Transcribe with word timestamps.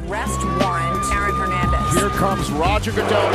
Arrest 0.00 0.38
warrant, 0.60 1.02
Aaron 1.12 1.34
Hernandez. 1.36 2.00
Here 2.00 2.10
comes 2.10 2.48
Roger 2.52 2.92
Goodell. 2.92 3.32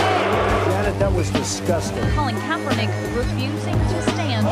Janet, 0.69 0.97
that 0.99 1.13
was 1.13 1.29
disgusting. 1.31 2.01
Colin 2.15 2.35
Kaepernick 2.47 2.87
refusing 3.13 3.73
to 3.73 4.01
stand. 4.12 4.47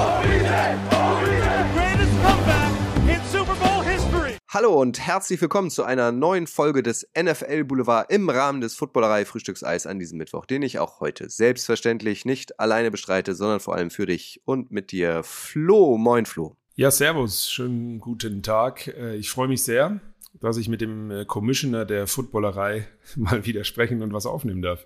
Greatest 1.74 2.12
comeback 2.22 2.72
in 3.08 3.22
Super 3.32 3.56
Bowl 3.56 3.82
history. 3.84 4.36
Hallo 4.50 4.82
und 4.82 5.00
herzlich 5.00 5.40
willkommen 5.42 5.70
zu 5.70 5.86
einer 5.86 6.12
neuen 6.12 6.46
Folge 6.46 6.84
des 6.84 7.08
NFL 7.18 7.64
Boulevard 7.64 8.12
im 8.12 8.30
Rahmen 8.30 8.60
des 8.60 8.76
Footballerei 8.76 9.24
Frühstückseis 9.24 9.88
an 9.88 9.98
diesem 9.98 10.18
Mittwoch, 10.18 10.46
den 10.46 10.62
ich 10.62 10.80
auch 10.80 11.00
heute 11.00 11.30
selbstverständlich 11.30 12.26
nicht 12.26 12.60
alleine 12.60 12.92
bestreite, 12.92 13.34
sondern 13.34 13.62
vor 13.62 13.76
allem 13.76 13.92
für 13.92 14.08
dich 14.08 14.42
und 14.44 14.72
mit 14.72 14.92
dir 14.92 15.24
Flo. 15.24 15.98
Moin 15.98 16.26
Flo. 16.26 16.58
Ja, 16.76 16.92
servus, 16.92 17.50
schönen 17.50 18.00
guten 18.00 18.42
Tag. 18.44 18.88
Äh, 18.88 19.16
Ich 19.16 19.30
freue 19.30 19.48
mich 19.48 19.64
sehr, 19.64 20.02
dass 20.44 20.58
ich 20.58 20.68
mit 20.68 20.82
dem 20.82 21.10
äh, 21.10 21.26
Commissioner 21.26 21.86
der 21.86 22.06
Footballerei 22.06 22.86
mal 23.16 23.46
wieder 23.46 23.64
sprechen 23.64 24.02
und 24.02 24.14
was 24.14 24.26
aufnehmen 24.26 24.62
darf. 24.62 24.86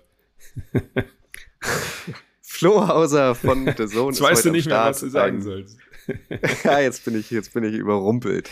Flo 2.40 2.86
Hauser 2.86 3.34
von 3.34 3.66
The 3.66 3.86
Zone 3.86 4.10
Jetzt 4.10 4.20
weißt 4.20 4.44
du 4.44 4.50
nicht 4.50 4.68
mehr, 4.68 4.84
was 4.84 5.00
du 5.00 5.08
sagen 5.08 5.42
sollst. 5.42 5.76
ja, 6.64 6.78
jetzt 6.80 7.04
bin 7.04 7.18
ich, 7.18 7.30
jetzt 7.30 7.52
bin 7.52 7.64
ich 7.64 7.74
überrumpelt. 7.74 8.48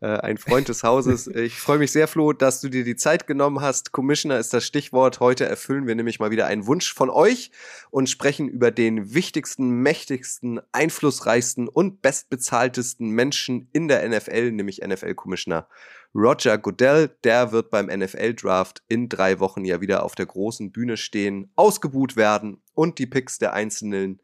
Äh, 0.00 0.06
ein 0.06 0.38
Freund 0.38 0.68
des 0.68 0.84
Hauses. 0.84 1.26
Ich 1.26 1.58
freue 1.58 1.78
mich 1.78 1.90
sehr, 1.90 2.06
Flo, 2.06 2.32
dass 2.32 2.60
du 2.60 2.68
dir 2.68 2.84
die 2.84 2.96
Zeit 2.96 3.26
genommen 3.26 3.60
hast. 3.60 3.90
Commissioner 3.90 4.38
ist 4.38 4.54
das 4.54 4.64
Stichwort. 4.64 5.18
Heute 5.18 5.46
erfüllen 5.46 5.88
wir 5.88 5.96
nämlich 5.96 6.20
mal 6.20 6.30
wieder 6.30 6.46
einen 6.46 6.66
Wunsch 6.66 6.94
von 6.94 7.10
euch 7.10 7.50
und 7.90 8.08
sprechen 8.08 8.48
über 8.48 8.70
den 8.70 9.12
wichtigsten, 9.12 9.82
mächtigsten, 9.82 10.60
einflussreichsten 10.70 11.68
und 11.68 12.00
bestbezahltesten 12.00 13.10
Menschen 13.10 13.68
in 13.72 13.88
der 13.88 14.08
NFL, 14.08 14.52
nämlich 14.52 14.82
NFL-Commissioner 14.86 15.66
Roger 16.14 16.58
Goodell. 16.58 17.10
Der 17.24 17.50
wird 17.50 17.70
beim 17.70 17.86
NFL-Draft 17.86 18.82
in 18.88 19.08
drei 19.08 19.40
Wochen 19.40 19.64
ja 19.64 19.80
wieder 19.80 20.04
auf 20.04 20.14
der 20.14 20.26
großen 20.26 20.70
Bühne 20.70 20.96
stehen, 20.96 21.50
ausgebuht 21.56 22.16
werden 22.16 22.62
und 22.74 22.98
die 22.98 23.06
Picks 23.06 23.38
der 23.38 23.52
einzelnen 23.52 24.20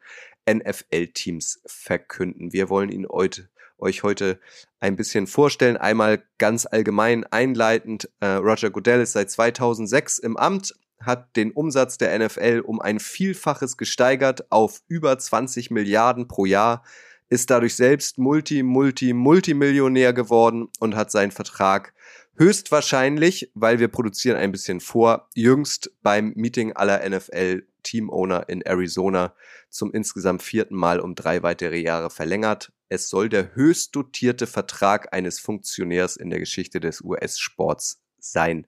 NFL-Teams 0.49 1.63
verkünden. 1.67 2.53
Wir 2.53 2.69
wollen 2.69 2.91
ihn 2.91 3.07
heute, 3.09 3.49
euch 3.79 4.03
heute 4.03 4.39
ein 4.79 4.97
bisschen 4.97 5.27
vorstellen. 5.27 5.77
Einmal 5.77 6.23
ganz 6.39 6.65
allgemein 6.67 7.25
einleitend. 7.25 8.09
Äh, 8.21 8.27
Roger 8.27 8.71
Goodell 8.71 9.01
ist 9.01 9.13
seit 9.13 9.31
2006 9.31 10.21
im 10.21 10.37
Amt, 10.37 10.75
hat 11.01 11.35
den 11.37 11.51
Umsatz 11.51 11.99
der 11.99 12.17
NFL 12.19 12.63
um 12.65 12.81
ein 12.81 13.01
Vielfaches 13.01 13.77
gesteigert 13.77 14.51
auf 14.53 14.83
über 14.87 15.19
20 15.19 15.71
Milliarden 15.71 16.29
pro 16.29 16.45
Jahr, 16.45 16.85
ist 17.31 17.49
dadurch 17.49 17.77
selbst 17.77 18.19
Multi, 18.19 18.63
Multi, 18.63 19.15
Multimillionär 19.15 20.13
geworden 20.13 20.69
und 20.81 20.97
hat 20.97 21.11
seinen 21.11 21.31
Vertrag 21.31 21.95
höchstwahrscheinlich, 22.37 23.51
weil 23.55 23.79
wir 23.79 23.89
produzieren 23.89 24.37
ein 24.37 24.53
bisschen 24.53 24.81
vor, 24.81 25.29
jüngst 25.35 25.93
beim 26.03 26.33
Meeting 26.37 26.73
aller 26.73 27.09
NFL 27.09 27.63
Teamowner 27.83 28.49
in 28.49 28.63
Arizona 28.63 29.35
zum 29.69 29.93
insgesamt 29.93 30.43
vierten 30.43 30.75
Mal 30.75 31.01
um 31.01 31.15
drei 31.15 31.43
weitere 31.43 31.79
Jahre 31.79 32.11
verlängert. 32.11 32.73
Es 32.89 33.09
soll 33.09 33.29
der 33.29 33.55
höchst 33.55 33.95
dotierte 33.95 34.47
Vertrag 34.47 35.15
eines 35.15 35.39
Funktionärs 35.39 36.17
in 36.17 36.31
der 36.31 36.41
Geschichte 36.41 36.81
des 36.81 37.01
US-Sports 37.01 38.03
sein. 38.19 38.67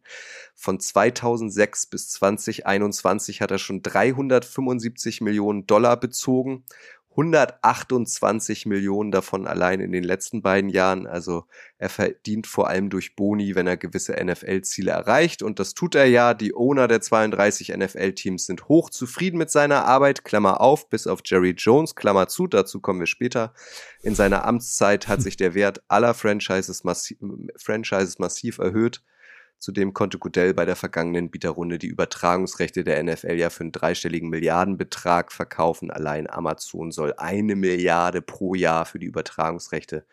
Von 0.54 0.80
2006 0.80 1.86
bis 1.86 2.08
2021 2.10 3.40
hat 3.40 3.50
er 3.50 3.58
schon 3.58 3.82
375 3.82 5.20
Millionen 5.20 5.66
Dollar 5.66 5.98
bezogen. 5.98 6.64
128 7.12 8.66
Millionen 8.66 9.10
davon 9.10 9.46
allein 9.46 9.80
in 9.80 9.92
den 9.92 10.04
letzten 10.04 10.42
beiden 10.42 10.70
Jahren. 10.70 11.06
Also 11.06 11.44
er 11.78 11.88
verdient 11.88 12.46
vor 12.46 12.68
allem 12.68 12.90
durch 12.90 13.16
Boni, 13.16 13.54
wenn 13.54 13.66
er 13.66 13.76
gewisse 13.76 14.12
NFL-Ziele 14.12 14.90
erreicht. 14.90 15.42
Und 15.42 15.58
das 15.58 15.74
tut 15.74 15.94
er 15.94 16.06
ja. 16.06 16.32
Die 16.34 16.54
Owner 16.54 16.88
der 16.88 17.00
32 17.00 17.76
NFL-Teams 17.76 18.46
sind 18.46 18.68
hoch 18.68 18.88
zufrieden 18.88 19.36
mit 19.36 19.50
seiner 19.50 19.84
Arbeit. 19.84 20.24
Klammer 20.24 20.60
auf, 20.60 20.88
bis 20.88 21.06
auf 21.06 21.20
Jerry 21.24 21.54
Jones, 21.56 21.94
Klammer 21.94 22.28
zu. 22.28 22.46
Dazu 22.46 22.80
kommen 22.80 23.00
wir 23.00 23.06
später. 23.06 23.52
In 24.02 24.14
seiner 24.14 24.44
Amtszeit 24.46 25.06
hat 25.06 25.22
sich 25.22 25.36
der 25.36 25.54
Wert 25.54 25.82
aller 25.88 26.14
Franchises, 26.14 26.82
massi 26.82 27.18
Franchises 27.56 28.18
massiv 28.18 28.58
erhöht. 28.58 29.02
Zudem 29.62 29.92
konnte 29.94 30.18
Goodell 30.18 30.54
bei 30.54 30.64
der 30.64 30.74
vergangenen 30.74 31.30
Bieterrunde 31.30 31.78
die 31.78 31.86
Übertragungsrechte 31.86 32.82
der 32.82 33.00
NFL 33.00 33.34
ja 33.34 33.48
für 33.48 33.60
einen 33.60 33.70
dreistelligen 33.70 34.28
Milliardenbetrag 34.28 35.30
verkaufen. 35.30 35.92
Allein 35.92 36.28
Amazon 36.28 36.90
soll 36.90 37.14
eine 37.16 37.54
Milliarde 37.54 38.22
pro 38.22 38.56
Jahr 38.56 38.86
für 38.86 38.98
die 38.98 39.06
Übertragungsrechte 39.06 40.04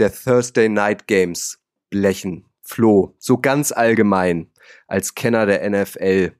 der 0.00 0.12
Thursday 0.12 0.68
Night 0.68 1.06
Games 1.06 1.60
blechen. 1.88 2.46
Flo, 2.62 3.14
so 3.20 3.38
ganz 3.38 3.70
allgemein 3.70 4.50
als 4.88 5.14
Kenner 5.14 5.46
der 5.46 5.70
NFL, 5.70 6.32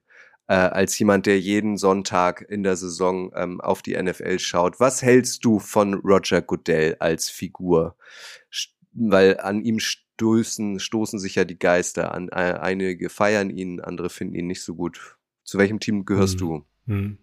äh, 0.49 0.55
als 0.55 0.99
jemand, 0.99 1.27
der 1.27 1.39
jeden 1.39 1.77
Sonntag 1.77 2.45
in 2.49 2.65
der 2.65 2.75
Saison 2.75 3.31
ähm, 3.37 3.61
auf 3.61 3.81
die 3.81 3.97
NFL 3.97 4.41
schaut, 4.41 4.81
was 4.81 5.03
hältst 5.03 5.45
du 5.45 5.61
von 5.61 5.95
Roger 5.95 6.43
Goodell 6.43 6.97
als 6.99 7.31
Figur? 7.31 7.95
Weil 8.93 9.39
an 9.39 9.63
ihm 9.63 9.79
stoßen, 10.15 10.79
stoßen 10.79 11.19
sich 11.19 11.35
ja 11.35 11.45
die 11.45 11.59
Geister 11.59 12.15
an. 12.15 12.31
Einige 12.31 13.09
feiern 13.09 13.51
ihn, 13.51 13.81
andere 13.81 14.11
finden 14.11 14.35
ihn 14.37 14.47
nicht 14.47 14.63
so 14.63 14.75
gut. 14.75 15.17
Zu 15.45 15.59
welchem 15.59 15.81
Team 15.81 16.05
gehörst 16.05 16.35
Hm. 16.35 16.39
du? 16.39 16.65
Hm. 16.87 17.19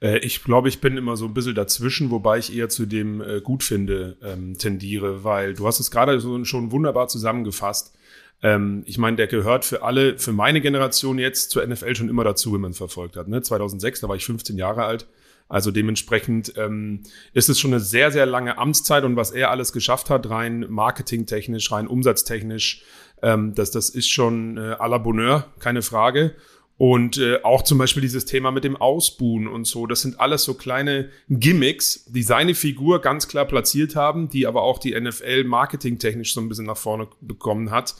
Äh, 0.00 0.18
Ich 0.18 0.42
glaube, 0.44 0.68
ich 0.68 0.80
bin 0.80 0.96
immer 0.96 1.16
so 1.16 1.26
ein 1.26 1.34
bisschen 1.34 1.54
dazwischen, 1.54 2.10
wobei 2.10 2.38
ich 2.38 2.54
eher 2.56 2.68
zu 2.68 2.86
dem 2.86 3.20
äh, 3.20 3.40
Gutfinde 3.40 4.16
ähm, 4.22 4.56
tendiere, 4.58 5.24
weil 5.24 5.54
du 5.54 5.66
hast 5.66 5.80
es 5.80 5.90
gerade 5.90 6.20
so 6.20 6.42
schon 6.44 6.70
wunderbar 6.72 7.08
zusammengefasst. 7.08 7.94
Ähm, 8.42 8.82
ich 8.86 8.96
meine, 8.96 9.16
der 9.16 9.26
gehört 9.26 9.64
für 9.64 9.82
alle, 9.82 10.18
für 10.18 10.32
meine 10.32 10.60
Generation 10.60 11.18
jetzt 11.18 11.50
zur 11.50 11.66
NFL 11.66 11.94
schon 11.96 12.08
immer 12.08 12.24
dazu, 12.24 12.54
wenn 12.54 12.60
man 12.60 12.70
es 12.70 12.78
verfolgt 12.78 13.16
hat. 13.16 13.28
Ne? 13.28 13.42
2006, 13.42 14.00
da 14.00 14.08
war 14.08 14.16
ich 14.16 14.24
15 14.24 14.56
Jahre 14.56 14.84
alt. 14.84 15.06
Also 15.50 15.72
dementsprechend 15.72 16.54
ähm, 16.56 17.00
ist 17.32 17.48
es 17.48 17.58
schon 17.58 17.72
eine 17.72 17.80
sehr, 17.80 18.12
sehr 18.12 18.24
lange 18.24 18.56
Amtszeit 18.56 19.02
und 19.02 19.16
was 19.16 19.32
er 19.32 19.50
alles 19.50 19.72
geschafft 19.72 20.08
hat, 20.08 20.30
rein 20.30 20.64
marketingtechnisch, 20.68 21.72
rein 21.72 21.88
umsatztechnisch, 21.88 22.84
ähm, 23.20 23.54
das, 23.56 23.72
das 23.72 23.90
ist 23.90 24.08
schon 24.08 24.56
äh, 24.56 24.76
à 24.78 24.88
la 24.88 24.98
Bonheur, 24.98 25.48
keine 25.58 25.82
Frage. 25.82 26.36
Und 26.78 27.18
äh, 27.18 27.40
auch 27.42 27.62
zum 27.62 27.78
Beispiel 27.78 28.00
dieses 28.00 28.26
Thema 28.26 28.52
mit 28.52 28.62
dem 28.62 28.76
Ausbuhen 28.76 29.48
und 29.48 29.66
so, 29.66 29.88
das 29.88 30.02
sind 30.02 30.20
alles 30.20 30.44
so 30.44 30.54
kleine 30.54 31.10
Gimmicks, 31.28 32.04
die 32.06 32.22
seine 32.22 32.54
Figur 32.54 33.02
ganz 33.02 33.26
klar 33.26 33.44
platziert 33.44 33.96
haben, 33.96 34.30
die 34.30 34.46
aber 34.46 34.62
auch 34.62 34.78
die 34.78 34.98
NFL 34.98 35.44
marketingtechnisch 35.44 36.32
so 36.32 36.40
ein 36.40 36.48
bisschen 36.48 36.66
nach 36.66 36.78
vorne 36.78 37.08
bekommen 37.20 37.72
hat. 37.72 37.96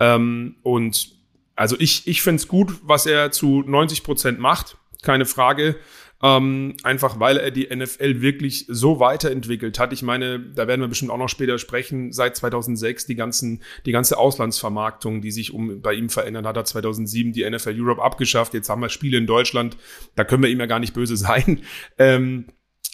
Ähm, 0.00 0.56
und 0.62 1.12
also 1.54 1.76
ich, 1.78 2.08
ich 2.08 2.22
finde 2.22 2.40
es 2.40 2.48
gut, 2.48 2.72
was 2.82 3.04
er 3.04 3.30
zu 3.30 3.62
90 3.66 4.02
Prozent 4.02 4.40
macht, 4.40 4.78
keine 5.02 5.26
Frage. 5.26 5.76
Ähm, 6.20 6.76
einfach 6.82 7.20
weil 7.20 7.36
er 7.36 7.52
die 7.52 7.68
NFL 7.74 8.20
wirklich 8.20 8.66
so 8.68 8.98
weiterentwickelt 8.98 9.78
hat. 9.78 9.92
Ich 9.92 10.02
meine, 10.02 10.40
da 10.40 10.66
werden 10.66 10.80
wir 10.80 10.88
bestimmt 10.88 11.12
auch 11.12 11.18
noch 11.18 11.28
später 11.28 11.58
sprechen. 11.58 12.12
Seit 12.12 12.36
2006 12.36 13.06
die 13.06 13.14
ganzen, 13.14 13.62
die 13.86 13.92
ganze 13.92 14.18
Auslandsvermarktung, 14.18 15.20
die 15.20 15.30
sich 15.30 15.54
um 15.54 15.80
bei 15.80 15.94
ihm 15.94 16.08
verändert 16.08 16.44
hat, 16.44 16.56
hat 16.56 16.66
2007 16.66 17.32
die 17.32 17.48
NFL 17.48 17.80
Europe 17.80 18.02
abgeschafft. 18.02 18.52
Jetzt 18.54 18.68
haben 18.68 18.82
wir 18.82 18.88
Spiele 18.88 19.16
in 19.16 19.26
Deutschland. 19.26 19.76
Da 20.16 20.24
können 20.24 20.42
wir 20.42 20.50
ihm 20.50 20.58
ja 20.60 20.66
gar 20.66 20.80
nicht 20.80 20.94
böse 20.94 21.16
sein. 21.16 21.60
Ähm, 21.98 22.46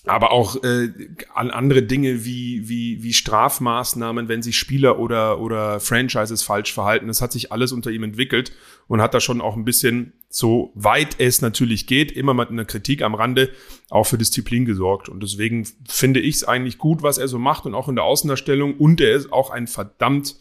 aber 0.07 0.33
auch 0.33 0.63
äh, 0.63 0.91
an 1.33 1.51
andere 1.51 1.83
Dinge 1.83 2.27
wie, 2.27 2.69
wie, 2.69 3.03
wie 3.03 3.15
Strafmaßnahmen, 3.15 4.29
wenn 4.29 4.43
sich 4.43 4.59
Spieler 4.59 4.99
oder, 4.99 5.41
oder 5.41 5.81
Franchises 5.81 6.43
falsch 6.43 6.75
verhalten. 6.75 7.07
Das 7.07 7.23
hat 7.23 7.33
sich 7.33 7.53
alles 7.53 7.73
unter 7.73 7.91
ihm 7.91 8.03
entwickelt 8.03 8.53
und 8.87 9.01
hat 9.01 9.15
da 9.15 9.21
schon 9.21 9.41
auch 9.41 9.57
ein 9.57 9.65
bisschen, 9.65 10.13
so 10.29 10.73
weit 10.75 11.17
es 11.19 11.41
natürlich 11.41 11.87
geht, 11.87 12.13
immer 12.13 12.35
mit 12.35 12.51
einer 12.51 12.67
Kritik 12.67 13.01
am 13.01 13.15
Rande 13.15 13.51
auch 13.89 14.05
für 14.05 14.19
Disziplin 14.19 14.67
gesorgt. 14.67 15.09
Und 15.09 15.23
deswegen 15.23 15.67
finde 15.89 16.21
ich 16.21 16.37
es 16.37 16.45
eigentlich 16.45 16.77
gut, 16.77 17.03
was 17.03 17.17
er 17.17 17.29
so 17.29 17.39
macht 17.39 17.65
und 17.65 17.75
auch 17.75 17.89
in 17.89 17.95
der 17.95 18.05
Außendarstellung. 18.05 18.77
Und 18.77 19.01
er 19.01 19.15
ist 19.15 19.33
auch 19.33 19.49
ein 19.49 19.67
verdammt 19.67 20.37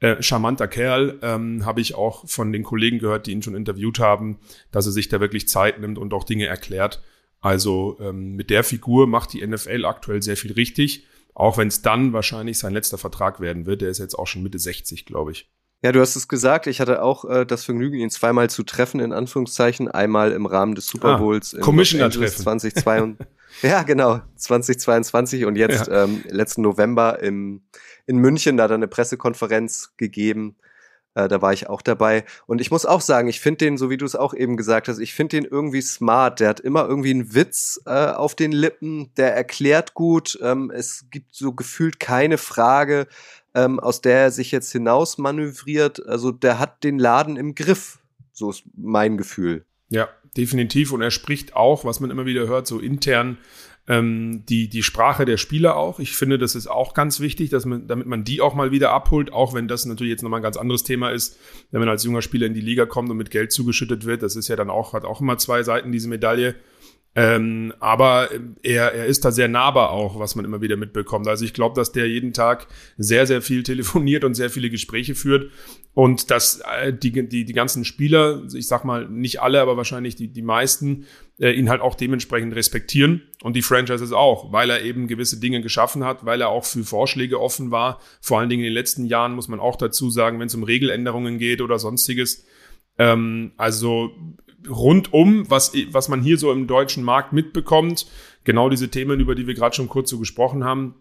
äh, 0.00 0.22
charmanter 0.22 0.68
Kerl, 0.68 1.18
ähm, 1.22 1.64
habe 1.64 1.80
ich 1.80 1.94
auch 1.94 2.28
von 2.28 2.52
den 2.52 2.62
Kollegen 2.62 2.98
gehört, 2.98 3.26
die 3.26 3.32
ihn 3.32 3.42
schon 3.42 3.54
interviewt 3.54 4.00
haben, 4.00 4.38
dass 4.70 4.84
er 4.84 4.92
sich 4.92 5.08
da 5.08 5.18
wirklich 5.18 5.48
Zeit 5.48 5.80
nimmt 5.80 5.96
und 5.96 6.12
auch 6.12 6.24
Dinge 6.24 6.46
erklärt. 6.46 7.02
Also 7.40 7.96
ähm, 8.00 8.34
mit 8.34 8.50
der 8.50 8.64
Figur 8.64 9.06
macht 9.06 9.32
die 9.32 9.46
NFL 9.46 9.84
aktuell 9.84 10.22
sehr 10.22 10.36
viel 10.36 10.52
richtig, 10.52 11.06
auch 11.34 11.56
wenn 11.58 11.68
es 11.68 11.82
dann 11.82 12.12
wahrscheinlich 12.12 12.58
sein 12.58 12.72
letzter 12.72 12.98
Vertrag 12.98 13.40
werden 13.40 13.66
wird. 13.66 13.80
Der 13.82 13.90
ist 13.90 13.98
jetzt 13.98 14.18
auch 14.18 14.26
schon 14.26 14.42
Mitte 14.42 14.58
60, 14.58 15.06
glaube 15.06 15.32
ich. 15.32 15.48
Ja, 15.80 15.92
du 15.92 16.00
hast 16.00 16.16
es 16.16 16.26
gesagt. 16.26 16.66
Ich 16.66 16.80
hatte 16.80 17.02
auch 17.02 17.24
äh, 17.24 17.46
das 17.46 17.64
Vergnügen, 17.64 17.98
ihn 17.98 18.10
zweimal 18.10 18.50
zu 18.50 18.64
treffen, 18.64 18.98
in 18.98 19.12
Anführungszeichen. 19.12 19.88
Einmal 19.88 20.32
im 20.32 20.46
Rahmen 20.46 20.74
des 20.74 20.88
Super 20.88 21.14
Ah, 21.14 21.18
Bowls 21.18 21.52
in 21.52 21.60
Commissioner-Treffen. 21.60 22.42
2022. 22.42 23.26
ja, 23.62 23.84
genau, 23.84 24.20
2022 24.34 25.44
und 25.44 25.54
jetzt 25.54 25.88
ähm, 25.92 26.24
letzten 26.28 26.62
November 26.62 27.20
im, 27.20 27.62
in 28.06 28.16
München, 28.18 28.56
da 28.56 28.64
hat 28.64 28.72
er 28.72 28.74
eine 28.74 28.88
Pressekonferenz 28.88 29.94
gegeben. 29.96 30.56
Äh, 31.14 31.28
da 31.28 31.42
war 31.42 31.52
ich 31.52 31.68
auch 31.68 31.82
dabei. 31.82 32.24
Und 32.46 32.60
ich 32.60 32.70
muss 32.70 32.86
auch 32.86 33.00
sagen, 33.00 33.28
ich 33.28 33.40
finde 33.40 33.64
den, 33.64 33.78
so 33.78 33.90
wie 33.90 33.96
du 33.96 34.04
es 34.04 34.16
auch 34.16 34.34
eben 34.34 34.56
gesagt 34.56 34.88
hast, 34.88 34.98
ich 34.98 35.14
finde 35.14 35.40
den 35.40 35.44
irgendwie 35.44 35.82
smart. 35.82 36.40
Der 36.40 36.48
hat 36.48 36.60
immer 36.60 36.86
irgendwie 36.86 37.10
einen 37.10 37.34
Witz 37.34 37.80
äh, 37.86 37.90
auf 37.90 38.34
den 38.34 38.52
Lippen, 38.52 39.12
der 39.16 39.34
erklärt 39.34 39.94
gut. 39.94 40.38
Ähm, 40.42 40.70
es 40.74 41.06
gibt 41.10 41.34
so 41.34 41.52
gefühlt 41.52 41.98
keine 42.00 42.38
Frage, 42.38 43.06
ähm, 43.54 43.80
aus 43.80 44.00
der 44.00 44.18
er 44.18 44.30
sich 44.30 44.52
jetzt 44.52 44.70
hinaus 44.70 45.18
manövriert. 45.18 46.06
Also 46.06 46.30
der 46.30 46.58
hat 46.58 46.84
den 46.84 46.98
Laden 46.98 47.36
im 47.36 47.54
Griff. 47.54 47.98
So 48.32 48.50
ist 48.50 48.64
mein 48.76 49.16
Gefühl. 49.16 49.64
Ja, 49.88 50.08
definitiv. 50.36 50.92
Und 50.92 51.02
er 51.02 51.10
spricht 51.10 51.56
auch, 51.56 51.84
was 51.84 52.00
man 52.00 52.10
immer 52.10 52.26
wieder 52.26 52.46
hört, 52.46 52.66
so 52.66 52.78
intern 52.78 53.38
ähm, 53.88 54.44
die, 54.48 54.68
die 54.68 54.82
Sprache 54.82 55.24
der 55.24 55.38
Spieler 55.38 55.76
auch. 55.76 55.98
Ich 55.98 56.12
finde, 56.12 56.38
das 56.38 56.54
ist 56.54 56.66
auch 56.66 56.92
ganz 56.92 57.20
wichtig, 57.20 57.48
dass 57.48 57.64
man, 57.64 57.86
damit 57.86 58.06
man 58.06 58.22
die 58.22 58.42
auch 58.42 58.54
mal 58.54 58.70
wieder 58.70 58.90
abholt, 58.90 59.32
auch 59.32 59.54
wenn 59.54 59.66
das 59.66 59.86
natürlich 59.86 60.10
jetzt 60.10 60.22
nochmal 60.22 60.40
ein 60.40 60.42
ganz 60.42 60.58
anderes 60.58 60.84
Thema 60.84 61.10
ist, 61.10 61.38
wenn 61.70 61.80
man 61.80 61.88
als 61.88 62.04
junger 62.04 62.20
Spieler 62.20 62.46
in 62.46 62.54
die 62.54 62.60
Liga 62.60 62.84
kommt 62.84 63.10
und 63.10 63.16
mit 63.16 63.30
Geld 63.30 63.50
zugeschüttet 63.50 64.04
wird. 64.04 64.22
Das 64.22 64.36
ist 64.36 64.48
ja 64.48 64.56
dann 64.56 64.68
auch, 64.68 64.92
hat 64.92 65.04
auch 65.04 65.22
immer 65.22 65.38
zwei 65.38 65.62
Seiten, 65.62 65.90
diese 65.90 66.08
Medaille. 66.08 66.54
Ähm, 67.14 67.72
aber 67.80 68.28
er, 68.62 68.92
er 68.92 69.06
ist 69.06 69.24
da 69.24 69.32
sehr 69.32 69.48
nahbar 69.48 69.90
auch, 69.90 70.20
was 70.20 70.36
man 70.36 70.44
immer 70.44 70.60
wieder 70.60 70.76
mitbekommt. 70.76 71.26
Also 71.26 71.44
ich 71.44 71.52
glaube, 71.52 71.74
dass 71.74 71.90
der 71.90 72.08
jeden 72.08 72.32
Tag 72.32 72.68
sehr, 72.96 73.26
sehr 73.26 73.42
viel 73.42 73.62
telefoniert 73.64 74.24
und 74.24 74.34
sehr 74.34 74.50
viele 74.50 74.70
Gespräche 74.70 75.14
führt 75.14 75.50
und 75.94 76.30
dass 76.30 76.60
äh, 76.60 76.92
die, 76.92 77.10
die, 77.28 77.44
die 77.44 77.52
ganzen 77.52 77.84
Spieler, 77.84 78.44
ich 78.54 78.68
sag 78.68 78.84
mal 78.84 79.08
nicht 79.08 79.42
alle, 79.42 79.60
aber 79.60 79.76
wahrscheinlich 79.76 80.14
die, 80.14 80.28
die 80.28 80.42
meisten, 80.42 81.06
äh, 81.40 81.50
ihn 81.50 81.68
halt 81.68 81.80
auch 81.80 81.96
dementsprechend 81.96 82.54
respektieren 82.54 83.22
und 83.42 83.56
die 83.56 83.62
Franchises 83.62 84.12
auch, 84.12 84.52
weil 84.52 84.70
er 84.70 84.82
eben 84.82 85.08
gewisse 85.08 85.40
Dinge 85.40 85.60
geschaffen 85.60 86.04
hat, 86.04 86.24
weil 86.24 86.40
er 86.40 86.50
auch 86.50 86.64
für 86.64 86.84
Vorschläge 86.84 87.40
offen 87.40 87.72
war. 87.72 88.00
Vor 88.20 88.38
allen 88.38 88.48
Dingen 88.48 88.62
in 88.62 88.68
den 88.68 88.74
letzten 88.74 89.06
Jahren 89.06 89.34
muss 89.34 89.48
man 89.48 89.58
auch 89.58 89.74
dazu 89.74 90.08
sagen, 90.08 90.38
wenn 90.38 90.46
es 90.46 90.54
um 90.54 90.62
Regeländerungen 90.62 91.38
geht 91.38 91.60
oder 91.60 91.80
sonstiges. 91.80 92.46
Ähm, 92.96 93.52
also 93.56 94.12
rundum, 94.68 95.48
was, 95.50 95.72
was 95.92 96.08
man 96.08 96.20
hier 96.20 96.38
so 96.38 96.52
im 96.52 96.66
deutschen 96.66 97.04
Markt 97.04 97.32
mitbekommt, 97.32 98.06
genau 98.44 98.68
diese 98.68 98.88
Themen, 98.88 99.20
über 99.20 99.34
die 99.34 99.46
wir 99.46 99.54
gerade 99.54 99.76
schon 99.76 99.88
kurz 99.88 100.10
so 100.10 100.18
gesprochen 100.18 100.64
haben, 100.64 100.94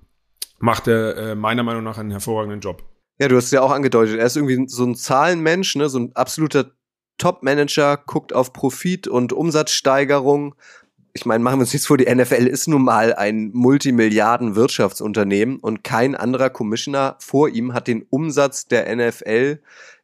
macht 0.60 0.88
er 0.88 1.18
äh, 1.18 1.36
meiner 1.36 1.64
Meinung 1.64 1.84
nach 1.84 1.98
einen 1.98 2.12
hervorragenden 2.12 2.62
Job. 2.62 2.84
Ja, 3.20 3.28
du 3.28 3.36
hast 3.36 3.46
es 3.46 3.52
ja 3.52 3.62
auch 3.62 3.72
angedeutet, 3.72 4.20
er 4.20 4.26
ist 4.26 4.36
irgendwie 4.36 4.68
so 4.68 4.84
ein 4.84 4.96
Zahlenmensch, 4.96 5.76
ne, 5.76 5.90
so 5.90 6.00
ein 6.00 6.16
absoluter 6.16 6.72
Top-Manager, 7.18 7.98
guckt 7.98 8.34
auf 8.34 8.54
Profit 8.54 9.08
und 9.08 9.34
Umsatzsteigerung. 9.34 10.54
Ich 11.14 11.26
meine, 11.26 11.44
machen 11.44 11.58
wir 11.58 11.62
uns 11.62 11.74
nichts 11.74 11.88
vor, 11.88 11.98
die 11.98 12.14
NFL 12.14 12.46
ist 12.46 12.68
nun 12.68 12.84
mal 12.84 13.16
ein 13.16 13.50
Multimilliarden-Wirtschaftsunternehmen 13.54 15.58
und 15.58 15.84
kein 15.84 16.14
anderer 16.14 16.52
Commissioner 16.52 17.16
vor 17.20 17.50
ihm 17.50 17.74
hat 17.74 17.88
den 17.88 18.04
Umsatz 18.04 18.68
der 18.68 18.96
NFL 18.96 19.62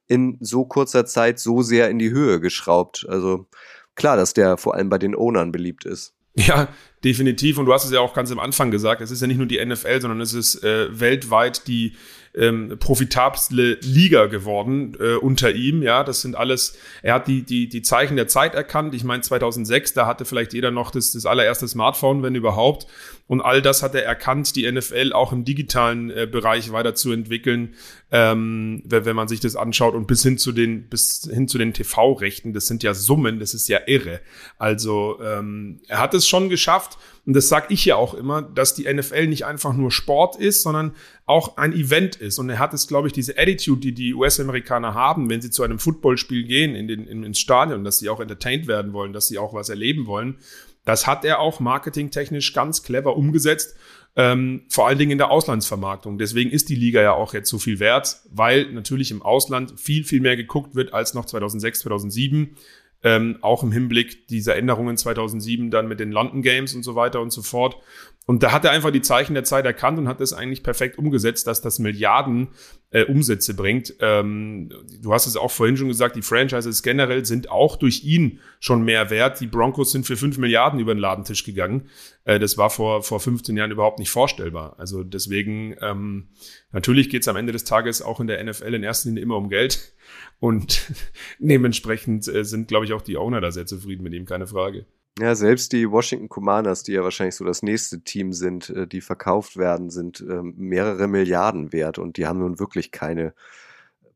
in 0.07 0.37
so 0.39 0.65
kurzer 0.65 1.05
Zeit 1.05 1.39
so 1.39 1.61
sehr 1.61 1.89
in 1.89 1.99
die 1.99 2.11
Höhe 2.11 2.39
geschraubt. 2.39 3.05
Also 3.09 3.47
klar, 3.95 4.17
dass 4.17 4.33
der 4.33 4.57
vor 4.57 4.75
allem 4.75 4.89
bei 4.89 4.97
den 4.97 5.15
Ownern 5.15 5.51
beliebt 5.51 5.85
ist. 5.85 6.13
Ja, 6.35 6.67
definitiv. 7.03 7.57
Und 7.57 7.67
du 7.67 7.73
hast 7.73 7.85
es 7.85 7.91
ja 7.91 7.99
auch 7.99 8.13
ganz 8.13 8.31
am 8.31 8.39
Anfang 8.39 8.71
gesagt, 8.71 9.01
es 9.01 9.11
ist 9.11 9.21
ja 9.21 9.27
nicht 9.27 9.37
nur 9.37 9.45
die 9.45 9.63
NFL, 9.63 10.01
sondern 10.01 10.19
es 10.21 10.33
ist 10.33 10.63
äh, 10.63 10.87
weltweit 10.99 11.67
die 11.67 11.95
ähm, 12.35 12.77
profitabelste 12.79 13.77
Liga 13.81 14.25
geworden 14.25 14.97
äh, 14.99 15.15
unter 15.15 15.51
ihm. 15.51 15.83
Ja, 15.83 16.03
das 16.03 16.21
sind 16.21 16.35
alles, 16.35 16.77
er 17.01 17.13
hat 17.15 17.27
die, 17.27 17.43
die, 17.43 17.69
die 17.69 17.81
Zeichen 17.81 18.15
der 18.15 18.27
Zeit 18.27 18.55
erkannt. 18.55 18.95
Ich 18.95 19.03
meine, 19.03 19.21
2006, 19.21 19.93
da 19.93 20.07
hatte 20.07 20.25
vielleicht 20.25 20.53
jeder 20.53 20.71
noch 20.71 20.91
das, 20.91 21.11
das 21.11 21.25
allererste 21.25 21.67
Smartphone, 21.67 22.23
wenn 22.23 22.35
überhaupt. 22.35 22.87
Und 23.27 23.41
all 23.41 23.61
das 23.61 23.83
hat 23.83 23.95
er 23.95 24.03
erkannt, 24.03 24.55
die 24.55 24.69
NFL 24.69 25.13
auch 25.13 25.31
im 25.31 25.45
digitalen 25.45 26.09
äh, 26.09 26.27
Bereich 26.29 26.71
weiterzuentwickeln, 26.71 27.75
ähm, 28.11 28.81
wenn, 28.85 29.05
wenn 29.05 29.15
man 29.15 29.27
sich 29.27 29.39
das 29.39 29.55
anschaut 29.55 29.93
und 29.93 30.07
bis 30.07 30.23
hin 30.23 30.37
zu 30.37 30.51
den, 30.51 30.89
bis 30.89 31.29
hin 31.31 31.47
zu 31.47 31.57
den 31.57 31.73
TV-Rechten. 31.73 32.53
Das 32.53 32.67
sind 32.67 32.83
ja 32.83 32.93
Summen, 32.93 33.39
das 33.39 33.53
ist 33.53 33.67
ja 33.67 33.79
irre. 33.85 34.21
Also 34.57 35.19
ähm, 35.21 35.81
er 35.87 35.99
hat 35.99 36.13
es 36.13 36.27
schon 36.27 36.49
geschafft 36.49 36.97
und 37.25 37.33
das 37.33 37.47
sage 37.47 37.67
ich 37.69 37.85
ja 37.85 37.95
auch 37.95 38.13
immer, 38.13 38.41
dass 38.41 38.75
die 38.75 38.91
NFL 38.91 39.27
nicht 39.27 39.45
einfach 39.45 39.73
nur 39.73 39.91
Sport 39.91 40.35
ist, 40.35 40.61
sondern 40.61 40.93
auch 41.25 41.55
ein 41.55 41.71
Event 41.71 42.17
ist. 42.17 42.37
Und 42.37 42.49
er 42.49 42.59
hat 42.59 42.73
es, 42.73 42.87
glaube 42.87 43.07
ich, 43.07 43.13
diese 43.13 43.37
Attitude, 43.37 43.79
die 43.79 43.93
die 43.93 44.13
US-Amerikaner 44.13 44.93
haben, 44.93 45.29
wenn 45.29 45.41
sie 45.41 45.49
zu 45.49 45.63
einem 45.63 45.79
Footballspiel 45.79 46.43
gehen, 46.43 46.75
in 46.75 46.87
den, 46.87 47.07
in, 47.07 47.23
ins 47.23 47.39
Stadion, 47.39 47.85
dass 47.85 47.99
sie 47.99 48.09
auch 48.09 48.19
entertained 48.19 48.67
werden 48.67 48.91
wollen, 48.91 49.13
dass 49.13 49.27
sie 49.27 49.37
auch 49.37 49.53
was 49.53 49.69
erleben 49.69 50.05
wollen. 50.05 50.37
Das 50.83 51.07
hat 51.07 51.23
er 51.23 51.39
auch 51.39 51.61
marketingtechnisch 51.61 52.51
ganz 52.51 52.83
clever 52.83 53.15
umgesetzt. 53.15 53.77
Ähm, 54.15 54.65
vor 54.67 54.87
allen 54.87 54.99
Dingen 54.99 55.11
in 55.11 55.17
der 55.17 55.31
Auslandsvermarktung. 55.31 56.17
Deswegen 56.17 56.51
ist 56.51 56.69
die 56.69 56.75
Liga 56.75 57.01
ja 57.01 57.13
auch 57.13 57.33
jetzt 57.33 57.49
so 57.49 57.57
viel 57.57 57.79
wert, 57.79 58.17
weil 58.29 58.71
natürlich 58.71 59.09
im 59.11 59.23
Ausland 59.23 59.79
viel, 59.79 60.03
viel 60.03 60.21
mehr 60.21 60.35
geguckt 60.35 60.75
wird 60.75 60.93
als 60.93 61.13
noch 61.13 61.25
2006, 61.25 61.79
2007 61.79 62.57
ähm, 63.03 63.37
auch 63.41 63.63
im 63.63 63.71
Hinblick 63.71 64.27
dieser 64.27 64.55
Änderungen 64.55 64.97
2007 64.97 65.69
dann 65.71 65.87
mit 65.87 65.99
den 65.99 66.11
London 66.11 66.41
Games 66.41 66.73
und 66.73 66.83
so 66.83 66.95
weiter 66.95 67.21
und 67.21 67.31
so 67.31 67.41
fort. 67.41 67.77
Und 68.25 68.41
da 68.41 68.53
hat 68.53 68.63
er 68.63 68.71
einfach 68.71 68.91
die 68.91 69.01
Zeichen 69.01 69.33
der 69.33 69.43
Zeit 69.43 69.65
erkannt 69.65 69.99
und 69.99 70.07
hat 70.07 70.21
das 70.21 70.31
eigentlich 70.31 70.63
perfekt 70.63 70.97
umgesetzt, 70.97 71.45
dass 71.45 71.59
das 71.59 71.79
Milliarden 71.79 72.49
äh, 72.91 73.03
Umsätze 73.03 73.53
bringt. 73.53 73.95
Ähm, 73.99 74.69
du 75.01 75.13
hast 75.13 75.27
es 75.27 75.35
auch 75.35 75.51
vorhin 75.51 75.75
schon 75.75 75.89
gesagt, 75.89 76.15
die 76.15 76.21
Franchises 76.21 76.83
generell 76.83 77.25
sind 77.25 77.51
auch 77.51 77.75
durch 77.75 78.05
ihn 78.05 78.39
schon 78.61 78.85
mehr 78.85 79.09
wert. 79.09 79.41
Die 79.41 79.47
Broncos 79.47 79.91
sind 79.91 80.05
für 80.05 80.15
fünf 80.15 80.37
Milliarden 80.37 80.79
über 80.79 80.95
den 80.95 81.01
Ladentisch 81.01 81.43
gegangen. 81.43 81.89
Äh, 82.23 82.39
das 82.39 82.57
war 82.57 82.69
vor, 82.69 83.03
vor 83.03 83.19
15 83.19 83.57
Jahren 83.57 83.71
überhaupt 83.71 83.99
nicht 83.99 84.09
vorstellbar. 84.09 84.75
Also 84.77 85.03
deswegen, 85.03 85.75
ähm, 85.81 86.29
natürlich 86.71 87.09
geht 87.09 87.23
es 87.23 87.27
am 87.27 87.35
Ende 87.35 87.51
des 87.51 87.65
Tages 87.65 88.01
auch 88.01 88.21
in 88.21 88.27
der 88.27 88.41
NFL 88.41 88.73
in 88.73 88.83
erster 88.83 89.09
Linie 89.09 89.23
immer 89.23 89.35
um 89.35 89.49
Geld. 89.49 89.93
Und 90.39 90.91
dementsprechend 91.39 92.27
äh, 92.27 92.43
sind, 92.43 92.67
glaube 92.67 92.85
ich, 92.85 92.93
auch 92.93 93.01
die 93.01 93.17
Owner 93.17 93.41
da 93.41 93.51
sehr 93.51 93.65
zufrieden 93.65 94.03
mit 94.03 94.13
ihm, 94.13 94.25
keine 94.25 94.47
Frage. 94.47 94.85
Ja, 95.19 95.35
selbst 95.35 95.73
die 95.73 95.89
Washington 95.91 96.27
Commanders, 96.27 96.81
die 96.81 96.93
ja 96.93 97.03
wahrscheinlich 97.03 97.35
so 97.35 97.45
das 97.45 97.61
nächste 97.61 98.01
Team 98.01 98.33
sind, 98.33 98.69
äh, 98.71 98.87
die 98.87 99.01
verkauft 99.01 99.57
werden, 99.57 99.89
sind 99.89 100.21
ähm, 100.21 100.55
mehrere 100.57 101.07
Milliarden 101.07 101.71
wert 101.71 101.99
und 101.99 102.17
die 102.17 102.25
haben 102.25 102.39
nun 102.39 102.59
wirklich 102.59 102.91
keine 102.91 103.33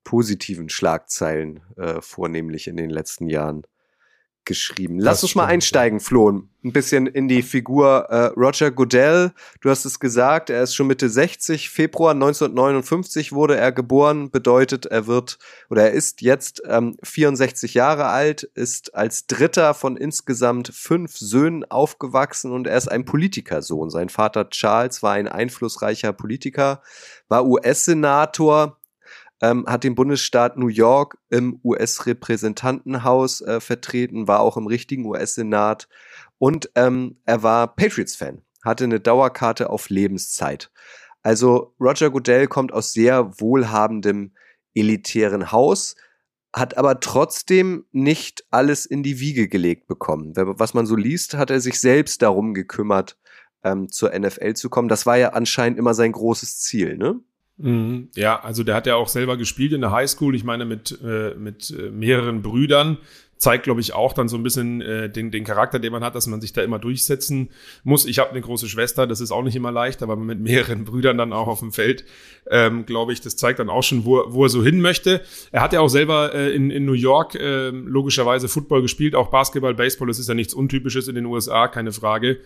positiven 0.03 0.69
Schlagzeilen 0.69 1.59
äh, 1.75 2.01
vornehmlich 2.01 2.67
in 2.67 2.77
den 2.77 2.89
letzten 2.89 3.27
Jahren 3.27 3.63
geschrieben. 4.47 4.99
Lass 4.99 5.21
uns 5.21 5.35
mal 5.35 5.45
einsteigen, 5.45 5.99
Flo, 5.99 6.29
ein 6.29 6.73
bisschen 6.73 7.05
in 7.05 7.27
die 7.27 7.43
Figur 7.43 8.07
äh, 8.09 8.25
Roger 8.37 8.71
Goodell. 8.71 9.31
Du 9.61 9.69
hast 9.69 9.85
es 9.85 9.99
gesagt, 9.99 10.49
er 10.49 10.63
ist 10.63 10.73
schon 10.73 10.87
Mitte 10.87 11.09
60. 11.09 11.69
Februar 11.69 12.11
1959 12.11 13.33
wurde 13.33 13.57
er 13.57 13.71
geboren, 13.71 14.31
bedeutet, 14.31 14.87
er 14.87 15.05
wird 15.05 15.37
oder 15.69 15.83
er 15.83 15.91
ist 15.91 16.21
jetzt 16.21 16.61
ähm, 16.65 16.97
64 17.03 17.73
Jahre 17.75 18.05
alt, 18.05 18.43
ist 18.43 18.95
als 18.95 19.27
dritter 19.27 19.73
von 19.73 19.97
insgesamt 19.97 20.69
fünf 20.73 21.17
Söhnen 21.17 21.63
aufgewachsen 21.65 22.51
und 22.51 22.65
er 22.65 22.77
ist 22.77 22.87
ein 22.87 23.05
Politikersohn. 23.05 23.89
Sein 23.89 24.09
Vater 24.09 24.49
Charles 24.49 25.03
war 25.03 25.13
ein 25.13 25.27
einflussreicher 25.27 26.13
Politiker, 26.13 26.81
war 27.27 27.45
US-Senator, 27.45 28.77
ähm, 29.41 29.65
hat 29.67 29.83
den 29.83 29.95
Bundesstaat 29.95 30.57
New 30.57 30.67
York 30.67 31.17
im 31.29 31.59
US-Repräsentantenhaus 31.63 33.41
äh, 33.41 33.59
vertreten, 33.59 34.27
war 34.27 34.39
auch 34.39 34.57
im 34.57 34.67
richtigen 34.67 35.05
US-Senat 35.05 35.87
und 36.37 36.69
ähm, 36.75 37.17
er 37.25 37.43
war 37.43 37.75
Patriots-Fan, 37.75 38.41
hatte 38.63 38.83
eine 38.85 38.99
Dauerkarte 38.99 39.69
auf 39.69 39.89
Lebenszeit. 39.89 40.71
Also 41.21 41.75
Roger 41.79 42.09
Goodell 42.09 42.47
kommt 42.47 42.71
aus 42.71 42.93
sehr 42.93 43.39
wohlhabendem 43.39 44.31
elitären 44.73 45.51
Haus, 45.51 45.95
hat 46.53 46.77
aber 46.77 46.99
trotzdem 46.99 47.85
nicht 47.91 48.45
alles 48.49 48.85
in 48.85 49.03
die 49.03 49.19
Wiege 49.19 49.47
gelegt 49.47 49.87
bekommen. 49.87 50.33
Was 50.35 50.73
man 50.73 50.85
so 50.85 50.95
liest, 50.95 51.35
hat 51.35 51.51
er 51.51 51.59
sich 51.59 51.79
selbst 51.79 52.21
darum 52.21 52.53
gekümmert, 52.53 53.17
ähm, 53.63 53.89
zur 53.89 54.17
NFL 54.17 54.53
zu 54.53 54.69
kommen. 54.69 54.87
Das 54.87 55.05
war 55.05 55.17
ja 55.17 55.29
anscheinend 55.33 55.77
immer 55.77 55.93
sein 55.93 56.11
großes 56.11 56.59
Ziel, 56.59 56.97
ne? 56.97 57.19
Mhm. 57.57 58.09
Ja, 58.15 58.39
also 58.39 58.63
der 58.63 58.75
hat 58.75 58.87
ja 58.87 58.95
auch 58.95 59.07
selber 59.07 59.37
gespielt 59.37 59.73
in 59.73 59.81
der 59.81 59.91
Highschool. 59.91 60.35
Ich 60.35 60.43
meine, 60.43 60.65
mit, 60.65 60.97
äh, 61.03 61.33
mit 61.35 61.71
äh, 61.71 61.89
mehreren 61.89 62.41
Brüdern. 62.41 62.97
Zeigt, 63.39 63.65
glaube 63.65 63.81
ich, 63.81 63.93
auch 63.93 64.13
dann 64.13 64.27
so 64.27 64.35
ein 64.35 64.41
bisschen 64.41 64.81
äh, 64.81 65.11
den, 65.11 65.29
den 65.29 65.43
Charakter, 65.43 65.77
den 65.77 65.91
man 65.91 66.03
hat, 66.03 66.15
dass 66.15 66.25
man 66.25 66.41
sich 66.41 66.53
da 66.53 66.63
immer 66.63 66.79
durchsetzen 66.79 67.51
muss. 67.83 68.07
Ich 68.07 68.17
habe 68.17 68.31
eine 68.31 68.41
große 68.41 68.67
Schwester, 68.67 69.05
das 69.05 69.21
ist 69.21 69.29
auch 69.29 69.43
nicht 69.43 69.55
immer 69.55 69.71
leicht, 69.71 70.01
aber 70.01 70.15
mit 70.15 70.39
mehreren 70.39 70.85
Brüdern 70.85 71.19
dann 71.19 71.33
auch 71.33 71.45
auf 71.45 71.59
dem 71.59 71.71
Feld, 71.71 72.03
ähm, 72.49 72.87
glaube 72.87 73.13
ich, 73.13 73.21
das 73.21 73.35
zeigt 73.35 73.59
dann 73.59 73.69
auch 73.69 73.83
schon, 73.83 74.05
wo, 74.05 74.23
wo 74.29 74.45
er 74.45 74.49
so 74.49 74.63
hin 74.63 74.81
möchte. 74.81 75.21
Er 75.51 75.61
hat 75.61 75.71
ja 75.71 75.81
auch 75.81 75.87
selber 75.87 76.33
äh, 76.33 76.51
in, 76.55 76.71
in 76.71 76.85
New 76.85 76.93
York 76.93 77.35
äh, 77.35 77.69
logischerweise 77.69 78.47
Football 78.47 78.81
gespielt, 78.81 79.13
auch 79.13 79.29
Basketball, 79.29 79.75
Baseball, 79.75 80.07
das 80.07 80.17
ist 80.17 80.29
ja 80.29 80.33
nichts 80.33 80.55
Untypisches 80.55 81.07
in 81.07 81.13
den 81.13 81.27
USA, 81.27 81.67
keine 81.67 81.91
Frage 81.91 82.39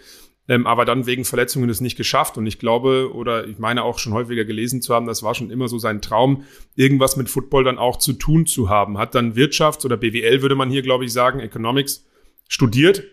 ähm, 0.47 0.67
aber 0.67 0.85
dann 0.85 1.05
wegen 1.05 1.25
Verletzungen 1.25 1.69
es 1.69 1.81
nicht 1.81 1.97
geschafft. 1.97 2.37
Und 2.37 2.45
ich 2.45 2.59
glaube, 2.59 3.11
oder 3.13 3.47
ich 3.47 3.59
meine 3.59 3.83
auch 3.83 3.99
schon 3.99 4.13
häufiger 4.13 4.45
gelesen 4.45 4.81
zu 4.81 4.93
haben, 4.93 5.05
das 5.05 5.23
war 5.23 5.35
schon 5.35 5.51
immer 5.51 5.67
so 5.67 5.77
sein 5.77 6.01
Traum, 6.01 6.43
irgendwas 6.75 7.15
mit 7.15 7.29
Football 7.29 7.63
dann 7.63 7.77
auch 7.77 7.97
zu 7.97 8.13
tun 8.13 8.45
zu 8.45 8.69
haben. 8.69 8.97
Hat 8.97 9.15
dann 9.15 9.33
Wirtschafts- 9.35 9.85
oder 9.85 9.97
BWL, 9.97 10.41
würde 10.41 10.55
man 10.55 10.69
hier, 10.69 10.81
glaube 10.81 11.05
ich, 11.05 11.13
sagen, 11.13 11.39
Economics 11.39 12.05
studiert. 12.47 13.03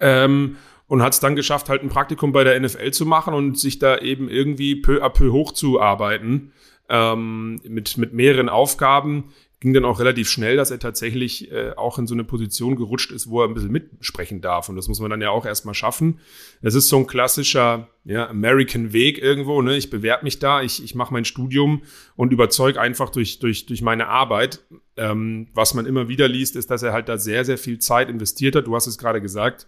Ähm, 0.00 0.56
und 0.88 1.02
hat 1.02 1.12
es 1.12 1.20
dann 1.20 1.36
geschafft, 1.36 1.68
halt 1.68 1.82
ein 1.82 1.88
Praktikum 1.88 2.32
bei 2.32 2.44
der 2.44 2.58
NFL 2.60 2.92
zu 2.92 3.06
machen 3.06 3.34
und 3.34 3.58
sich 3.58 3.78
da 3.78 3.98
eben 3.98 4.28
irgendwie 4.28 4.76
peu 4.76 5.02
à 5.02 5.08
peu 5.08 5.32
hochzuarbeiten 5.32 6.52
ähm, 6.88 7.60
mit, 7.64 7.98
mit 7.98 8.12
mehreren 8.12 8.48
Aufgaben, 8.48 9.32
ging 9.66 9.74
dann 9.74 9.84
auch 9.84 9.98
relativ 9.98 10.30
schnell, 10.30 10.54
dass 10.54 10.70
er 10.70 10.78
tatsächlich 10.78 11.50
äh, 11.50 11.72
auch 11.72 11.98
in 11.98 12.06
so 12.06 12.14
eine 12.14 12.22
Position 12.22 12.76
gerutscht 12.76 13.10
ist, 13.10 13.28
wo 13.28 13.42
er 13.42 13.48
ein 13.48 13.54
bisschen 13.54 13.72
mitsprechen 13.72 14.40
darf. 14.40 14.68
Und 14.68 14.76
das 14.76 14.86
muss 14.86 15.00
man 15.00 15.10
dann 15.10 15.20
ja 15.20 15.30
auch 15.30 15.44
erstmal 15.44 15.74
schaffen. 15.74 16.20
Es 16.62 16.76
ist 16.76 16.88
so 16.88 16.98
ein 16.98 17.08
klassischer 17.08 17.88
ja, 18.04 18.28
American 18.28 18.92
Weg 18.92 19.18
irgendwo. 19.18 19.60
Ne? 19.62 19.76
Ich 19.76 19.90
bewerbe 19.90 20.22
mich 20.22 20.38
da, 20.38 20.62
ich, 20.62 20.84
ich 20.84 20.94
mache 20.94 21.12
mein 21.12 21.24
Studium 21.24 21.82
und 22.14 22.32
überzeuge 22.32 22.80
einfach 22.80 23.10
durch, 23.10 23.40
durch, 23.40 23.66
durch 23.66 23.82
meine 23.82 24.06
Arbeit. 24.06 24.62
Ähm, 24.96 25.48
was 25.52 25.74
man 25.74 25.84
immer 25.84 26.06
wieder 26.06 26.28
liest, 26.28 26.54
ist, 26.54 26.70
dass 26.70 26.84
er 26.84 26.92
halt 26.92 27.08
da 27.08 27.18
sehr, 27.18 27.44
sehr 27.44 27.58
viel 27.58 27.80
Zeit 27.80 28.08
investiert 28.08 28.54
hat. 28.54 28.68
Du 28.68 28.76
hast 28.76 28.86
es 28.86 28.98
gerade 28.98 29.20
gesagt, 29.20 29.66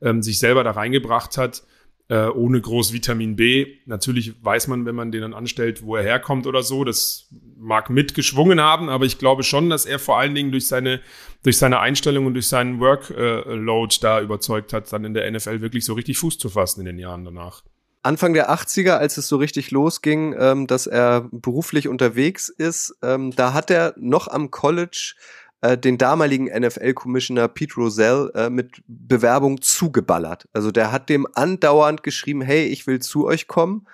ähm, 0.00 0.22
sich 0.22 0.38
selber 0.38 0.62
da 0.62 0.70
reingebracht 0.70 1.36
hat 1.36 1.64
äh, 2.10 2.26
ohne 2.26 2.60
groß 2.60 2.92
Vitamin 2.92 3.36
B. 3.36 3.76
Natürlich 3.86 4.34
weiß 4.44 4.66
man, 4.66 4.84
wenn 4.84 4.96
man 4.96 5.12
den 5.12 5.20
dann 5.20 5.32
anstellt, 5.32 5.84
wo 5.84 5.94
er 5.94 6.02
herkommt 6.02 6.48
oder 6.48 6.64
so. 6.64 6.82
Das 6.82 7.28
mag 7.56 7.88
mitgeschwungen 7.88 8.60
haben, 8.60 8.88
aber 8.88 9.04
ich 9.04 9.16
glaube 9.16 9.44
schon, 9.44 9.70
dass 9.70 9.86
er 9.86 10.00
vor 10.00 10.18
allen 10.18 10.34
Dingen 10.34 10.50
durch 10.50 10.66
seine, 10.66 11.00
durch 11.44 11.56
seine 11.56 11.78
Einstellung 11.78 12.26
und 12.26 12.34
durch 12.34 12.48
seinen 12.48 12.80
Workload 12.80 13.96
da 14.00 14.20
überzeugt 14.20 14.72
hat, 14.72 14.92
dann 14.92 15.04
in 15.04 15.14
der 15.14 15.30
NFL 15.30 15.60
wirklich 15.60 15.84
so 15.84 15.94
richtig 15.94 16.18
Fuß 16.18 16.38
zu 16.38 16.48
fassen 16.48 16.80
in 16.80 16.86
den 16.86 16.98
Jahren 16.98 17.24
danach. 17.24 17.62
Anfang 18.02 18.32
der 18.32 18.50
80er, 18.50 18.92
als 18.92 19.16
es 19.16 19.28
so 19.28 19.36
richtig 19.36 19.70
losging, 19.70 20.34
ähm, 20.36 20.66
dass 20.66 20.88
er 20.88 21.28
beruflich 21.30 21.86
unterwegs 21.86 22.48
ist, 22.48 22.96
ähm, 23.02 23.30
da 23.36 23.52
hat 23.52 23.70
er 23.70 23.94
noch 23.98 24.26
am 24.26 24.50
College 24.50 25.14
äh, 25.60 25.76
den 25.76 25.98
damaligen 25.98 26.46
NFL-Commissioner 26.46 27.48
Pete 27.48 27.74
Rozelle 27.76 28.30
äh, 28.34 28.50
mit 28.50 28.82
Bewerbung 28.86 29.60
zugeballert. 29.60 30.48
Also 30.52 30.70
der 30.70 30.92
hat 30.92 31.08
dem 31.08 31.26
andauernd 31.34 32.02
geschrieben, 32.02 32.42
hey, 32.42 32.64
ich 32.66 32.86
will 32.86 33.00
zu 33.00 33.26
euch 33.26 33.46
kommen. 33.46 33.86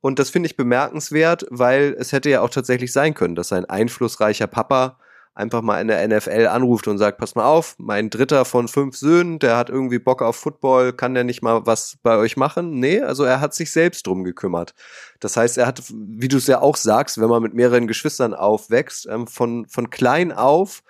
Und 0.00 0.18
das 0.18 0.28
finde 0.28 0.48
ich 0.48 0.56
bemerkenswert, 0.56 1.46
weil 1.48 1.96
es 1.98 2.12
hätte 2.12 2.28
ja 2.28 2.42
auch 2.42 2.50
tatsächlich 2.50 2.92
sein 2.92 3.14
können, 3.14 3.34
dass 3.34 3.52
ein 3.52 3.64
einflussreicher 3.64 4.46
Papa 4.46 4.98
einfach 5.34 5.62
mal 5.62 5.80
in 5.80 5.88
der 5.88 6.06
NFL 6.06 6.46
anruft 6.46 6.86
und 6.86 6.98
sagt, 6.98 7.18
pass 7.18 7.34
mal 7.34 7.44
auf, 7.44 7.74
mein 7.78 8.08
dritter 8.08 8.44
von 8.44 8.68
fünf 8.68 8.96
Söhnen, 8.96 9.38
der 9.38 9.56
hat 9.56 9.68
irgendwie 9.68 9.98
Bock 9.98 10.22
auf 10.22 10.36
Football, 10.36 10.92
kann 10.92 11.14
der 11.14 11.24
nicht 11.24 11.42
mal 11.42 11.66
was 11.66 11.98
bei 12.02 12.16
euch 12.16 12.36
machen? 12.36 12.78
Nee, 12.78 13.00
also 13.00 13.24
er 13.24 13.40
hat 13.40 13.54
sich 13.54 13.72
selbst 13.72 14.06
drum 14.06 14.22
gekümmert. 14.24 14.74
Das 15.20 15.36
heißt, 15.36 15.58
er 15.58 15.66
hat, 15.66 15.82
wie 15.92 16.28
du 16.28 16.36
es 16.36 16.46
ja 16.46 16.60
auch 16.60 16.76
sagst, 16.76 17.20
wenn 17.20 17.28
man 17.28 17.42
mit 17.42 17.54
mehreren 17.54 17.88
Geschwistern 17.88 18.32
aufwächst, 18.32 19.06
ähm, 19.06 19.26
von, 19.26 19.66
von 19.66 19.90
klein 19.90 20.30
auf 20.30 20.82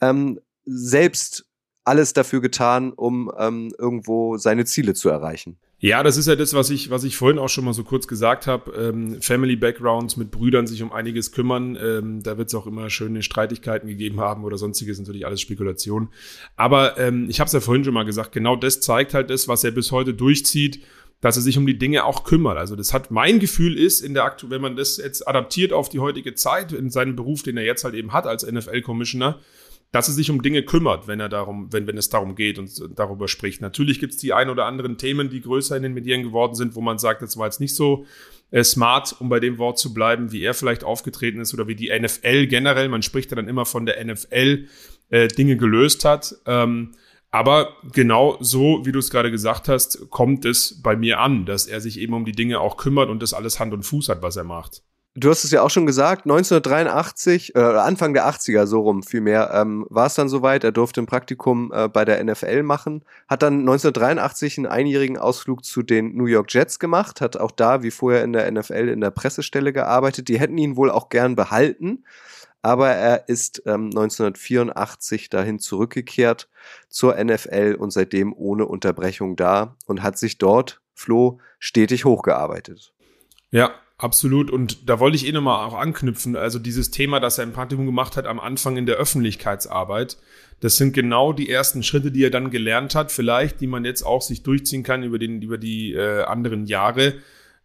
ähm, 0.00 0.40
selbst 0.64 1.46
alles 1.84 2.12
dafür 2.12 2.40
getan, 2.40 2.92
um 2.92 3.32
ähm, 3.38 3.72
irgendwo 3.78 4.36
seine 4.36 4.64
Ziele 4.64 4.94
zu 4.94 5.08
erreichen. 5.08 5.58
Ja, 5.84 6.04
das 6.04 6.16
ist 6.16 6.28
ja 6.28 6.36
das, 6.36 6.54
was 6.54 6.70
ich, 6.70 6.90
was 6.90 7.02
ich 7.02 7.16
vorhin 7.16 7.40
auch 7.40 7.48
schon 7.48 7.64
mal 7.64 7.74
so 7.74 7.82
kurz 7.82 8.06
gesagt 8.06 8.46
habe. 8.46 8.70
Ähm, 8.70 9.20
Family 9.20 9.56
Backgrounds 9.56 10.16
mit 10.16 10.30
Brüdern 10.30 10.68
sich 10.68 10.80
um 10.80 10.92
einiges 10.92 11.32
kümmern. 11.32 11.76
Ähm, 11.76 12.22
da 12.22 12.38
wird 12.38 12.46
es 12.46 12.54
auch 12.54 12.68
immer 12.68 12.88
schöne 12.88 13.24
Streitigkeiten 13.24 13.88
gegeben 13.88 14.20
haben 14.20 14.44
oder 14.44 14.58
sonstiges, 14.58 15.00
natürlich 15.00 15.26
alles 15.26 15.40
Spekulation. 15.40 16.10
Aber 16.54 16.98
ähm, 16.98 17.26
ich 17.28 17.40
habe 17.40 17.48
es 17.48 17.52
ja 17.52 17.58
vorhin 17.58 17.82
schon 17.82 17.94
mal 17.94 18.04
gesagt, 18.04 18.30
genau 18.30 18.54
das 18.54 18.80
zeigt 18.80 19.12
halt 19.12 19.28
das, 19.28 19.48
was 19.48 19.64
er 19.64 19.72
bis 19.72 19.90
heute 19.90 20.14
durchzieht, 20.14 20.84
dass 21.20 21.34
er 21.34 21.42
sich 21.42 21.58
um 21.58 21.66
die 21.66 21.78
Dinge 21.78 22.04
auch 22.04 22.22
kümmert. 22.22 22.58
Also 22.58 22.76
das 22.76 22.94
hat 22.94 23.10
mein 23.10 23.40
Gefühl 23.40 23.76
ist, 23.76 24.02
in 24.02 24.14
der 24.14 24.22
Aktu 24.22 24.50
wenn 24.50 24.62
man 24.62 24.76
das 24.76 24.98
jetzt 24.98 25.26
adaptiert 25.26 25.72
auf 25.72 25.88
die 25.88 25.98
heutige 25.98 26.36
Zeit, 26.36 26.70
in 26.70 26.90
seinen 26.90 27.16
Beruf, 27.16 27.42
den 27.42 27.56
er 27.56 27.64
jetzt 27.64 27.82
halt 27.82 27.96
eben 27.96 28.12
hat 28.12 28.28
als 28.28 28.46
NFL-Commissioner, 28.48 29.40
dass 29.92 30.08
er 30.08 30.14
sich 30.14 30.30
um 30.30 30.42
Dinge 30.42 30.62
kümmert, 30.62 31.06
wenn 31.06 31.20
er 31.20 31.28
darum, 31.28 31.70
wenn, 31.70 31.86
wenn 31.86 31.98
es 31.98 32.08
darum 32.08 32.34
geht 32.34 32.58
und 32.58 32.70
darüber 32.96 33.28
spricht. 33.28 33.60
Natürlich 33.60 34.00
gibt 34.00 34.14
es 34.14 34.18
die 34.18 34.32
ein 34.32 34.48
oder 34.48 34.64
anderen 34.64 34.96
Themen, 34.96 35.28
die 35.28 35.42
größer 35.42 35.76
in 35.76 35.82
den 35.82 35.92
Medien 35.92 36.22
geworden 36.22 36.54
sind, 36.54 36.74
wo 36.74 36.80
man 36.80 36.98
sagt, 36.98 37.20
das 37.20 37.36
war 37.36 37.46
jetzt 37.46 37.60
nicht 37.60 37.76
so 37.76 38.06
äh, 38.50 38.64
smart, 38.64 39.14
um 39.20 39.28
bei 39.28 39.38
dem 39.38 39.58
Wort 39.58 39.78
zu 39.78 39.92
bleiben, 39.92 40.32
wie 40.32 40.42
er 40.42 40.54
vielleicht 40.54 40.82
aufgetreten 40.82 41.40
ist 41.40 41.52
oder 41.52 41.68
wie 41.68 41.74
die 41.74 41.90
NFL 41.96 42.46
generell, 42.46 42.88
man 42.88 43.02
spricht 43.02 43.30
ja 43.30 43.36
dann 43.36 43.48
immer 43.48 43.66
von 43.66 43.84
der 43.84 44.02
NFL, 44.02 44.66
äh, 45.10 45.28
Dinge 45.28 45.58
gelöst 45.58 46.06
hat. 46.06 46.36
Ähm, 46.46 46.92
aber 47.30 47.76
genau 47.92 48.38
so, 48.40 48.84
wie 48.84 48.92
du 48.92 48.98
es 48.98 49.10
gerade 49.10 49.30
gesagt 49.30 49.68
hast, 49.68 50.10
kommt 50.10 50.46
es 50.46 50.80
bei 50.82 50.96
mir 50.96 51.20
an, 51.20 51.44
dass 51.44 51.66
er 51.66 51.82
sich 51.82 51.98
eben 52.00 52.14
um 52.14 52.24
die 52.24 52.32
Dinge 52.32 52.60
auch 52.60 52.78
kümmert 52.78 53.10
und 53.10 53.22
das 53.22 53.34
alles 53.34 53.60
Hand 53.60 53.74
und 53.74 53.82
Fuß 53.82 54.08
hat, 54.08 54.22
was 54.22 54.36
er 54.36 54.44
macht 54.44 54.82
du 55.14 55.30
hast 55.30 55.44
es 55.44 55.50
ja 55.50 55.62
auch 55.62 55.70
schon 55.70 55.86
gesagt, 55.86 56.24
1983, 56.24 57.54
äh, 57.54 57.58
Anfang 57.58 58.14
der 58.14 58.26
80er 58.26 58.66
so 58.66 58.80
rum 58.80 59.02
vielmehr, 59.02 59.50
ähm, 59.52 59.86
war 59.90 60.06
es 60.06 60.14
dann 60.14 60.28
soweit, 60.28 60.64
er 60.64 60.72
durfte 60.72 61.02
ein 61.02 61.06
Praktikum 61.06 61.70
äh, 61.74 61.88
bei 61.88 62.04
der 62.04 62.22
NFL 62.24 62.62
machen, 62.62 63.04
hat 63.28 63.42
dann 63.42 63.60
1983 63.60 64.58
einen 64.58 64.66
einjährigen 64.66 65.18
Ausflug 65.18 65.64
zu 65.64 65.82
den 65.82 66.16
New 66.16 66.26
York 66.26 66.52
Jets 66.52 66.78
gemacht, 66.78 67.20
hat 67.20 67.36
auch 67.36 67.50
da 67.50 67.82
wie 67.82 67.90
vorher 67.90 68.24
in 68.24 68.32
der 68.32 68.50
NFL 68.50 68.88
in 68.88 69.00
der 69.00 69.10
Pressestelle 69.10 69.72
gearbeitet, 69.72 70.28
die 70.28 70.40
hätten 70.40 70.58
ihn 70.58 70.76
wohl 70.76 70.90
auch 70.90 71.08
gern 71.10 71.36
behalten, 71.36 72.04
aber 72.62 72.90
er 72.90 73.28
ist 73.28 73.62
ähm, 73.66 73.86
1984 73.86 75.28
dahin 75.28 75.58
zurückgekehrt 75.58 76.48
zur 76.88 77.22
NFL 77.22 77.76
und 77.78 77.92
seitdem 77.92 78.32
ohne 78.32 78.66
Unterbrechung 78.66 79.36
da 79.36 79.76
und 79.86 80.02
hat 80.02 80.16
sich 80.16 80.38
dort, 80.38 80.80
Flo, 80.94 81.40
stetig 81.58 82.04
hochgearbeitet. 82.04 82.92
Ja, 83.50 83.72
Absolut. 84.02 84.50
Und 84.50 84.88
da 84.88 84.98
wollte 84.98 85.14
ich 85.14 85.28
eh 85.28 85.30
nochmal 85.30 85.64
auch 85.64 85.74
anknüpfen. 85.74 86.34
Also 86.34 86.58
dieses 86.58 86.90
Thema, 86.90 87.20
das 87.20 87.38
er 87.38 87.44
im 87.44 87.52
Praktikum 87.52 87.86
gemacht 87.86 88.16
hat 88.16 88.26
am 88.26 88.40
Anfang 88.40 88.76
in 88.76 88.84
der 88.84 88.96
Öffentlichkeitsarbeit. 88.96 90.18
Das 90.58 90.76
sind 90.76 90.92
genau 90.92 91.32
die 91.32 91.48
ersten 91.48 91.84
Schritte, 91.84 92.10
die 92.10 92.24
er 92.24 92.30
dann 92.30 92.50
gelernt 92.50 92.96
hat, 92.96 93.12
vielleicht, 93.12 93.60
die 93.60 93.68
man 93.68 93.84
jetzt 93.84 94.02
auch 94.02 94.20
sich 94.20 94.42
durchziehen 94.42 94.82
kann 94.82 95.04
über, 95.04 95.20
den, 95.20 95.40
über 95.40 95.56
die 95.56 95.92
äh, 95.92 96.24
anderen 96.24 96.66
Jahre. 96.66 97.14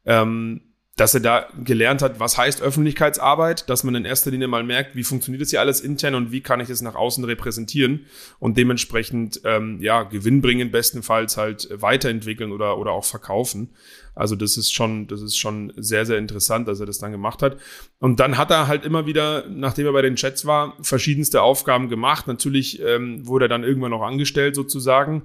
Ähm, 0.05 0.61
dass 0.97 1.13
er 1.13 1.19
da 1.19 1.47
gelernt 1.63 2.01
hat, 2.01 2.19
was 2.19 2.39
heißt 2.39 2.61
Öffentlichkeitsarbeit, 2.61 3.69
dass 3.69 3.83
man 3.83 3.93
in 3.93 4.03
erster 4.03 4.31
Linie 4.31 4.47
mal 4.47 4.63
merkt, 4.63 4.95
wie 4.95 5.03
funktioniert 5.03 5.43
das 5.43 5.51
hier 5.51 5.61
alles 5.61 5.79
intern 5.79 6.15
und 6.15 6.31
wie 6.31 6.41
kann 6.41 6.59
ich 6.59 6.69
es 6.69 6.81
nach 6.81 6.95
außen 6.95 7.23
repräsentieren 7.23 8.07
und 8.39 8.57
dementsprechend 8.57 9.39
ähm, 9.45 9.79
ja 9.79 10.03
gewinnbringend 10.03 10.71
bestenfalls 10.71 11.37
halt 11.37 11.69
weiterentwickeln 11.71 12.51
oder 12.51 12.79
oder 12.79 12.91
auch 12.91 13.05
verkaufen. 13.05 13.69
Also 14.15 14.35
das 14.35 14.57
ist 14.57 14.73
schon 14.73 15.05
das 15.05 15.21
ist 15.21 15.37
schon 15.37 15.71
sehr 15.77 16.07
sehr 16.07 16.17
interessant, 16.17 16.67
dass 16.67 16.79
er 16.79 16.87
das 16.87 16.97
dann 16.97 17.11
gemacht 17.11 17.43
hat. 17.43 17.57
Und 17.99 18.19
dann 18.19 18.39
hat 18.39 18.49
er 18.49 18.67
halt 18.67 18.83
immer 18.83 19.05
wieder, 19.05 19.45
nachdem 19.47 19.85
er 19.85 19.93
bei 19.93 20.01
den 20.01 20.15
Chats 20.15 20.47
war, 20.47 20.75
verschiedenste 20.81 21.43
Aufgaben 21.43 21.89
gemacht. 21.89 22.25
Natürlich 22.25 22.81
ähm, 22.81 23.25
wurde 23.27 23.45
er 23.45 23.49
dann 23.49 23.63
irgendwann 23.63 23.91
noch 23.91 24.01
angestellt 24.01 24.55
sozusagen 24.55 25.23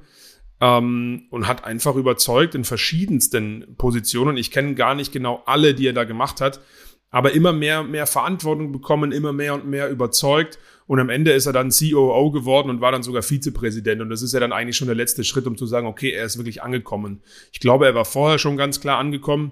ähm, 0.63 1.25
und 1.31 1.49
hat 1.49 1.65
einfach 1.65 1.97
überzeugt 1.97 2.55
in 2.55 2.65
verschiedensten 2.65 3.75
Positionen. 3.77 4.37
Ich 4.37 4.53
kenne 4.53 4.75
gar 4.77 4.95
nicht 4.95 5.13
genau 5.13 5.43
alle, 5.45 5.75
die 5.75 5.89
er 5.89 5.93
da 5.93 6.05
gemacht 6.05 6.41
hat, 6.41 6.61
aber 7.11 7.33
immer 7.33 7.53
mehr, 7.53 7.83
mehr 7.83 8.07
Verantwortung 8.07 8.71
bekommen, 8.71 9.11
immer 9.11 9.33
mehr 9.33 9.55
und 9.55 9.67
mehr 9.67 9.91
überzeugt. 9.91 10.61
Und 10.87 11.01
am 11.01 11.09
Ende 11.09 11.33
ist 11.33 11.47
er 11.47 11.53
dann 11.53 11.71
COO 11.71 12.31
geworden 12.31 12.71
und 12.71 12.81
war 12.81 12.93
dann 12.93 13.03
sogar 13.03 13.23
Vizepräsident. 13.23 14.01
Und 14.01 14.09
das 14.09 14.23
ist 14.23 14.35
ja 14.35 14.41
dann 14.41 14.53
eigentlich 14.53 14.77
schon 14.77 14.87
der 14.87 14.95
letzte 14.95 15.25
Schritt, 15.25 15.49
um 15.49 15.57
zu 15.57 15.67
sagen, 15.67 15.89
okay, 15.89 16.11
er 16.11 16.25
ist 16.25 16.39
wirklich 16.39 16.63
angekommen. 16.63 17.23
Ich 17.53 17.59
glaube, 17.59 17.87
er 17.87 17.97
war 17.97 18.05
vorher 18.05 18.39
schon 18.39 18.57
ganz 18.57 18.81
klar 18.81 18.99
angekommen. 18.99 19.51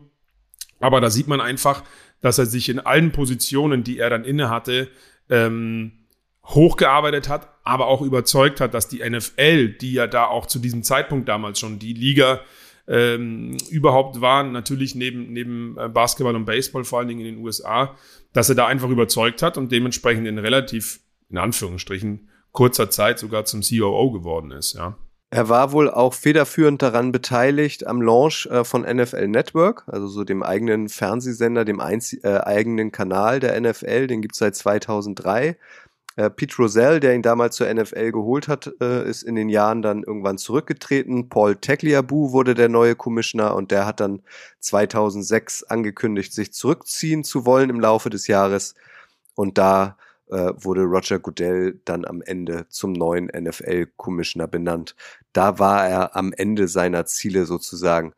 Aber 0.79 1.01
da 1.01 1.11
sieht 1.11 1.27
man 1.27 1.41
einfach, 1.41 1.83
dass 2.21 2.39
er 2.39 2.47
sich 2.47 2.69
in 2.69 2.79
allen 2.79 3.11
Positionen, 3.11 3.83
die 3.83 3.99
er 3.99 4.11
dann 4.11 4.25
inne 4.25 4.49
hatte, 4.49 4.89
ähm, 5.29 6.07
hochgearbeitet 6.45 7.29
hat, 7.29 7.49
aber 7.71 7.87
auch 7.87 8.03
überzeugt 8.03 8.61
hat, 8.61 8.75
dass 8.75 8.89
die 8.89 9.09
NFL, 9.09 9.75
die 9.75 9.93
ja 9.93 10.09
da 10.09 10.27
auch 10.27 10.47
zu 10.47 10.59
diesem 10.59 10.83
Zeitpunkt 10.83 11.29
damals 11.29 11.61
schon 11.61 11.79
die 11.79 11.93
Liga 11.93 12.41
ähm, 12.89 13.57
überhaupt 13.71 14.21
war, 14.21 14.43
natürlich 14.43 14.97
neben, 14.97 15.33
neben 15.33 15.79
äh, 15.79 15.89
Basketball 15.89 16.35
und 16.35 16.47
Baseball, 16.47 16.83
vor 16.83 16.99
allen 16.99 17.07
Dingen 17.07 17.21
in 17.21 17.37
den 17.37 17.45
USA, 17.45 17.95
dass 18.33 18.49
er 18.49 18.57
da 18.57 18.67
einfach 18.67 18.89
überzeugt 18.89 19.41
hat 19.41 19.57
und 19.57 19.71
dementsprechend 19.71 20.27
in 20.27 20.39
relativ, 20.39 20.99
in 21.29 21.39
Anführungsstrichen, 21.39 22.29
kurzer 22.51 22.91
Zeit 22.91 23.21
sogar 23.21 23.45
zum 23.45 23.61
COO 23.61 24.11
geworden 24.11 24.51
ist, 24.51 24.73
ja. 24.73 24.99
Er 25.33 25.49
war 25.49 25.71
wohl 25.71 25.89
auch 25.89 26.13
federführend 26.13 26.83
daran 26.83 27.13
beteiligt 27.13 27.87
am 27.87 28.03
Launch 28.03 28.49
äh, 28.51 28.65
von 28.65 28.83
NFL 28.83 29.29
Network, 29.29 29.85
also 29.87 30.09
so 30.09 30.25
dem 30.25 30.43
eigenen 30.43 30.89
Fernsehsender, 30.89 31.65
dem 31.65 31.79
äh, 31.79 32.39
eigenen 32.39 32.91
Kanal 32.91 33.39
der 33.39 33.61
NFL, 33.61 34.09
den 34.09 34.23
gibt's 34.23 34.39
seit 34.39 34.57
2003. 34.57 35.57
Äh, 36.21 36.29
Pete 36.29 36.57
Rozelle, 36.59 37.01
der 37.01 37.15
ihn 37.15 37.23
damals 37.23 37.57
zur 37.57 37.73
NFL 37.73 38.13
geholt 38.13 38.47
hat, 38.47 38.71
äh, 38.83 39.09
ist 39.09 39.23
in 39.23 39.37
den 39.37 39.49
Jahren 39.49 39.81
dann 39.81 40.03
irgendwann 40.03 40.37
zurückgetreten. 40.37 41.31
Paul 41.31 41.57
Tagliabue 41.57 42.33
wurde 42.33 42.53
der 42.53 42.69
neue 42.69 42.95
Commissioner 42.95 43.55
und 43.55 43.71
der 43.71 43.87
hat 43.87 44.01
dann 44.01 44.21
2006 44.59 45.63
angekündigt, 45.63 46.35
sich 46.35 46.53
zurückziehen 46.53 47.25
zu 47.25 47.47
wollen 47.47 47.71
im 47.71 47.81
Laufe 47.81 48.11
des 48.11 48.27
Jahres. 48.27 48.75
Und 49.35 49.57
da 49.57 49.97
äh, 50.29 50.53
wurde 50.57 50.83
Roger 50.83 51.19
Goodell 51.21 51.81
dann 51.87 52.05
am 52.05 52.21
Ende 52.21 52.67
zum 52.69 52.93
neuen 52.93 53.31
NFL-Commissioner 53.35 54.47
benannt. 54.47 54.97
Da 55.33 55.59
war 55.59 55.89
er 55.89 56.17
am 56.17 56.35
Ende 56.35 56.69
seiner 56.69 57.07
Ziele 57.07 57.47
sozusagen 57.47 58.13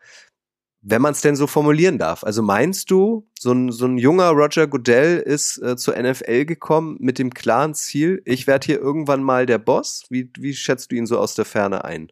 wenn 0.83 1.01
man 1.01 1.13
es 1.13 1.21
denn 1.21 1.37
so 1.37 1.47
formulieren 1.47 1.99
darf. 1.99 2.25
Also 2.25 2.43
meinst 2.43 2.91
du, 2.91 3.29
so 3.39 3.53
ein, 3.53 3.71
so 3.71 3.87
ein 3.87 3.99
junger 3.99 4.31
Roger 4.31 4.67
Goodell 4.67 5.19
ist 5.19 5.59
äh, 5.59 5.77
zur 5.77 5.97
NFL 5.97 6.45
gekommen 6.45 6.97
mit 6.99 7.19
dem 7.19 7.33
klaren 7.33 7.75
Ziel, 7.75 8.21
ich 8.25 8.49
werde 8.49 8.67
hier 8.67 8.81
irgendwann 8.81 9.23
mal 9.23 9.47
der 9.47 9.59
Boss? 9.59 10.05
Wie, 10.11 10.29
wie 10.37 10.55
schätzt 10.55 10.91
du 10.91 10.97
ihn 10.97 11.07
so 11.07 11.19
aus 11.19 11.37
der 11.37 11.45
Ferne 11.45 11.85
ein? 11.85 12.11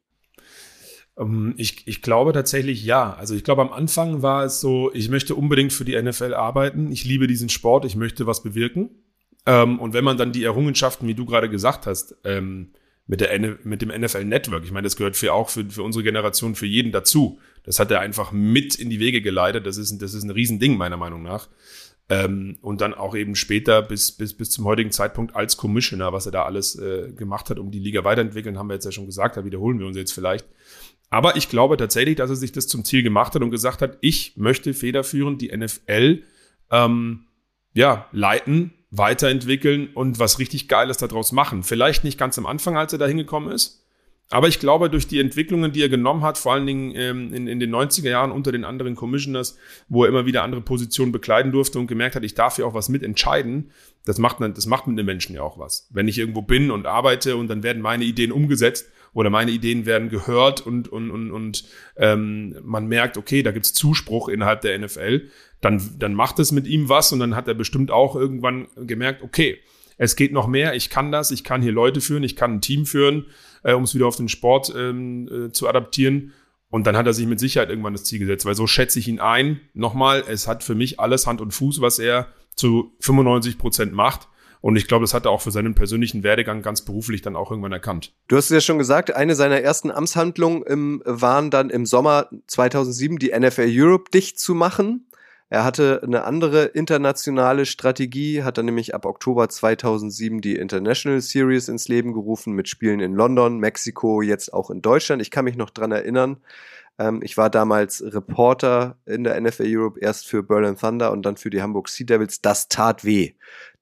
Ähm, 1.19 1.55
ich, 1.57 1.87
ich 1.89 2.01
glaube 2.01 2.33
tatsächlich 2.33 2.85
ja. 2.85 3.13
Also 3.15 3.35
ich 3.35 3.43
glaube, 3.43 3.63
am 3.63 3.73
Anfang 3.73 4.23
war 4.23 4.45
es 4.45 4.61
so, 4.61 4.93
ich 4.95 5.09
möchte 5.09 5.35
unbedingt 5.35 5.73
für 5.73 5.85
die 5.85 6.01
NFL 6.01 6.35
arbeiten, 6.35 6.93
ich 6.93 7.05
liebe 7.05 7.27
diesen 7.27 7.49
Sport, 7.49 7.85
ich 7.85 7.97
möchte 7.97 8.27
was 8.27 8.43
bewirken. 8.43 8.91
Ähm, 9.47 9.81
und 9.81 9.95
wenn 9.95 10.05
man 10.05 10.17
dann 10.17 10.33
die 10.33 10.45
Errungenschaften, 10.45 11.09
wie 11.09 11.15
du 11.15 11.27
gerade 11.27 11.51
gesagt 11.51 11.87
hast, 11.87 12.15
ähm, 12.23 12.71
mit, 13.11 13.21
der, 13.21 13.59
mit 13.65 13.83
dem 13.83 13.89
NFL 13.89 14.25
Network, 14.25 14.63
ich 14.63 14.71
meine, 14.71 14.85
das 14.85 14.95
gehört 14.95 15.17
für 15.17 15.33
auch 15.33 15.49
für, 15.51 15.69
für 15.69 15.83
unsere 15.83 16.05
Generation, 16.05 16.55
für 16.55 16.67
jeden 16.67 16.93
dazu. 16.93 17.41
Das 17.65 17.81
hat 17.81 17.91
er 17.91 17.99
einfach 17.99 18.31
mit 18.31 18.77
in 18.77 18.89
die 18.89 19.01
Wege 19.01 19.21
geleitet. 19.21 19.67
Das 19.67 19.79
ist, 19.79 20.01
das 20.01 20.15
ist 20.15 20.23
ein 20.23 20.31
Riesending, 20.31 20.77
meiner 20.77 20.97
Meinung 20.97 21.25
nach. 21.25 21.49
Ähm, 22.09 22.59
und 22.63 22.81
dann 22.81 22.95
auch 22.95 23.17
eben 23.17 23.35
später 23.35 23.83
bis, 23.83 24.13
bis, 24.13 24.35
bis 24.35 24.51
zum 24.51 24.65
heutigen 24.65 24.93
Zeitpunkt 24.93 25.35
als 25.35 25.57
Commissioner, 25.57 26.13
was 26.13 26.27
er 26.27 26.33
da 26.33 26.45
alles 26.45 26.77
äh, 26.79 27.11
gemacht 27.11 27.51
hat, 27.51 27.59
um 27.59 27.73
die 27.73 27.81
Liga 27.81 28.05
weiterentwickeln, 28.05 28.57
haben 28.57 28.69
wir 28.69 28.75
jetzt 28.75 28.85
ja 28.85 28.93
schon 28.93 29.07
gesagt, 29.07 29.37
da 29.37 29.45
wiederholen 29.45 29.81
wir 29.81 29.89
uns 29.89 29.97
jetzt 29.97 30.13
vielleicht. 30.13 30.47
Aber 31.09 31.35
ich 31.35 31.49
glaube 31.49 31.77
tatsächlich, 31.77 32.15
dass 32.15 32.31
er 32.31 32.37
sich 32.37 32.53
das 32.53 32.69
zum 32.69 32.85
Ziel 32.85 33.03
gemacht 33.03 33.35
hat 33.35 33.43
und 33.43 33.51
gesagt 33.51 33.83
hat, 33.83 33.99
ich 34.03 34.37
möchte 34.37 34.73
federführend 34.73 35.43
die 35.43 35.51
NFL 35.57 36.23
ähm, 36.71 37.27
ja, 37.75 38.07
leiten, 38.13 38.73
weiterentwickeln 38.91 39.89
und 39.95 40.19
was 40.19 40.39
richtig 40.39 40.69
Geiles 40.69 40.97
daraus 40.97 41.33
machen. 41.33 41.63
Vielleicht 41.63 42.05
nicht 42.05 42.19
ganz 42.19 42.39
am 42.39 42.47
Anfang, 42.47 42.77
als 42.77 42.93
er 42.93 42.99
da 42.99 43.07
hingekommen 43.07 43.53
ist, 43.53 43.81
aber 44.33 44.47
ich 44.47 44.61
glaube, 44.61 44.89
durch 44.89 45.09
die 45.09 45.19
Entwicklungen, 45.19 45.73
die 45.73 45.83
er 45.83 45.89
genommen 45.89 46.23
hat, 46.23 46.39
vor 46.39 46.53
allen 46.53 46.67
Dingen 46.67 46.93
ähm, 46.95 47.35
in, 47.35 47.49
in 47.49 47.59
den 47.59 47.75
90er 47.75 48.11
Jahren 48.11 48.31
unter 48.31 48.53
den 48.53 48.65
anderen 48.65 48.95
Commissioners, 48.95 49.59
wo 49.89 50.05
er 50.05 50.09
immer 50.09 50.25
wieder 50.25 50.45
andere 50.45 50.61
Positionen 50.61 51.11
bekleiden 51.11 51.51
durfte 51.51 51.81
und 51.81 51.89
gemerkt 51.89 52.15
hat, 52.15 52.23
ich 52.23 52.35
darf 52.35 52.55
hier 52.57 52.67
auch 52.67 52.75
was 52.75 52.89
mitentscheiden, 52.89 53.73
das 54.05 54.19
macht, 54.19 54.39
das 54.41 54.67
macht 54.67 54.87
mit 54.87 54.97
den 54.97 55.07
Menschen 55.07 55.35
ja 55.35 55.43
auch 55.43 55.59
was. 55.59 55.89
Wenn 55.91 56.07
ich 56.07 56.17
irgendwo 56.17 56.43
bin 56.43 56.71
und 56.71 56.87
arbeite 56.87 57.37
und 57.37 57.49
dann 57.49 57.65
werden 57.65 57.83
meine 57.83 58.05
Ideen 58.05 58.31
umgesetzt 58.31 58.89
oder 59.13 59.31
meine 59.31 59.51
Ideen 59.51 59.85
werden 59.85 60.09
gehört 60.09 60.65
und, 60.65 60.87
und, 60.87 61.11
und, 61.11 61.33
und 61.33 61.65
ähm, 61.97 62.57
man 62.63 62.87
merkt, 62.87 63.17
okay, 63.17 63.43
da 63.43 63.51
gibt's 63.51 63.73
Zuspruch 63.73 64.29
innerhalb 64.29 64.61
der 64.61 64.79
NFL, 64.79 65.29
dann, 65.61 65.97
dann 65.99 66.15
macht 66.15 66.39
es 66.39 66.53
mit 66.53 66.67
ihm 66.67 66.89
was 66.89 67.13
und 67.13 67.21
dann 67.21 67.37
hat 67.37 67.49
er 67.49 67.55
bestimmt 67.55 67.91
auch 67.91 68.17
irgendwann 68.17 68.69
gemerkt, 68.77 69.23
okay, 69.23 69.59
es 69.99 70.17
geht 70.17 70.33
noch 70.33 70.47
mehr, 70.47 70.75
ich 70.75 70.89
kann 70.89 71.13
das, 71.13 71.31
ich 71.31 71.45
kann 71.45 71.61
hier 71.61 71.73
Leute 71.73 72.01
führen, 72.01 72.23
ich 72.23 72.37
kann 72.37 72.55
ein 72.55 72.61
Team 72.61 72.87
führen 72.87 73.27
äh, 73.63 73.73
um 73.73 73.85
es 73.85 73.95
wieder 73.95 74.07
auf 74.07 74.17
den 74.17 74.29
Sport 74.29 74.73
ähm, 74.77 75.29
äh, 75.29 75.53
zu 75.53 75.69
adaptieren. 75.69 76.33
Und 76.69 76.87
dann 76.87 76.97
hat 76.97 77.07
er 77.07 77.15
sich 77.15 77.27
mit 77.27 77.41
Sicherheit 77.41 77.69
irgendwann 77.69 77.95
das 77.95 78.05
Ziel 78.05 78.21
gesetzt, 78.21 78.47
weil 78.47 78.55
so 78.55 78.67
schätze 78.67 78.99
ich 78.99 79.09
ihn 79.09 79.19
ein. 79.19 79.61
Nochmal, 79.75 80.23
es 80.29 80.47
hat 80.47 80.63
für 80.63 80.77
mich 80.77 81.01
alles 81.01 81.27
Hand 81.27 81.41
und 81.41 81.53
Fuß, 81.53 81.81
was 81.81 81.99
er 81.99 82.29
zu 82.55 82.93
95 83.01 83.59
Prozent 83.59 83.93
macht. 83.93 84.29
Und 84.61 84.77
ich 84.77 84.87
glaube, 84.87 85.05
das 85.05 85.15
hat 85.15 85.25
er 85.25 85.31
auch 85.31 85.41
für 85.41 85.51
seinen 85.51 85.75
persönlichen 85.75 86.23
Werdegang 86.23 86.61
ganz 86.63 86.85
beruflich 86.85 87.23
dann 87.23 87.35
auch 87.35 87.51
irgendwann 87.51 87.73
erkannt. 87.73 88.13
Du 88.29 88.37
hast 88.37 88.45
es 88.45 88.51
ja 88.51 88.61
schon 88.61 88.79
gesagt, 88.79 89.17
eine 89.17 89.35
seiner 89.35 89.61
ersten 89.61 89.91
Amtshandlungen 89.91 90.63
im, 90.63 91.03
waren 91.07 91.51
dann 91.51 91.71
im 91.71 91.87
Sommer 91.87 92.29
2007 92.47 93.19
die 93.19 93.33
NFL 93.37 93.69
Europe 93.71 94.11
dicht 94.13 94.39
zu 94.39 94.55
machen. 94.55 95.07
Er 95.53 95.65
hatte 95.65 96.01
eine 96.05 96.23
andere 96.23 96.67
internationale 96.67 97.67
Strategie, 97.67 98.45
hat 98.45 98.57
dann 98.57 98.67
nämlich 98.67 98.95
ab 98.95 99.05
Oktober 99.05 99.49
2007 99.49 100.41
die 100.41 100.55
International 100.55 101.21
Series 101.21 101.69
ins 101.69 101.89
Leben 101.89 102.13
gerufen 102.13 102.53
mit 102.53 102.69
Spielen 102.69 103.01
in 103.01 103.15
London, 103.15 103.59
Mexiko, 103.59 104.23
jetzt 104.23 104.55
auch 104.55 104.71
in 104.71 104.81
Deutschland. 104.81 105.21
Ich 105.21 105.33
kann 105.33 105.45
mich 105.45 105.57
noch 105.57 105.71
dran 105.71 105.91
erinnern. 105.91 106.37
Ähm, 107.01 107.21
ich 107.25 107.37
war 107.37 107.51
damals 107.51 108.01
Reporter 108.07 108.99
in 109.07 109.25
der 109.25 109.41
NFL 109.41 109.65
Europe, 109.67 109.99
erst 110.01 110.29
für 110.29 110.45
Berlin 110.45 110.77
Thunder 110.77 111.11
und 111.11 111.23
dann 111.27 111.37
für 111.37 111.51
die 111.51 111.63
Hamburg 111.63 111.89
Sea 111.89 112.07
Devils. 112.07 112.41
Das 112.41 112.69
tat 112.69 113.05
weh 113.05 113.33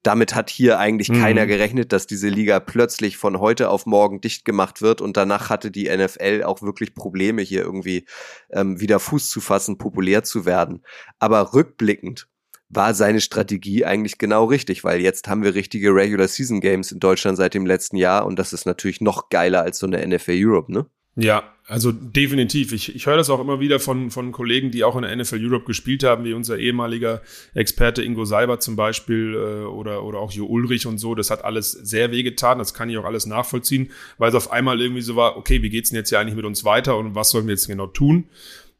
damit 0.03 0.33
hat 0.33 0.49
hier 0.49 0.79
eigentlich 0.79 1.09
mhm. 1.09 1.19
keiner 1.21 1.45
gerechnet, 1.45 1.91
dass 1.91 2.07
diese 2.07 2.29
Liga 2.29 2.59
plötzlich 2.59 3.17
von 3.17 3.39
heute 3.39 3.69
auf 3.69 3.85
morgen 3.85 4.21
dicht 4.21 4.45
gemacht 4.45 4.81
wird 4.81 5.01
und 5.01 5.17
danach 5.17 5.49
hatte 5.49 5.71
die 5.71 5.89
NFL 5.89 6.43
auch 6.45 6.61
wirklich 6.61 6.95
Probleme, 6.95 7.41
hier 7.41 7.61
irgendwie 7.61 8.05
ähm, 8.51 8.79
wieder 8.79 8.99
Fuß 8.99 9.29
zu 9.29 9.41
fassen, 9.41 9.77
populär 9.77 10.23
zu 10.23 10.45
werden. 10.45 10.83
Aber 11.19 11.53
rückblickend 11.53 12.27
war 12.69 12.93
seine 12.93 13.19
Strategie 13.19 13.83
eigentlich 13.83 14.19
genau 14.19 14.45
richtig, 14.45 14.83
weil 14.83 15.01
jetzt 15.01 15.27
haben 15.27 15.43
wir 15.43 15.55
richtige 15.55 15.93
Regular 15.93 16.27
Season 16.27 16.61
Games 16.61 16.91
in 16.91 16.99
Deutschland 16.99 17.35
seit 17.35 17.53
dem 17.53 17.65
letzten 17.65 17.97
Jahr 17.97 18.25
und 18.25 18.39
das 18.39 18.53
ist 18.53 18.65
natürlich 18.65 19.01
noch 19.01 19.29
geiler 19.29 19.63
als 19.63 19.79
so 19.79 19.87
eine 19.87 20.05
NFL 20.07 20.37
Europe, 20.37 20.71
ne? 20.71 20.85
Ja, 21.19 21.43
also 21.67 21.91
definitiv. 21.91 22.71
Ich, 22.71 22.95
ich 22.95 23.05
höre 23.05 23.17
das 23.17 23.29
auch 23.29 23.39
immer 23.39 23.59
wieder 23.59 23.79
von, 23.79 24.09
von 24.09 24.31
Kollegen, 24.31 24.71
die 24.71 24.83
auch 24.83 24.95
in 24.95 25.03
der 25.03 25.15
NFL 25.15 25.39
Europe 25.39 25.65
gespielt 25.65 26.03
haben, 26.03 26.23
wie 26.23 26.33
unser 26.33 26.57
ehemaliger 26.57 27.21
Experte 27.53 28.01
Ingo 28.01 28.25
Seiber 28.25 28.59
zum 28.59 28.75
Beispiel 28.75 29.35
äh, 29.35 29.65
oder, 29.65 30.03
oder 30.03 30.19
auch 30.19 30.31
Jo 30.31 30.45
Ulrich 30.45 30.87
und 30.87 30.97
so. 30.97 31.13
Das 31.13 31.29
hat 31.29 31.43
alles 31.43 31.71
sehr 31.71 32.11
wehgetan. 32.11 32.57
Das 32.57 32.73
kann 32.73 32.89
ich 32.89 32.97
auch 32.97 33.05
alles 33.05 33.25
nachvollziehen, 33.25 33.91
weil 34.17 34.29
es 34.29 34.35
auf 34.35 34.51
einmal 34.51 34.81
irgendwie 34.81 35.01
so 35.01 35.15
war, 35.15 35.37
okay, 35.37 35.61
wie 35.61 35.69
geht's 35.69 35.89
denn 35.89 35.97
jetzt 35.97 36.09
hier 36.09 36.19
eigentlich 36.19 36.35
mit 36.35 36.45
uns 36.45 36.63
weiter 36.63 36.97
und 36.97 37.13
was 37.15 37.31
sollen 37.31 37.45
wir 37.45 37.53
jetzt 37.53 37.67
genau 37.67 37.87
tun? 37.87 38.25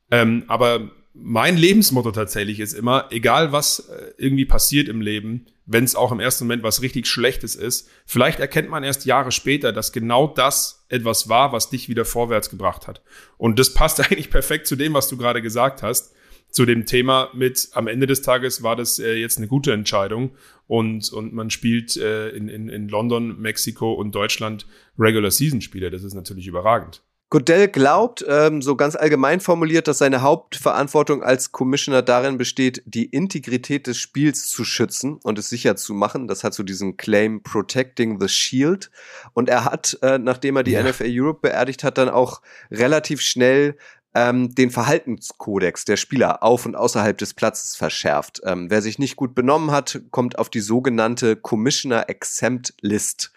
Ähm, 0.10 0.44
aber 0.48 0.90
mein 1.14 1.58
Lebensmotto 1.58 2.12
tatsächlich 2.12 2.60
ist 2.60 2.74
immer, 2.74 3.08
egal 3.12 3.52
was 3.52 3.80
äh, 3.90 4.14
irgendwie 4.18 4.46
passiert 4.46 4.88
im 4.88 5.02
Leben, 5.02 5.46
wenn 5.72 5.84
es 5.84 5.96
auch 5.96 6.12
im 6.12 6.20
ersten 6.20 6.46
Moment 6.46 6.64
was 6.64 6.82
richtig 6.82 7.06
Schlechtes 7.06 7.56
ist, 7.56 7.90
vielleicht 8.06 8.40
erkennt 8.40 8.70
man 8.70 8.84
erst 8.84 9.06
Jahre 9.06 9.32
später, 9.32 9.72
dass 9.72 9.92
genau 9.92 10.28
das 10.28 10.84
etwas 10.90 11.30
war, 11.30 11.52
was 11.52 11.70
dich 11.70 11.88
wieder 11.90 12.06
vorwärts 12.06 12.50
gebracht 12.50 12.88
hat. 12.88 13.04
Und 13.38 13.60
das 13.60 13.74
passt 13.74 14.00
eigentlich 14.04 14.32
perfekt 14.32 14.66
zu 14.66 14.76
dem, 14.76 14.94
was 14.94 15.08
du 15.10 15.18
gerade 15.18 15.42
gesagt 15.44 15.84
hast, 15.84 16.14
zu 16.50 16.66
dem 16.66 16.88
Thema 16.88 17.30
mit, 17.36 17.70
am 17.74 17.88
Ende 17.88 18.08
des 18.08 18.24
Tages 18.24 18.64
war 18.64 18.76
das 18.76 18.98
äh, 18.98 19.14
jetzt 19.14 19.38
eine 19.38 19.48
gute 19.48 19.72
Entscheidung 19.72 20.32
und, 20.66 21.14
und 21.14 21.34
man 21.34 21.52
spielt 21.52 21.96
äh, 21.98 22.30
in, 22.30 22.50
in, 22.50 22.70
in 22.70 22.90
London, 22.90 23.40
Mexiko 23.40 23.94
und 23.94 24.16
Deutschland 24.16 24.66
Regular 24.98 25.30
Season 25.30 25.62
Spiele. 25.62 25.92
Das 25.92 26.04
ist 26.04 26.16
natürlich 26.16 26.48
überragend. 26.48 27.04
Godell 27.32 27.68
glaubt, 27.68 28.26
ähm, 28.28 28.64
so 28.64 28.76
ganz 28.76 28.96
allgemein 28.96 29.40
formuliert, 29.40 29.88
dass 29.88 30.00
seine 30.00 30.24
Hauptverantwortung 30.24 31.22
als 31.22 31.52
Commissioner 31.52 32.02
darin 32.02 32.40
besteht, 32.40 32.82
die 32.88 33.06
Integrität 33.06 33.86
des 33.86 33.98
Spiels 33.98 34.48
zu 34.48 34.64
schützen 34.64 35.20
und 35.22 35.38
es 35.38 35.48
sicher 35.48 35.76
zu 35.76 35.94
machen. 35.94 36.28
Das 36.28 36.44
hat 36.44 36.56
so 36.56 36.64
diesen 36.64 36.98
Claim 36.98 37.44
Protecting 37.44 38.20
the 38.20 38.28
Shield. 38.28 38.90
Und 39.34 39.48
er 39.48 39.66
hat, 39.66 40.00
äh, 40.02 40.18
nachdem 40.18 40.56
er 40.56 40.64
die 40.64 40.72
ja. 40.72 40.82
NFL 40.82 41.06
Europe 41.08 41.42
beerdigt 41.44 41.84
hat, 41.84 42.00
dann 42.00 42.10
auch 42.10 42.42
relativ 42.72 43.22
schnell 43.22 43.76
ähm, 44.16 44.56
den 44.56 44.72
Verhaltenskodex 44.72 45.86
der 45.86 45.98
Spieler 45.98 46.42
auf 46.42 46.66
und 46.66 46.76
außerhalb 46.76 47.18
des 47.18 47.36
Platzes 47.36 47.76
verschärft. 47.76 48.42
Ähm, 48.44 48.72
wer 48.72 48.82
sich 48.82 48.98
nicht 48.98 49.16
gut 49.16 49.36
benommen 49.36 49.72
hat, 49.72 50.02
kommt 50.10 50.40
auf 50.40 50.50
die 50.50 50.62
sogenannte 50.62 51.36
Commissioner 51.36 52.10
Exempt 52.10 52.74
List. 52.82 53.32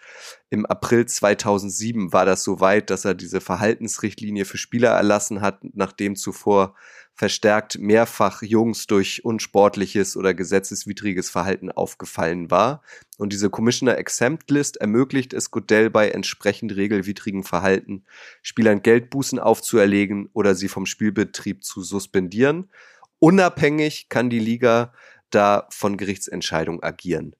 Im 0.53 0.67
April 0.67 1.07
2007 1.07 2.13
war 2.13 2.27
das 2.27 2.43
so 2.43 2.59
weit, 2.59 2.91
dass 2.91 3.05
er 3.05 3.15
diese 3.15 3.41
Verhaltensrichtlinie 3.41 4.45
für 4.45 4.59
Spieler 4.59 4.91
erlassen 4.91 5.41
hat, 5.41 5.61
nachdem 5.73 6.15
zuvor 6.15 6.75
verstärkt 7.15 7.79
mehrfach 7.79 8.43
Jungs 8.43 8.85
durch 8.85 9.25
unsportliches 9.25 10.15
oder 10.15 10.35
gesetzeswidriges 10.35 11.31
Verhalten 11.31 11.71
aufgefallen 11.71 12.51
war. 12.51 12.83
Und 13.17 13.33
diese 13.33 13.49
Commissioner 13.49 13.97
Exempt 13.97 14.51
List 14.51 14.77
ermöglicht 14.77 15.33
es 15.33 15.49
Goodell 15.49 15.89
bei 15.89 16.11
entsprechend 16.11 16.75
regelwidrigen 16.75 17.43
Verhalten, 17.43 18.03
Spielern 18.43 18.83
Geldbußen 18.83 19.39
aufzuerlegen 19.39 20.29
oder 20.33 20.53
sie 20.53 20.67
vom 20.67 20.85
Spielbetrieb 20.85 21.63
zu 21.63 21.81
suspendieren. 21.81 22.69
Unabhängig 23.17 24.07
kann 24.07 24.29
die 24.29 24.37
Liga 24.37 24.93
da 25.31 25.65
von 25.71 25.97
Gerichtsentscheidung 25.97 26.83
agieren. 26.83 27.35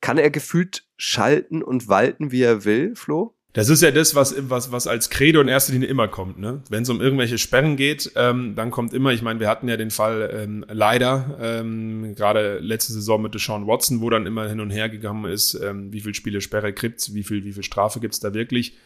Kann 0.00 0.18
er 0.18 0.30
gefühlt 0.30 0.84
schalten 0.96 1.62
und 1.62 1.88
walten, 1.88 2.30
wie 2.30 2.42
er 2.42 2.64
will, 2.64 2.94
Flo? 2.94 3.34
Das 3.54 3.70
ist 3.70 3.82
ja 3.82 3.90
das, 3.90 4.14
was, 4.14 4.34
was, 4.50 4.70
was 4.72 4.86
als 4.86 5.10
Credo 5.10 5.40
in 5.40 5.48
erster 5.48 5.72
Linie 5.72 5.88
immer 5.88 6.06
kommt. 6.06 6.38
Ne? 6.38 6.62
Wenn 6.68 6.82
es 6.82 6.90
um 6.90 7.00
irgendwelche 7.00 7.38
Sperren 7.38 7.76
geht, 7.76 8.12
ähm, 8.14 8.54
dann 8.54 8.70
kommt 8.70 8.92
immer, 8.92 9.10
ich 9.12 9.22
meine, 9.22 9.40
wir 9.40 9.48
hatten 9.48 9.68
ja 9.68 9.76
den 9.76 9.90
Fall 9.90 10.30
ähm, 10.32 10.64
leider, 10.68 11.38
ähm, 11.40 12.14
gerade 12.14 12.58
letzte 12.58 12.92
Saison 12.92 13.22
mit 13.22 13.34
Deshaun 13.34 13.66
Watson, 13.66 14.00
wo 14.00 14.10
dann 14.10 14.26
immer 14.26 14.48
hin 14.48 14.60
und 14.60 14.70
her 14.70 14.88
gegangen 14.88 15.24
ist, 15.24 15.54
ähm, 15.54 15.92
wie 15.92 16.00
viel 16.00 16.14
Spiele 16.14 16.40
Sperre 16.40 16.72
gibt's, 16.72 17.14
wie 17.14 17.24
viel, 17.24 17.44
wie 17.44 17.52
viel 17.52 17.64
Strafe 17.64 18.00
gibt's 18.00 18.20
da 18.20 18.34
wirklich. 18.34 18.76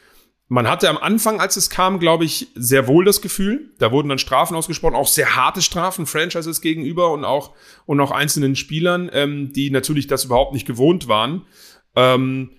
Man 0.52 0.68
hatte 0.68 0.90
am 0.90 0.98
Anfang, 0.98 1.40
als 1.40 1.56
es 1.56 1.70
kam, 1.70 1.98
glaube 1.98 2.26
ich, 2.26 2.48
sehr 2.54 2.86
wohl 2.86 3.06
das 3.06 3.22
Gefühl, 3.22 3.70
da 3.78 3.90
wurden 3.90 4.10
dann 4.10 4.18
Strafen 4.18 4.54
ausgesprochen, 4.54 4.94
auch 4.94 5.06
sehr 5.06 5.34
harte 5.34 5.62
Strafen, 5.62 6.04
Franchises 6.04 6.60
gegenüber 6.60 7.10
und 7.10 7.24
auch, 7.24 7.54
und 7.86 7.98
auch 8.00 8.10
einzelnen 8.10 8.54
Spielern, 8.54 9.08
ähm, 9.14 9.54
die 9.54 9.70
natürlich 9.70 10.08
das 10.08 10.26
überhaupt 10.26 10.52
nicht 10.52 10.66
gewohnt 10.66 11.08
waren. 11.08 11.46
Ähm, 11.96 12.50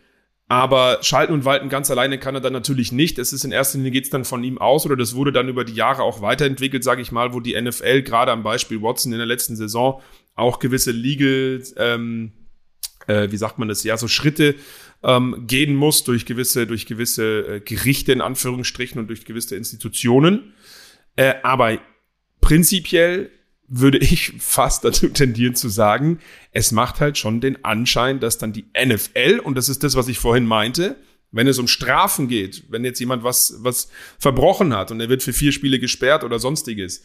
aber 0.47 0.97
schalten 1.03 1.34
und 1.34 1.45
walten 1.45 1.69
ganz 1.69 1.91
alleine 1.91 2.17
kann 2.17 2.34
er 2.34 2.41
dann 2.41 2.53
natürlich 2.53 2.91
nicht. 2.91 3.19
Es 3.19 3.32
ist 3.32 3.43
in 3.43 3.51
erster 3.51 3.77
Linie 3.77 3.91
geht 3.91 4.06
es 4.06 4.10
dann 4.10 4.25
von 4.25 4.43
ihm 4.43 4.58
aus 4.58 4.88
oder 4.88 4.95
das 4.95 5.13
wurde 5.13 5.32
dann 5.32 5.47
über 5.47 5.63
die 5.63 5.75
Jahre 5.75 6.01
auch 6.01 6.19
weiterentwickelt, 6.19 6.84
sage 6.84 7.03
ich 7.03 7.12
mal, 7.12 7.36
wo 7.36 7.41
die 7.41 7.62
NFL 7.62 8.01
gerade 8.01 8.32
am 8.32 8.41
Beispiel 8.41 8.82
Watson 8.82 9.12
in 9.12 9.19
der 9.19 9.27
letzten 9.27 9.56
Saison 9.56 10.01
auch 10.34 10.58
gewisse 10.58 10.89
Legal, 10.89 11.62
ähm, 11.77 12.32
äh, 13.06 13.29
wie 13.29 13.38
sagt 13.38 13.60
man 13.60 13.67
das, 13.67 13.84
ja, 13.84 13.97
so 13.97 14.08
Schritte 14.08 14.56
ähm, 15.03 15.45
gehen 15.47 15.75
muss 15.75 16.03
durch 16.03 16.25
gewisse, 16.25 16.65
durch 16.65 16.85
gewisse 16.85 17.55
äh, 17.55 17.59
Gerichte 17.59 18.11
in 18.11 18.21
Anführungsstrichen 18.21 18.99
und 18.99 19.07
durch 19.07 19.25
gewisse 19.25 19.55
Institutionen. 19.55 20.53
Äh, 21.15 21.35
aber 21.43 21.79
prinzipiell 22.41 23.29
würde 23.67 23.97
ich 23.99 24.33
fast 24.39 24.83
dazu 24.83 25.09
tendieren 25.09 25.55
zu 25.55 25.69
sagen, 25.69 26.19
es 26.51 26.71
macht 26.71 26.99
halt 26.99 27.17
schon 27.17 27.41
den 27.41 27.63
Anschein, 27.65 28.19
dass 28.19 28.37
dann 28.37 28.53
die 28.53 28.65
NFL, 28.77 29.39
und 29.43 29.55
das 29.55 29.69
ist 29.69 29.83
das, 29.83 29.95
was 29.95 30.07
ich 30.07 30.19
vorhin 30.19 30.45
meinte, 30.45 30.95
wenn 31.33 31.47
es 31.47 31.57
um 31.57 31.67
Strafen 31.67 32.27
geht, 32.27 32.63
wenn 32.69 32.85
jetzt 32.85 32.99
jemand 32.99 33.23
was, 33.23 33.55
was 33.59 33.89
verbrochen 34.19 34.73
hat 34.75 34.91
und 34.91 34.99
er 35.01 35.09
wird 35.09 35.23
für 35.23 35.33
vier 35.33 35.51
Spiele 35.51 35.79
gesperrt 35.79 36.23
oder 36.23 36.37
sonstiges, 36.37 37.03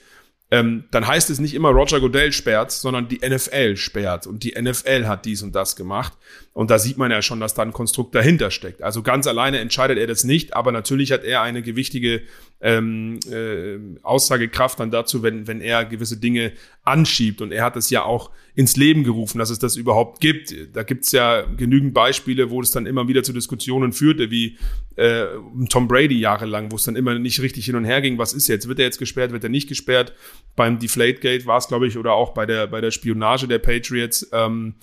ähm, 0.50 0.84
dann 0.90 1.06
heißt 1.06 1.28
es 1.28 1.40
nicht 1.40 1.54
immer 1.54 1.70
Roger 1.70 2.00
Goodell 2.00 2.32
sperrt, 2.32 2.72
sondern 2.72 3.06
die 3.08 3.20
NFL 3.26 3.76
sperrt 3.76 4.26
und 4.26 4.42
die 4.44 4.54
NFL 4.58 5.06
hat 5.06 5.26
dies 5.26 5.42
und 5.42 5.54
das 5.54 5.76
gemacht. 5.76 6.14
Und 6.54 6.70
da 6.70 6.78
sieht 6.78 6.96
man 6.96 7.10
ja 7.10 7.20
schon, 7.20 7.38
dass 7.38 7.52
da 7.52 7.62
ein 7.62 7.72
Konstrukt 7.72 8.14
dahinter 8.14 8.50
steckt. 8.50 8.82
Also 8.82 9.02
ganz 9.02 9.26
alleine 9.26 9.58
entscheidet 9.58 9.98
er 9.98 10.06
das 10.06 10.24
nicht, 10.24 10.54
aber 10.54 10.72
natürlich 10.72 11.12
hat 11.12 11.22
er 11.22 11.42
eine 11.42 11.60
gewichtige 11.60 12.22
ähm, 12.60 13.20
äh, 13.30 13.78
Aussagekraft 14.02 14.80
dann 14.80 14.90
dazu, 14.90 15.22
wenn, 15.22 15.46
wenn 15.46 15.60
er 15.60 15.84
gewisse 15.84 16.16
Dinge 16.16 16.52
anschiebt. 16.82 17.42
Und 17.42 17.52
er 17.52 17.64
hat 17.64 17.76
es 17.76 17.90
ja 17.90 18.02
auch 18.02 18.30
ins 18.58 18.76
Leben 18.76 19.04
gerufen, 19.04 19.38
dass 19.38 19.50
es 19.50 19.60
das 19.60 19.76
überhaupt 19.76 20.20
gibt. 20.20 20.52
Da 20.72 20.82
gibt's 20.82 21.12
ja 21.12 21.42
genügend 21.42 21.94
Beispiele, 21.94 22.50
wo 22.50 22.60
es 22.60 22.72
dann 22.72 22.86
immer 22.86 23.06
wieder 23.06 23.22
zu 23.22 23.32
Diskussionen 23.32 23.92
führte, 23.92 24.32
wie 24.32 24.58
äh, 24.96 25.26
Tom 25.68 25.86
Brady 25.86 26.18
jahrelang, 26.18 26.72
wo 26.72 26.74
es 26.74 26.82
dann 26.82 26.96
immer 26.96 27.16
nicht 27.20 27.40
richtig 27.40 27.66
hin 27.66 27.76
und 27.76 27.84
her 27.84 28.00
ging, 28.00 28.18
was 28.18 28.32
ist 28.32 28.48
jetzt? 28.48 28.66
Wird 28.66 28.80
er 28.80 28.86
jetzt 28.86 28.98
gesperrt, 28.98 29.30
wird 29.30 29.44
er 29.44 29.48
nicht 29.48 29.68
gesperrt? 29.68 30.12
Beim 30.56 30.80
Deflategate 30.80 31.46
war 31.46 31.58
es, 31.58 31.68
glaube 31.68 31.86
ich, 31.86 31.96
oder 31.98 32.14
auch 32.14 32.34
bei 32.34 32.46
der, 32.46 32.66
bei 32.66 32.80
der 32.80 32.90
Spionage 32.90 33.46
der 33.46 33.60
Patriots. 33.60 34.28
Ähm, 34.32 34.74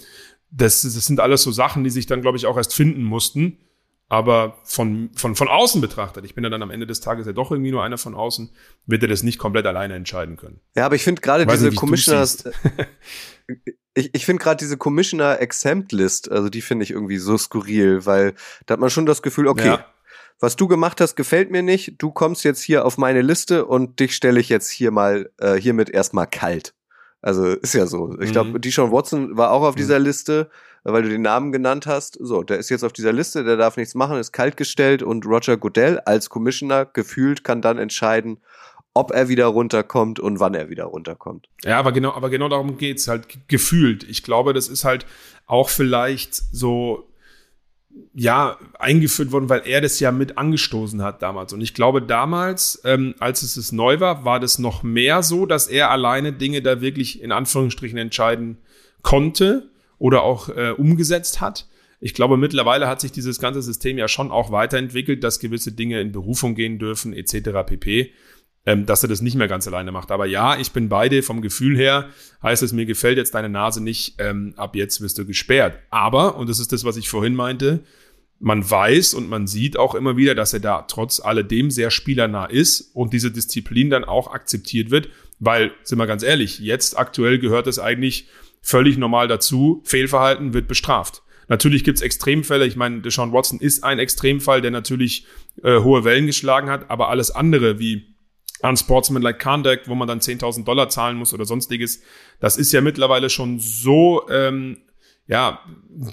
das, 0.51 0.83
das 0.83 1.05
sind 1.05 1.19
alles 1.19 1.43
so 1.43 1.51
Sachen, 1.51 1.83
die 1.83 1.89
sich 1.89 2.05
dann, 2.05 2.21
glaube 2.21 2.37
ich, 2.37 2.45
auch 2.45 2.55
erst 2.55 2.73
finden 2.73 3.03
mussten. 3.03 3.57
Aber 4.07 4.57
von, 4.63 5.09
von, 5.15 5.35
von 5.35 5.47
außen 5.47 5.81
betrachtet, 5.81 6.25
ich 6.25 6.35
bin 6.35 6.43
ja 6.43 6.49
dann 6.51 6.61
am 6.61 6.69
Ende 6.69 6.85
des 6.85 7.01
Tages 7.01 7.25
ja 7.25 7.33
doch 7.33 7.49
irgendwie 7.49 7.71
nur 7.71 7.83
einer 7.83 7.97
von 7.97 8.13
außen, 8.13 8.51
wird 8.85 9.01
er 9.01 9.09
das 9.09 9.23
nicht 9.23 9.39
komplett 9.39 9.65
alleine 9.65 9.95
entscheiden 9.95 10.37
können. 10.37 10.59
Ja, 10.75 10.85
aber 10.85 10.95
ich 10.95 11.03
finde 11.03 11.21
gerade 11.21 11.47
diese 11.47 11.69
nicht, 11.69 11.77
Commissioners, 11.77 12.43
ich, 13.95 14.13
ich 14.13 14.25
finde 14.25 14.43
gerade 14.43 14.57
diese 14.57 14.77
Commissioner 14.77 15.41
Exempt 15.41 15.91
List, 15.91 16.31
also 16.31 16.49
die 16.49 16.61
finde 16.61 16.83
ich 16.83 16.91
irgendwie 16.91 17.17
so 17.17 17.35
skurril, 17.37 18.05
weil 18.05 18.35
da 18.67 18.73
hat 18.73 18.79
man 18.79 18.91
schon 18.91 19.07
das 19.07 19.23
Gefühl, 19.23 19.47
okay, 19.47 19.65
ja. 19.65 19.85
was 20.39 20.55
du 20.55 20.67
gemacht 20.67 21.01
hast, 21.01 21.15
gefällt 21.15 21.49
mir 21.49 21.63
nicht, 21.63 21.95
du 21.97 22.11
kommst 22.11 22.43
jetzt 22.43 22.61
hier 22.61 22.85
auf 22.85 22.99
meine 22.99 23.23
Liste 23.23 23.65
und 23.65 23.99
dich 23.99 24.15
stelle 24.15 24.39
ich 24.39 24.49
jetzt 24.49 24.69
hier 24.69 24.91
mal, 24.91 25.31
äh, 25.39 25.55
hiermit 25.55 25.89
erstmal 25.89 26.27
kalt. 26.27 26.75
Also 27.23 27.47
ist 27.47 27.73
ja 27.73 27.87
so. 27.87 28.15
Ich 28.19 28.31
glaube, 28.31 28.51
mhm. 28.51 28.61
Deshaun 28.61 28.91
Watson 28.91 29.35
war 29.35 29.49
auch 29.49 29.63
auf 29.63 29.73
mhm. 29.73 29.79
dieser 29.79 29.97
Liste 29.97 30.51
weil 30.93 31.03
du 31.03 31.09
den 31.09 31.23
Namen 31.23 31.51
genannt 31.51 31.87
hast. 31.87 32.17
So, 32.21 32.43
der 32.43 32.57
ist 32.57 32.69
jetzt 32.69 32.83
auf 32.83 32.93
dieser 32.93 33.11
Liste, 33.11 33.43
der 33.43 33.57
darf 33.57 33.75
nichts 33.75 33.95
machen, 33.95 34.17
ist 34.17 34.31
kaltgestellt 34.31 35.01
und 35.01 35.25
Roger 35.25 35.57
Goodell 35.57 35.99
als 35.99 36.29
Commissioner 36.29 36.85
gefühlt 36.85 37.43
kann 37.43 37.61
dann 37.61 37.77
entscheiden, 37.79 38.37
ob 38.93 39.11
er 39.11 39.27
wieder 39.27 39.47
runterkommt 39.47 40.19
und 40.19 40.39
wann 40.39 40.53
er 40.53 40.69
wieder 40.69 40.85
runterkommt. 40.85 41.49
Ja, 41.63 41.79
aber 41.79 41.91
genau, 41.91 42.13
aber 42.13 42.29
genau 42.29 42.47
darum 42.47 42.77
geht's 42.77 43.07
halt 43.07 43.47
gefühlt. 43.47 44.03
Ich 44.03 44.23
glaube, 44.23 44.53
das 44.53 44.67
ist 44.67 44.85
halt 44.85 45.05
auch 45.47 45.69
vielleicht 45.69 46.35
so 46.35 47.09
ja, 48.13 48.57
eingeführt 48.77 49.31
worden, 49.31 49.49
weil 49.49 49.63
er 49.65 49.81
das 49.81 49.99
ja 49.99 50.11
mit 50.11 50.37
angestoßen 50.37 51.01
hat 51.01 51.21
damals. 51.21 51.53
Und 51.53 51.61
ich 51.61 51.73
glaube, 51.73 52.01
damals, 52.01 52.81
ähm, 52.83 53.15
als 53.19 53.41
es, 53.41 53.57
es 53.57 53.71
neu 53.71 53.99
war, 53.99 54.25
war 54.25 54.39
das 54.39 54.59
noch 54.59 54.83
mehr 54.83 55.23
so, 55.23 55.45
dass 55.45 55.67
er 55.67 55.91
alleine 55.91 56.33
Dinge 56.33 56.61
da 56.61 56.81
wirklich 56.81 57.21
in 57.21 57.31
Anführungsstrichen 57.31 57.97
entscheiden 57.97 58.57
konnte 59.01 59.69
oder 59.97 60.23
auch 60.23 60.49
äh, 60.49 60.71
umgesetzt 60.71 61.41
hat. 61.41 61.67
Ich 61.99 62.13
glaube, 62.13 62.37
mittlerweile 62.37 62.87
hat 62.87 63.01
sich 63.01 63.11
dieses 63.11 63.39
ganze 63.39 63.61
System 63.61 63.97
ja 63.97 64.07
schon 64.07 64.31
auch 64.31 64.51
weiterentwickelt, 64.51 65.23
dass 65.23 65.39
gewisse 65.39 65.71
Dinge 65.71 66.01
in 66.01 66.11
Berufung 66.11 66.55
gehen 66.55 66.77
dürfen, 66.77 67.13
etc. 67.13 67.65
pp. 67.65 68.11
Ähm, 68.67 68.87
dass 68.87 69.03
er 69.03 69.09
das 69.09 69.21
nicht 69.21 69.35
mehr 69.35 69.47
ganz 69.47 69.67
alleine 69.67 69.91
macht. 69.91 70.11
Aber 70.11 70.25
ja, 70.25 70.57
ich 70.57 70.71
bin 70.71 70.89
beide 70.89 71.21
vom 71.21 71.41
Gefühl 71.41 71.77
her, 71.77 72.09
heißt 72.41 72.63
es, 72.63 72.73
mir 72.73 72.87
gefällt 72.87 73.17
jetzt 73.17 73.35
deine 73.35 73.49
Nase 73.49 73.81
nicht, 73.81 74.15
ähm, 74.17 74.55
ab 74.57 74.75
jetzt 74.75 75.01
wirst 75.01 75.19
du 75.19 75.25
gesperrt. 75.25 75.77
Aber, 75.91 76.35
und 76.35 76.49
das 76.49 76.59
ist 76.59 76.71
das, 76.71 76.83
was 76.83 76.97
ich 76.97 77.07
vorhin 77.07 77.35
meinte, 77.35 77.83
man 78.39 78.69
weiß 78.69 79.13
und 79.13 79.29
man 79.29 79.45
sieht 79.47 79.77
auch 79.77 79.95
immer 79.95 80.17
wieder, 80.17 80.35
dass 80.35 80.53
er 80.53 80.59
da 80.59 80.81
trotz 80.81 81.19
alledem 81.19 81.71
sehr 81.71 81.91
spielernah 81.91 82.45
ist 82.45 82.91
und 82.95 83.13
diese 83.13 83.31
Disziplin 83.31 83.89
dann 83.91 84.03
auch 84.03 84.33
akzeptiert 84.33 84.89
wird, 84.89 85.09
weil, 85.39 85.71
sind 85.83 85.99
wir 85.99 86.07
ganz 86.07 86.23
ehrlich, 86.23 86.59
jetzt 86.59 86.97
aktuell 86.97 87.39
gehört 87.39 87.67
es 87.67 87.79
eigentlich 87.79 88.27
völlig 88.65 88.97
normal 88.97 89.27
dazu. 89.27 89.81
Fehlverhalten 89.85 90.53
wird 90.53 90.67
bestraft. 90.67 91.21
Natürlich 91.47 91.83
gibt's 91.83 92.01
Extremfälle. 92.01 92.65
Ich 92.65 92.75
meine, 92.75 93.01
Deshaun 93.01 93.31
Watson 93.31 93.59
ist 93.59 93.83
ein 93.83 93.99
Extremfall, 93.99 94.61
der 94.61 94.71
natürlich 94.71 95.27
äh, 95.63 95.79
hohe 95.79 96.03
Wellen 96.03 96.25
geschlagen 96.25 96.71
hat, 96.71 96.89
aber 96.89 97.09
alles 97.09 97.29
andere 97.29 97.77
wie 97.77 98.15
unsportsmanlike 98.63 99.37
conduct, 99.37 99.87
wo 99.87 99.93
man 99.93 100.07
dann 100.07 100.19
10.000 100.19 100.63
Dollar 100.63 100.89
zahlen 100.89 101.17
muss 101.17 101.33
oder 101.33 101.45
sonstiges, 101.45 102.01
das 102.39 102.57
ist 102.57 102.71
ja 102.71 102.81
mittlerweile 102.81 103.29
schon 103.29 103.59
so 103.59 104.27
ähm, 104.29 104.77
ja 105.27 105.59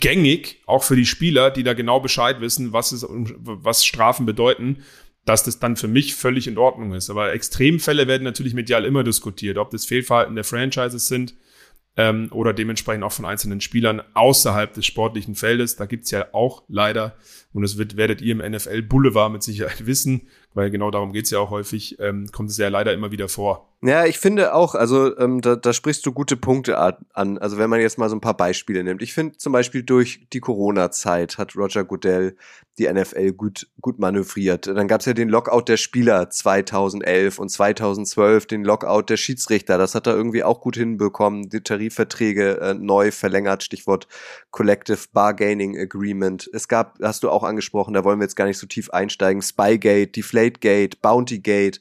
gängig, 0.00 0.60
auch 0.66 0.82
für 0.82 0.96
die 0.96 1.06
Spieler, 1.06 1.50
die 1.50 1.62
da 1.62 1.72
genau 1.72 2.00
Bescheid 2.00 2.42
wissen, 2.42 2.74
was 2.74 2.92
es, 2.92 3.06
was 3.08 3.86
Strafen 3.86 4.26
bedeuten, 4.26 4.82
dass 5.24 5.44
das 5.44 5.58
dann 5.58 5.76
für 5.76 5.88
mich 5.88 6.14
völlig 6.14 6.46
in 6.46 6.58
Ordnung 6.58 6.92
ist. 6.92 7.08
Aber 7.08 7.32
Extremfälle 7.32 8.06
werden 8.06 8.24
natürlich 8.24 8.52
medial 8.52 8.84
immer 8.84 9.04
diskutiert, 9.04 9.56
ob 9.56 9.70
das 9.70 9.86
Fehlverhalten 9.86 10.34
der 10.34 10.44
Franchises 10.44 11.06
sind 11.06 11.34
ähm, 11.96 12.28
oder 12.30 12.52
dementsprechend 12.52 13.04
auch 13.04 13.12
von 13.12 13.24
einzelnen 13.24 13.60
Spielern 13.60 14.02
außerhalb 14.14 14.72
des 14.72 14.86
sportlichen 14.86 15.34
Feldes. 15.34 15.76
Da 15.76 15.86
gibt's 15.86 16.10
ja 16.10 16.26
auch 16.32 16.62
leider, 16.68 17.16
und 17.52 17.62
das 17.62 17.76
wird, 17.76 17.96
werdet 17.96 18.22
ihr 18.22 18.32
im 18.32 18.52
NFL 18.52 18.82
Boulevard 18.82 19.32
mit 19.32 19.42
Sicherheit 19.42 19.86
wissen, 19.86 20.28
weil 20.54 20.70
genau 20.70 20.90
darum 20.90 21.12
geht's 21.12 21.30
ja 21.30 21.38
auch 21.38 21.50
häufig, 21.50 21.98
ähm, 22.00 22.28
kommt 22.32 22.50
es 22.50 22.56
ja 22.56 22.68
leider 22.68 22.92
immer 22.92 23.10
wieder 23.10 23.28
vor. 23.28 23.71
Ja, 23.84 24.06
ich 24.06 24.20
finde 24.20 24.54
auch, 24.54 24.76
also 24.76 25.18
ähm, 25.18 25.40
da, 25.40 25.56
da 25.56 25.72
sprichst 25.72 26.06
du 26.06 26.12
gute 26.12 26.36
Punkte 26.36 26.78
an. 26.78 27.38
Also 27.38 27.58
wenn 27.58 27.68
man 27.68 27.80
jetzt 27.80 27.98
mal 27.98 28.08
so 28.08 28.14
ein 28.14 28.20
paar 28.20 28.36
Beispiele 28.36 28.84
nimmt. 28.84 29.02
Ich 29.02 29.12
finde 29.12 29.36
zum 29.38 29.52
Beispiel 29.52 29.82
durch 29.82 30.24
die 30.32 30.38
Corona-Zeit 30.38 31.36
hat 31.36 31.56
Roger 31.56 31.82
Goodell 31.82 32.36
die 32.78 32.88
NFL 32.88 33.32
gut, 33.32 33.66
gut 33.80 33.98
manövriert. 33.98 34.68
Dann 34.68 34.86
gab 34.86 35.00
es 35.00 35.06
ja 35.06 35.14
den 35.14 35.28
Lockout 35.28 35.64
der 35.66 35.78
Spieler 35.78 36.30
2011 36.30 37.40
und 37.40 37.48
2012, 37.48 38.46
den 38.46 38.62
Lockout 38.62 39.06
der 39.08 39.16
Schiedsrichter. 39.16 39.78
Das 39.78 39.96
hat 39.96 40.06
er 40.06 40.14
irgendwie 40.14 40.44
auch 40.44 40.60
gut 40.60 40.76
hinbekommen. 40.76 41.48
Die 41.48 41.60
Tarifverträge 41.60 42.60
äh, 42.60 42.74
neu 42.74 43.10
verlängert, 43.10 43.64
Stichwort 43.64 44.06
Collective 44.52 45.08
Bargaining 45.12 45.76
Agreement. 45.76 46.48
Es 46.52 46.68
gab, 46.68 47.00
hast 47.02 47.24
du 47.24 47.30
auch 47.30 47.42
angesprochen, 47.42 47.94
da 47.94 48.04
wollen 48.04 48.20
wir 48.20 48.26
jetzt 48.26 48.36
gar 48.36 48.46
nicht 48.46 48.58
so 48.58 48.66
tief 48.68 48.90
einsteigen, 48.90 49.42
Spygate, 49.42 50.12
Deflategate, 50.12 50.98
Bountygate 51.02 51.80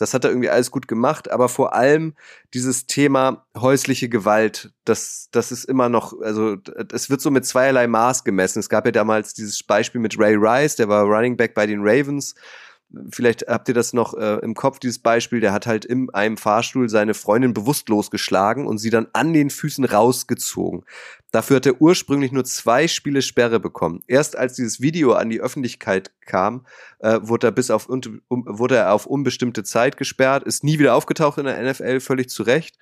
das 0.00 0.14
hat 0.14 0.24
er 0.24 0.30
irgendwie 0.30 0.48
alles 0.48 0.70
gut 0.70 0.88
gemacht, 0.88 1.30
aber 1.30 1.50
vor 1.50 1.74
allem 1.74 2.14
dieses 2.54 2.86
Thema 2.86 3.44
häusliche 3.54 4.08
Gewalt, 4.08 4.72
das, 4.86 5.28
das 5.30 5.52
ist 5.52 5.64
immer 5.64 5.90
noch, 5.90 6.18
also 6.22 6.56
es 6.90 7.10
wird 7.10 7.20
so 7.20 7.30
mit 7.30 7.44
zweierlei 7.44 7.86
Maß 7.86 8.24
gemessen. 8.24 8.60
Es 8.60 8.70
gab 8.70 8.86
ja 8.86 8.92
damals 8.92 9.34
dieses 9.34 9.62
Beispiel 9.62 10.00
mit 10.00 10.18
Ray 10.18 10.36
Rice, 10.36 10.76
der 10.76 10.88
war 10.88 11.04
Running 11.04 11.36
Back 11.36 11.52
bei 11.54 11.66
den 11.66 11.80
Ravens 11.82 12.34
vielleicht 13.10 13.46
habt 13.48 13.68
ihr 13.68 13.74
das 13.74 13.92
noch 13.92 14.14
äh, 14.14 14.36
im 14.42 14.54
Kopf, 14.54 14.78
dieses 14.78 14.98
Beispiel, 14.98 15.40
der 15.40 15.52
hat 15.52 15.66
halt 15.66 15.84
in 15.84 16.10
einem 16.10 16.36
Fahrstuhl 16.36 16.88
seine 16.88 17.14
Freundin 17.14 17.54
bewusstlos 17.54 18.10
geschlagen 18.10 18.66
und 18.66 18.78
sie 18.78 18.90
dann 18.90 19.06
an 19.12 19.32
den 19.32 19.50
Füßen 19.50 19.84
rausgezogen. 19.84 20.84
Dafür 21.30 21.56
hat 21.56 21.66
er 21.66 21.80
ursprünglich 21.80 22.32
nur 22.32 22.44
zwei 22.44 22.88
Spiele 22.88 23.22
Sperre 23.22 23.60
bekommen. 23.60 24.02
Erst 24.08 24.36
als 24.36 24.54
dieses 24.54 24.80
Video 24.80 25.12
an 25.12 25.30
die 25.30 25.40
Öffentlichkeit 25.40 26.10
kam, 26.26 26.66
äh, 26.98 27.20
wurde 27.22 27.48
er 27.48 27.52
bis 27.52 27.70
auf 27.70 27.88
um, 27.88 28.20
wurde 28.28 28.76
er 28.76 28.92
auf 28.92 29.06
unbestimmte 29.06 29.62
Zeit 29.62 29.96
gesperrt, 29.96 30.44
ist 30.44 30.64
nie 30.64 30.78
wieder 30.78 30.94
aufgetaucht 30.94 31.38
in 31.38 31.44
der 31.44 31.62
NFL, 31.62 32.00
völlig 32.00 32.28
zu 32.30 32.42
Recht. 32.42 32.76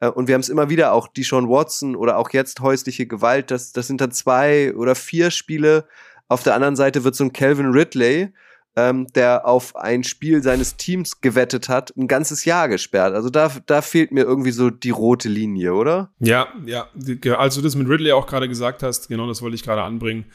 Äh, 0.00 0.08
und 0.08 0.26
wir 0.26 0.34
haben 0.34 0.40
es 0.40 0.48
immer 0.48 0.68
wieder, 0.68 0.92
auch 0.92 1.06
die 1.06 1.22
Sean 1.22 1.48
Watson 1.48 1.94
oder 1.94 2.18
auch 2.18 2.30
jetzt 2.30 2.60
häusliche 2.60 3.06
Gewalt, 3.06 3.50
das, 3.50 3.72
das 3.72 3.86
sind 3.86 4.00
dann 4.00 4.10
zwei 4.10 4.74
oder 4.74 4.94
vier 4.94 5.30
Spiele. 5.30 5.86
Auf 6.28 6.42
der 6.42 6.54
anderen 6.54 6.76
Seite 6.76 7.04
wird 7.04 7.14
so 7.14 7.24
ein 7.24 7.32
Calvin 7.32 7.70
Ridley, 7.70 8.32
ähm, 8.76 9.06
der 9.14 9.46
auf 9.46 9.76
ein 9.76 10.04
Spiel 10.04 10.42
seines 10.42 10.76
Teams 10.76 11.20
gewettet 11.20 11.68
hat, 11.68 11.94
ein 11.96 12.08
ganzes 12.08 12.44
Jahr 12.44 12.68
gesperrt. 12.68 13.14
Also 13.14 13.28
da, 13.28 13.52
da 13.66 13.82
fehlt 13.82 14.12
mir 14.12 14.22
irgendwie 14.22 14.50
so 14.50 14.70
die 14.70 14.90
rote 14.90 15.28
Linie, 15.28 15.74
oder? 15.74 16.12
Ja, 16.18 16.48
ja. 16.64 16.88
Also 17.36 17.60
das 17.60 17.74
mit 17.74 17.88
Ridley 17.88 18.12
auch 18.12 18.26
gerade 18.26 18.48
gesagt 18.48 18.82
hast, 18.82 19.08
genau 19.08 19.26
das 19.26 19.42
wollte 19.42 19.54
ich 19.54 19.62
gerade 19.62 19.82
anbringen. 19.82 20.26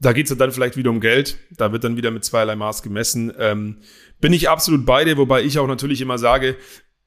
Da 0.00 0.12
geht 0.12 0.30
es 0.30 0.36
dann 0.36 0.52
vielleicht 0.52 0.76
wieder 0.76 0.90
um 0.90 1.00
Geld. 1.00 1.38
Da 1.56 1.70
wird 1.70 1.84
dann 1.84 1.96
wieder 1.96 2.10
mit 2.10 2.24
zweierlei 2.24 2.56
Maß 2.56 2.82
gemessen. 2.82 3.32
Ähm, 3.38 3.78
bin 4.20 4.32
ich 4.32 4.48
absolut 4.48 4.84
bei 4.84 5.04
dir, 5.04 5.16
wobei 5.16 5.42
ich 5.42 5.58
auch 5.58 5.68
natürlich 5.68 6.00
immer 6.00 6.18
sage, 6.18 6.56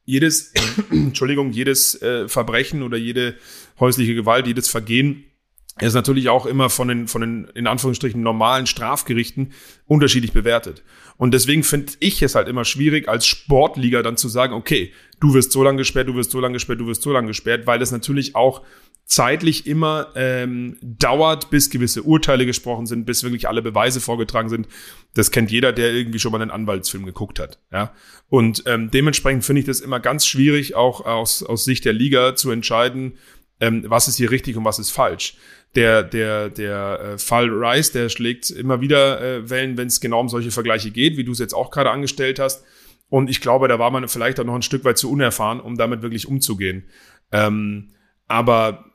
jedes, 0.05 0.53
Entschuldigung, 0.91 1.51
jedes 1.51 2.01
äh, 2.01 2.29
Verbrechen 2.29 2.83
oder 2.83 2.97
jede 2.97 3.35
häusliche 3.79 4.15
Gewalt, 4.15 4.47
jedes 4.47 4.69
Vergehen 4.69 5.25
er 5.25 5.34
ist 5.81 5.93
natürlich 5.93 6.29
auch 6.29 6.45
immer 6.45 6.69
von 6.69 6.87
den, 6.87 7.07
von 7.07 7.21
den, 7.21 7.47
in 7.53 7.67
Anführungsstrichen, 7.67 8.21
normalen 8.21 8.65
Strafgerichten 8.65 9.51
unterschiedlich 9.87 10.31
bewertet. 10.31 10.83
Und 11.17 11.33
deswegen 11.33 11.63
finde 11.63 11.93
ich 11.99 12.21
es 12.21 12.35
halt 12.35 12.47
immer 12.47 12.63
schwierig, 12.63 13.09
als 13.09 13.25
Sportliga 13.25 14.01
dann 14.01 14.15
zu 14.15 14.29
sagen, 14.29 14.53
okay, 14.53 14.93
du 15.19 15.33
wirst 15.33 15.51
so 15.51 15.63
lange 15.63 15.79
gesperrt, 15.79 16.07
du 16.07 16.15
wirst 16.15 16.31
so 16.31 16.39
lange 16.39 16.53
gesperrt, 16.53 16.79
du 16.79 16.87
wirst 16.87 17.01
so 17.01 17.11
lange 17.11 17.27
gesperrt, 17.27 17.67
weil 17.67 17.81
es 17.81 17.91
natürlich 17.91 18.35
auch 18.35 18.61
zeitlich 19.03 19.67
immer 19.67 20.07
ähm, 20.15 20.77
dauert, 20.81 21.49
bis 21.49 21.69
gewisse 21.69 22.03
Urteile 22.03 22.45
gesprochen 22.45 22.85
sind, 22.85 23.05
bis 23.05 23.23
wirklich 23.23 23.47
alle 23.47 23.61
Beweise 23.61 23.99
vorgetragen 23.99 24.49
sind. 24.49 24.67
Das 25.13 25.29
kennt 25.29 25.51
jeder, 25.51 25.73
der 25.73 25.93
irgendwie 25.93 26.19
schon 26.19 26.31
mal 26.31 26.41
einen 26.41 26.51
Anwaltsfilm 26.51 27.05
geguckt 27.05 27.37
hat. 27.37 27.59
Ja? 27.71 27.93
Und 28.29 28.63
ähm, 28.65 28.89
dementsprechend 28.91 29.43
finde 29.43 29.59
ich 29.59 29.65
das 29.65 29.81
immer 29.81 29.99
ganz 29.99 30.25
schwierig, 30.25 30.75
auch 30.75 31.05
aus, 31.05 31.43
aus 31.43 31.65
Sicht 31.65 31.83
der 31.83 31.93
Liga 31.93 32.35
zu 32.35 32.49
entscheiden, 32.49 33.17
ähm, 33.59 33.85
was 33.87 34.07
ist 34.07 34.17
hier 34.17 34.31
richtig 34.31 34.57
und 34.57 34.65
was 34.65 34.79
ist 34.79 34.91
falsch 34.91 35.37
der, 35.75 36.03
der, 36.03 36.49
der 36.49 36.99
äh, 36.99 37.17
Fall 37.17 37.49
Rice, 37.49 37.91
der 37.91 38.09
schlägt 38.09 38.49
immer 38.49 38.81
wieder 38.81 39.21
äh, 39.21 39.49
Wellen, 39.49 39.77
wenn 39.77 39.87
es 39.87 39.99
genau 39.99 40.19
um 40.21 40.29
solche 40.29 40.51
Vergleiche 40.51 40.91
geht, 40.91 41.17
wie 41.17 41.23
du 41.23 41.31
es 41.31 41.39
jetzt 41.39 41.53
auch 41.53 41.71
gerade 41.71 41.91
angestellt 41.91 42.39
hast. 42.39 42.63
Und 43.09 43.29
ich 43.29 43.41
glaube, 43.41 43.67
da 43.67 43.77
war 43.77 43.91
man 43.91 44.07
vielleicht 44.07 44.39
auch 44.39 44.45
noch 44.45 44.55
ein 44.55 44.61
Stück 44.61 44.83
weit 44.83 44.97
zu 44.97 45.11
unerfahren, 45.11 45.59
um 45.59 45.77
damit 45.77 46.01
wirklich 46.01 46.27
umzugehen. 46.27 46.85
Ähm, 47.31 47.93
aber 48.27 48.85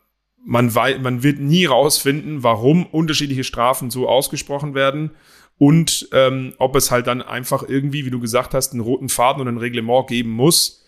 man, 0.44 0.72
man 0.72 1.22
wird 1.22 1.38
nie 1.38 1.66
rausfinden, 1.66 2.42
warum 2.42 2.86
unterschiedliche 2.86 3.44
Strafen 3.44 3.90
so 3.90 4.08
ausgesprochen 4.08 4.74
werden 4.74 5.10
und 5.58 6.08
ähm, 6.12 6.54
ob 6.58 6.74
es 6.76 6.90
halt 6.90 7.06
dann 7.06 7.20
einfach 7.20 7.62
irgendwie, 7.68 8.06
wie 8.06 8.10
du 8.10 8.18
gesagt 8.18 8.54
hast, 8.54 8.72
einen 8.72 8.80
roten 8.80 9.10
Faden 9.10 9.42
und 9.42 9.48
ein 9.48 9.58
Reglement 9.58 10.06
geben 10.06 10.30
muss 10.30 10.79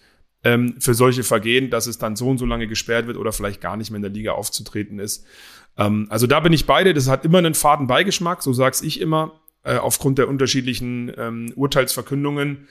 ähm, 0.45 0.75
für 0.81 0.95
solche 0.95 1.23
Vergehen, 1.23 1.71
dass 1.71 1.87
es 1.87 1.99
dann 1.99 2.17
so 2.17 2.29
und 2.29 2.39
so 2.39 2.47
lange 2.47 2.67
gesperrt 2.67 3.07
wird 3.07 3.17
oder 3.17 3.33
vielleicht 3.33 3.61
gar 3.61 3.77
nicht 3.77 3.91
mehr 3.91 3.97
in 3.97 4.03
der 4.03 4.11
Liga 4.11 4.33
aufzutreten 4.33 4.99
ist. 4.99 5.25
Ähm, 5.77 6.07
also 6.11 6.27
da 6.27 6.41
bin 6.41 6.53
ich 6.53 6.67
beide. 6.67 6.95
Das 6.95 7.09
hat 7.09 7.25
immer 7.25 7.39
einen 7.39 7.55
Fadenbeigeschmack, 7.55 8.43
so 8.43 8.53
sag's 8.53 8.83
ich 8.83 9.01
immer, 9.01 9.41
äh, 9.65 9.77
aufgrund 9.77 10.19
der 10.19 10.29
unterschiedlichen 10.29 11.13
ähm, 11.17 11.53
Urteilsverkündungen. 11.55 12.69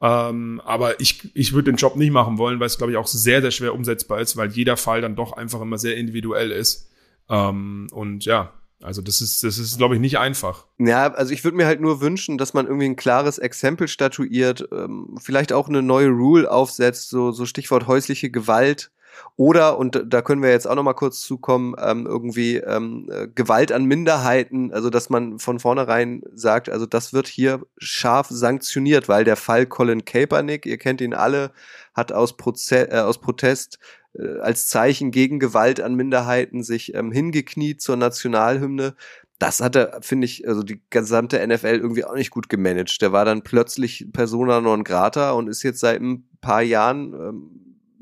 Ähm, 0.00 0.60
aber 0.64 1.00
ich, 1.00 1.30
ich 1.34 1.52
würde 1.52 1.70
den 1.70 1.76
Job 1.76 1.94
nicht 1.94 2.10
machen 2.10 2.36
wollen, 2.36 2.58
weil 2.58 2.66
es, 2.66 2.76
glaube 2.76 2.92
ich, 2.92 2.98
auch 2.98 3.06
sehr, 3.06 3.40
sehr 3.40 3.52
schwer 3.52 3.72
umsetzbar 3.72 4.20
ist, 4.20 4.36
weil 4.36 4.50
jeder 4.50 4.76
Fall 4.76 5.00
dann 5.00 5.14
doch 5.14 5.32
einfach 5.32 5.60
immer 5.60 5.78
sehr 5.78 5.96
individuell 5.96 6.50
ist. 6.50 6.90
Ähm, 7.30 7.86
und 7.92 8.24
ja, 8.24 8.52
also 8.82 9.02
das 9.02 9.20
ist, 9.20 9.44
das 9.44 9.58
ist, 9.58 9.78
glaube 9.78 9.94
ich, 9.94 10.00
nicht 10.00 10.18
einfach. 10.18 10.66
Ja, 10.78 11.12
also 11.12 11.32
ich 11.32 11.44
würde 11.44 11.56
mir 11.56 11.66
halt 11.66 11.80
nur 11.80 12.00
wünschen, 12.00 12.38
dass 12.38 12.54
man 12.54 12.66
irgendwie 12.66 12.86
ein 12.86 12.96
klares 12.96 13.38
Exempel 13.38 13.88
statuiert, 13.88 14.68
ähm, 14.72 15.16
vielleicht 15.20 15.52
auch 15.52 15.68
eine 15.68 15.82
neue 15.82 16.08
Rule 16.08 16.50
aufsetzt, 16.50 17.08
so, 17.08 17.32
so 17.32 17.46
Stichwort 17.46 17.86
häusliche 17.86 18.30
Gewalt 18.30 18.90
oder, 19.36 19.78
und 19.78 20.02
da 20.06 20.22
können 20.22 20.42
wir 20.42 20.50
jetzt 20.50 20.66
auch 20.66 20.74
noch 20.74 20.82
mal 20.82 20.94
kurz 20.94 21.20
zukommen, 21.20 21.74
ähm, 21.78 22.06
irgendwie 22.06 22.56
ähm, 22.56 23.08
äh, 23.10 23.28
Gewalt 23.28 23.72
an 23.72 23.84
Minderheiten, 23.84 24.72
also 24.72 24.90
dass 24.90 25.10
man 25.10 25.38
von 25.38 25.58
vornherein 25.58 26.22
sagt, 26.34 26.68
also 26.68 26.86
das 26.86 27.12
wird 27.12 27.28
hier 27.28 27.62
scharf 27.78 28.28
sanktioniert, 28.30 29.08
weil 29.08 29.24
der 29.24 29.36
Fall 29.36 29.66
Colin 29.66 30.04
Kaepernick, 30.04 30.66
ihr 30.66 30.78
kennt 30.78 31.00
ihn 31.00 31.14
alle, 31.14 31.52
hat 31.94 32.12
aus, 32.12 32.36
Proze 32.36 32.90
äh, 32.90 33.00
aus 33.00 33.20
Protest 33.20 33.78
äh, 34.18 34.38
als 34.40 34.66
Zeichen 34.66 35.10
gegen 35.10 35.38
Gewalt 35.38 35.80
an 35.80 35.94
Minderheiten 35.94 36.62
sich 36.62 36.94
ähm, 36.94 37.12
hingekniet 37.12 37.80
zur 37.80 37.96
Nationalhymne 37.96 38.94
das 39.42 39.60
hat 39.60 39.74
er, 39.74 39.98
finde 40.02 40.24
ich, 40.24 40.46
also 40.46 40.62
die 40.62 40.80
gesamte 40.90 41.44
NFL 41.44 41.80
irgendwie 41.82 42.04
auch 42.04 42.14
nicht 42.14 42.30
gut 42.30 42.48
gemanagt. 42.48 43.02
Der 43.02 43.10
war 43.10 43.24
dann 43.24 43.42
plötzlich 43.42 44.06
Persona 44.12 44.60
non 44.60 44.84
grata 44.84 45.32
und 45.32 45.48
ist 45.48 45.64
jetzt 45.64 45.80
seit 45.80 46.00
ein 46.00 46.28
paar 46.40 46.62
Jahren 46.62 47.12
ähm, 47.12 47.50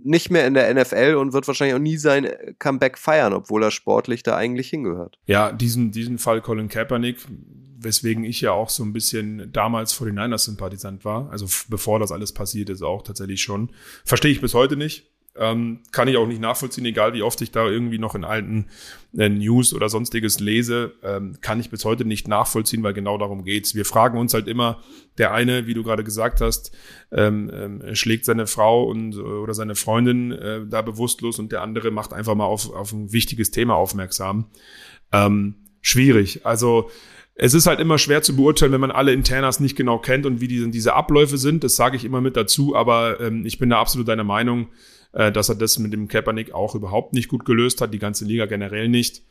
nicht 0.05 0.31
mehr 0.31 0.47
in 0.47 0.53
der 0.53 0.73
NFL 0.75 1.15
und 1.15 1.33
wird 1.33 1.47
wahrscheinlich 1.47 1.75
auch 1.75 1.81
nie 1.81 1.97
sein 1.97 2.29
Comeback 2.59 2.99
feiern, 2.99 3.33
obwohl 3.33 3.63
er 3.63 3.71
sportlich 3.71 4.23
da 4.23 4.37
eigentlich 4.37 4.69
hingehört. 4.69 5.19
Ja, 5.27 5.51
diesen, 5.51 5.93
diesen 5.93 6.19
Fall 6.19 6.43
Colin 6.43 6.69
Kaepernick, 6.69 7.17
weswegen 7.79 8.25
ich 8.25 8.43
ja 8.43 8.53
auch 8.53 8.69
so 8.69 8.83
ein 8.83 8.93
bisschen 8.93 9.51
damals 9.51 9.95
vor 9.95 10.07
den 10.07 10.17
Niners 10.17 10.45
Sympathisant 10.45 11.07
war, 11.07 11.31
also 11.31 11.47
bevor 11.69 11.99
das 11.99 12.13
alles 12.13 12.33
passiert 12.33 12.69
ist 12.69 12.83
auch 12.83 13.03
tatsächlich 13.03 13.41
schon, 13.41 13.71
verstehe 14.05 14.33
ich 14.33 14.43
bis 14.43 14.53
heute 14.53 14.77
nicht. 14.77 15.11
Ähm, 15.37 15.81
kann 15.93 16.09
ich 16.09 16.17
auch 16.17 16.27
nicht 16.27 16.41
nachvollziehen, 16.41 16.85
egal 16.85 17.15
wie 17.15 17.23
oft 17.23 17.41
ich 17.41 17.53
da 17.53 17.67
irgendwie 17.67 17.99
noch 17.99 18.17
in 18.17 18.25
alten 18.25 18.67
äh, 19.17 19.29
News 19.29 19.73
oder 19.73 19.89
sonstiges 19.89 20.41
lese, 20.41 20.95
ähm, 21.05 21.37
kann 21.41 21.61
ich 21.61 21.71
bis 21.71 21.85
heute 21.85 22.05
nicht 22.05 22.27
nachvollziehen, 22.27 22.83
weil 22.83 22.95
genau 22.95 23.17
darum 23.17 23.45
geht's. 23.45 23.77
Wir 23.77 23.85
fragen 23.85 24.19
uns 24.19 24.35
halt 24.35 24.49
immer, 24.49 24.83
der 25.19 25.33
eine, 25.33 25.69
wie 25.69 25.75
du 25.75 25.85
gerade 25.85 26.03
gesagt 26.03 26.41
hast, 26.41 26.77
ähm, 27.13 27.49
ähm, 27.55 27.95
schlägt 27.95 28.25
seine 28.25 28.49
Frau 28.49 28.85
und 28.85 29.17
oder 29.17 29.55
seine 29.55 29.77
Freundin 29.77 30.33
äh, 30.33 30.67
da 30.67 30.83
bewusstlos 30.83 31.39
und 31.39 31.53
der 31.53 31.63
andere 31.63 31.93
macht 31.93 32.13
einfach 32.13 32.35
mal 32.35 32.47
auf, 32.47 32.73
auf 32.73 32.93
ein 32.93 33.13
wichtiges 33.13 33.53
Thema 33.53 33.77
aufmerksam. 33.77 34.51
Ähm, 35.13 35.55
schwierig. 35.81 36.45
Also 36.45 36.91
es 37.43 37.55
ist 37.55 37.67
halt 37.67 37.81
immer 37.81 37.97
schwer 37.99 38.21
zu 38.21 38.37
beurteilen, 38.37 38.73
wenn 38.73 38.81
man 38.81 38.91
alle 38.91 39.13
Internas 39.13 39.61
nicht 39.61 39.77
genau 39.77 39.99
kennt 39.99 40.27
und 40.27 40.41
wie 40.41 40.49
die, 40.49 40.71
diese 40.71 40.95
Abläufe 40.95 41.39
sind. 41.39 41.65
Das 41.65 41.75
sage 41.75 41.97
ich 41.97 42.05
immer 42.05 42.21
mit 42.21 42.37
dazu, 42.37 42.77
aber 42.77 43.21
ähm, 43.21 43.47
ich 43.47 43.59
bin 43.59 43.71
da 43.71 43.81
absolut 43.81 44.09
deiner 44.09 44.25
Meinung 44.25 44.69
äh, 45.13 45.33
dass 45.33 45.49
er 45.49 45.55
das 45.55 45.79
mit 45.79 45.93
dem 45.93 46.09
Kaepernick 46.09 46.53
auch 46.53 46.75
überhaupt 46.75 47.13
nicht 47.13 47.29
gut 47.29 47.45
gelöst 47.45 47.81
hat, 47.81 47.93
die 47.95 47.99
ganze 47.99 48.25
Liga 48.25 48.47
generell 48.47 48.89
nicht. 48.89 49.23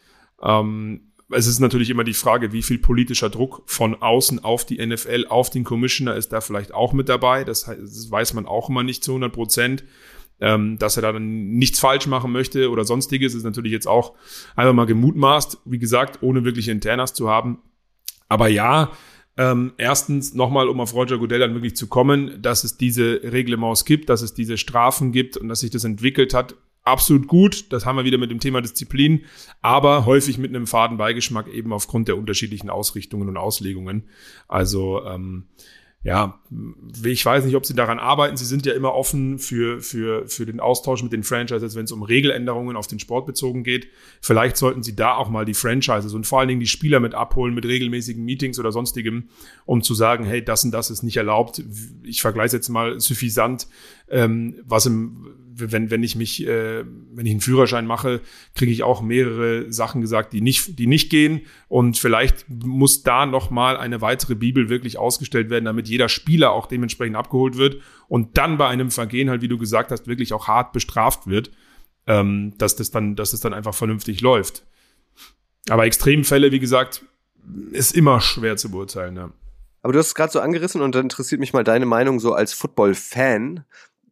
Ähm, 0.41 1.11
es 1.31 1.47
ist 1.47 1.59
natürlich 1.59 1.89
immer 1.89 2.03
die 2.03 2.13
Frage, 2.13 2.53
wie 2.53 2.63
viel 2.63 2.79
politischer 2.79 3.29
Druck 3.29 3.61
von 3.67 4.01
außen 4.01 4.43
auf 4.43 4.65
die 4.65 4.83
NFL, 4.83 5.27
auf 5.29 5.49
den 5.49 5.63
Commissioner 5.63 6.15
ist 6.15 6.33
da 6.33 6.41
vielleicht 6.41 6.73
auch 6.73 6.93
mit 6.93 7.07
dabei. 7.07 7.43
Das, 7.43 7.65
das 7.65 8.09
weiß 8.09 8.33
man 8.33 8.45
auch 8.45 8.69
immer 8.69 8.83
nicht 8.83 9.03
zu 9.03 9.11
100 9.11 9.31
Prozent. 9.31 9.83
Ähm, 10.41 10.77
dass 10.77 10.95
er 10.95 11.01
da 11.01 11.11
dann 11.11 11.49
nichts 11.49 11.81
falsch 11.81 12.07
machen 12.07 12.31
möchte 12.31 12.69
oder 12.69 12.85
sonstiges, 12.85 13.35
ist 13.35 13.43
natürlich 13.43 13.73
jetzt 13.73 13.89
auch 13.89 14.13
einfach 14.55 14.71
mal 14.71 14.85
gemutmaßt, 14.85 15.57
wie 15.65 15.79
gesagt, 15.79 16.23
ohne 16.23 16.45
wirklich 16.45 16.69
Internas 16.69 17.13
zu 17.13 17.29
haben. 17.29 17.59
Aber 18.29 18.47
ja, 18.47 18.91
ähm, 19.39 19.71
erstens 19.77 20.33
nochmal, 20.33 20.67
um 20.67 20.81
auf 20.81 20.93
Roger 20.93 21.17
Goodell 21.17 21.39
dann 21.39 21.53
wirklich 21.53 21.77
zu 21.77 21.87
kommen, 21.87 22.41
dass 22.41 22.65
es 22.65 22.75
diese 22.75 23.21
Reglements 23.23 23.85
gibt, 23.85 24.09
dass 24.09 24.21
es 24.21 24.33
diese 24.33 24.57
Strafen 24.57 25.13
gibt 25.13 25.37
und 25.37 25.47
dass 25.47 25.61
sich 25.61 25.71
das 25.71 25.85
entwickelt 25.85 26.33
hat. 26.33 26.55
Absolut 26.83 27.27
gut, 27.27 27.71
das 27.71 27.85
haben 27.85 27.95
wir 27.95 28.03
wieder 28.03 28.17
mit 28.17 28.31
dem 28.31 28.41
Thema 28.41 28.61
Disziplin, 28.61 29.21
aber 29.61 30.05
häufig 30.05 30.39
mit 30.39 30.53
einem 30.53 30.67
faden 30.67 30.97
Beigeschmack 30.97 31.47
eben 31.47 31.71
aufgrund 31.71 32.09
der 32.09 32.17
unterschiedlichen 32.17 32.69
Ausrichtungen 32.69 33.29
und 33.29 33.37
Auslegungen. 33.37 34.09
Also 34.49 35.05
ähm, 35.05 35.45
ja, 36.01 36.39
ich 37.03 37.25
weiß 37.25 37.43
nicht, 37.43 37.57
ob 37.57 37.65
sie 37.65 37.75
daran 37.75 37.99
arbeiten. 37.99 38.37
Sie 38.37 38.45
sind 38.45 38.65
ja 38.65 38.73
immer 38.73 38.93
offen 38.93 39.37
für, 39.37 39.81
für, 39.81 40.25
für 40.29 40.45
den 40.45 40.61
Austausch 40.61 41.03
mit 41.03 41.11
den 41.11 41.23
Franchises, 41.23 41.75
wenn 41.75 41.83
es 41.83 41.91
um 41.91 42.03
Regeländerungen 42.03 42.77
auf 42.77 42.87
den 42.87 42.99
Sport 42.99 43.25
bezogen 43.25 43.65
geht. 43.65 43.89
Vielleicht 44.21 44.55
sollten 44.55 44.81
sie 44.81 44.95
da 44.95 45.15
auch 45.15 45.29
mal 45.29 45.43
die 45.43 45.53
Franchises 45.53 46.13
und 46.13 46.25
vor 46.25 46.39
allen 46.39 46.47
Dingen 46.47 46.61
die 46.61 46.67
Spieler 46.67 47.01
mit 47.01 47.15
abholen 47.15 47.53
mit 47.53 47.65
regelmäßigen 47.65 48.23
Meetings 48.23 48.59
oder 48.59 48.71
sonstigem, 48.71 49.27
um 49.65 49.81
zu 49.81 49.93
sagen, 49.93 50.23
hey, 50.23 50.43
das 50.43 50.63
und 50.63 50.71
das 50.71 50.89
ist 50.89 51.03
nicht 51.03 51.17
erlaubt. 51.17 51.61
Ich 52.03 52.21
vergleiche 52.21 52.55
jetzt 52.55 52.69
mal 52.69 52.97
suffisant, 53.01 53.67
ähm, 54.09 54.55
was 54.63 54.85
im 54.85 55.27
wenn, 55.59 55.91
wenn 55.91 56.03
ich 56.03 56.15
mich, 56.15 56.45
äh, 56.45 56.83
wenn 57.13 57.25
ich 57.25 57.31
einen 57.31 57.41
Führerschein 57.41 57.85
mache, 57.85 58.21
kriege 58.55 58.71
ich 58.71 58.83
auch 58.83 59.01
mehrere 59.01 59.71
Sachen 59.71 60.01
gesagt, 60.01 60.33
die 60.33 60.41
nicht, 60.41 60.79
die 60.79 60.87
nicht 60.87 61.09
gehen. 61.09 61.41
Und 61.67 61.97
vielleicht 61.97 62.45
muss 62.49 63.03
da 63.03 63.25
nochmal 63.25 63.77
eine 63.77 64.01
weitere 64.01 64.35
Bibel 64.35 64.69
wirklich 64.69 64.97
ausgestellt 64.97 65.49
werden, 65.49 65.65
damit 65.65 65.87
jeder 65.87 66.09
Spieler 66.09 66.51
auch 66.51 66.67
dementsprechend 66.67 67.15
abgeholt 67.15 67.57
wird 67.57 67.81
und 68.07 68.37
dann 68.37 68.57
bei 68.57 68.67
einem 68.67 68.91
Vergehen 68.91 69.29
halt, 69.29 69.41
wie 69.41 69.47
du 69.47 69.57
gesagt 69.57 69.91
hast, 69.91 70.07
wirklich 70.07 70.33
auch 70.33 70.47
hart 70.47 70.73
bestraft 70.73 71.27
wird, 71.27 71.51
ähm, 72.07 72.53
dass 72.57 72.75
das 72.75 72.91
dann, 72.91 73.15
dass 73.15 73.31
das 73.31 73.41
dann 73.41 73.53
einfach 73.53 73.73
vernünftig 73.73 74.21
läuft. 74.21 74.63
Aber 75.69 75.85
Extremfälle, 75.85 76.51
wie 76.51 76.59
gesagt, 76.59 77.05
ist 77.71 77.95
immer 77.95 78.21
schwer 78.21 78.57
zu 78.57 78.71
beurteilen. 78.71 79.15
Ja. 79.15 79.31
Aber 79.81 79.93
du 79.93 79.99
hast 79.99 80.07
es 80.07 80.15
gerade 80.15 80.31
so 80.31 80.39
angerissen 80.39 80.81
und 80.81 80.93
dann 80.95 81.03
interessiert 81.03 81.39
mich 81.39 81.53
mal 81.53 81.63
deine 81.63 81.85
Meinung 81.85 82.19
so 82.19 82.33
als 82.33 82.53
Football-Fan 82.53 83.63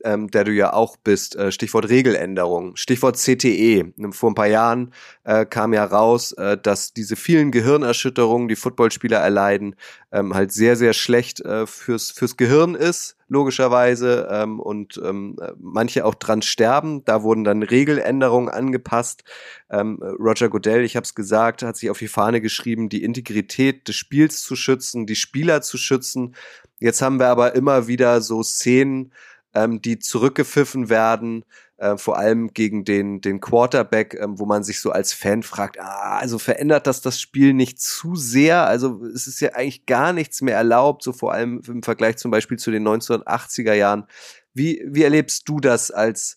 ähm, 0.04 0.30
der 0.30 0.44
du 0.44 0.52
ja 0.52 0.74
auch 0.74 0.98
bist, 0.98 1.36
äh, 1.36 1.52
Stichwort 1.52 1.90
Regeländerung, 1.90 2.76
Stichwort 2.76 3.18
CTE. 3.18 3.94
Vor 4.12 4.32
ein 4.32 4.36
paar 4.36 4.48
Jahren 4.48 4.94
äh, 5.24 5.46
kam 5.46 5.74
ja 5.74 5.84
raus, 5.86 6.32
äh, 6.34 6.58
dass 6.58 6.94
diese 6.94 7.16
vielen 7.16 7.52
Gehirnerschütterungen, 7.52 8.48
die 8.48 8.56
Footballspieler 8.56 9.18
erleiden, 9.18 9.76
ähm, 10.12 10.34
halt 10.34 10.52
sehr, 10.52 10.76
sehr 10.76 10.94
schlecht 10.94 11.42
äh, 11.42 11.68
fürs, 11.68 12.12
fürs 12.12 12.38
Gehirn 12.38 12.76
ist, 12.76 13.18
logischerweise, 13.28 14.28
ähm, 14.32 14.60
und 14.60 15.00
ähm, 15.04 15.36
manche 15.60 16.06
auch 16.06 16.16
dran 16.16 16.42
sterben. 16.42 17.04
Da 17.06 17.24
wurden 17.24 17.44
dann 17.44 17.64
Regeländerungen 17.64 18.50
angepasst. 18.50 19.24
Ähm, 19.70 20.00
Roger 20.02 20.50
Goodell, 20.50 20.84
ich 20.84 20.96
habe 20.96 21.04
es 21.04 21.16
gesagt, 21.16 21.64
hat 21.64 21.78
sich 21.78 21.90
auf 21.90 22.00
die 22.00 22.08
Fahne 22.08 22.42
geschrieben, 22.42 22.90
die 22.90 23.04
Integrität 23.04 23.88
des 23.88 23.96
Spiels 23.96 24.42
zu 24.42 24.56
schützen, 24.56 25.06
die 25.06 25.16
Spieler 25.16 25.62
zu 25.62 25.78
schützen. 25.78 26.36
Jetzt 26.80 27.02
haben 27.02 27.20
wir 27.20 27.28
aber 27.28 27.56
immer 27.56 27.88
wieder 27.88 28.22
so 28.22 28.44
Szenen, 28.44 29.12
ähm, 29.54 29.82
die 29.82 30.00
zurückgepfiffen 30.00 30.90
werden, 30.90 31.46
äh, 31.78 31.98
vor 31.98 32.18
allem 32.18 32.54
gegen 32.54 32.86
den, 32.86 33.22
den 33.22 33.40
Quarterback, 33.40 34.16
ähm, 34.20 34.40
wo 34.40 34.46
man 34.46 34.64
sich 34.64 34.80
so 34.80 34.92
als 34.92 35.14
Fan 35.14 35.44
fragt, 35.44 35.80
ah, 35.80 36.18
also 36.18 36.40
verändert 36.40 36.88
das 36.88 37.02
das 37.02 37.20
Spiel 37.20 37.54
nicht 37.54 37.80
zu 37.80 38.16
sehr? 38.16 38.68
Also 38.68 39.04
es 39.06 39.28
ist 39.28 39.40
ja 39.40 39.54
eigentlich 39.54 39.86
gar 39.86 40.14
nichts 40.14 40.42
mehr 40.42 40.56
erlaubt, 40.56 41.04
so 41.04 41.14
vor 41.14 41.34
allem 41.34 41.62
im 41.68 41.84
Vergleich 41.84 42.18
zum 42.18 42.32
Beispiel 42.32 42.58
zu 42.58 42.72
den 42.72 42.88
1980er 42.88 43.74
Jahren. 43.74 44.08
Wie, 44.54 44.84
wie 44.88 45.04
erlebst 45.04 45.48
du 45.48 45.60
das 45.60 45.92
als, 45.92 46.36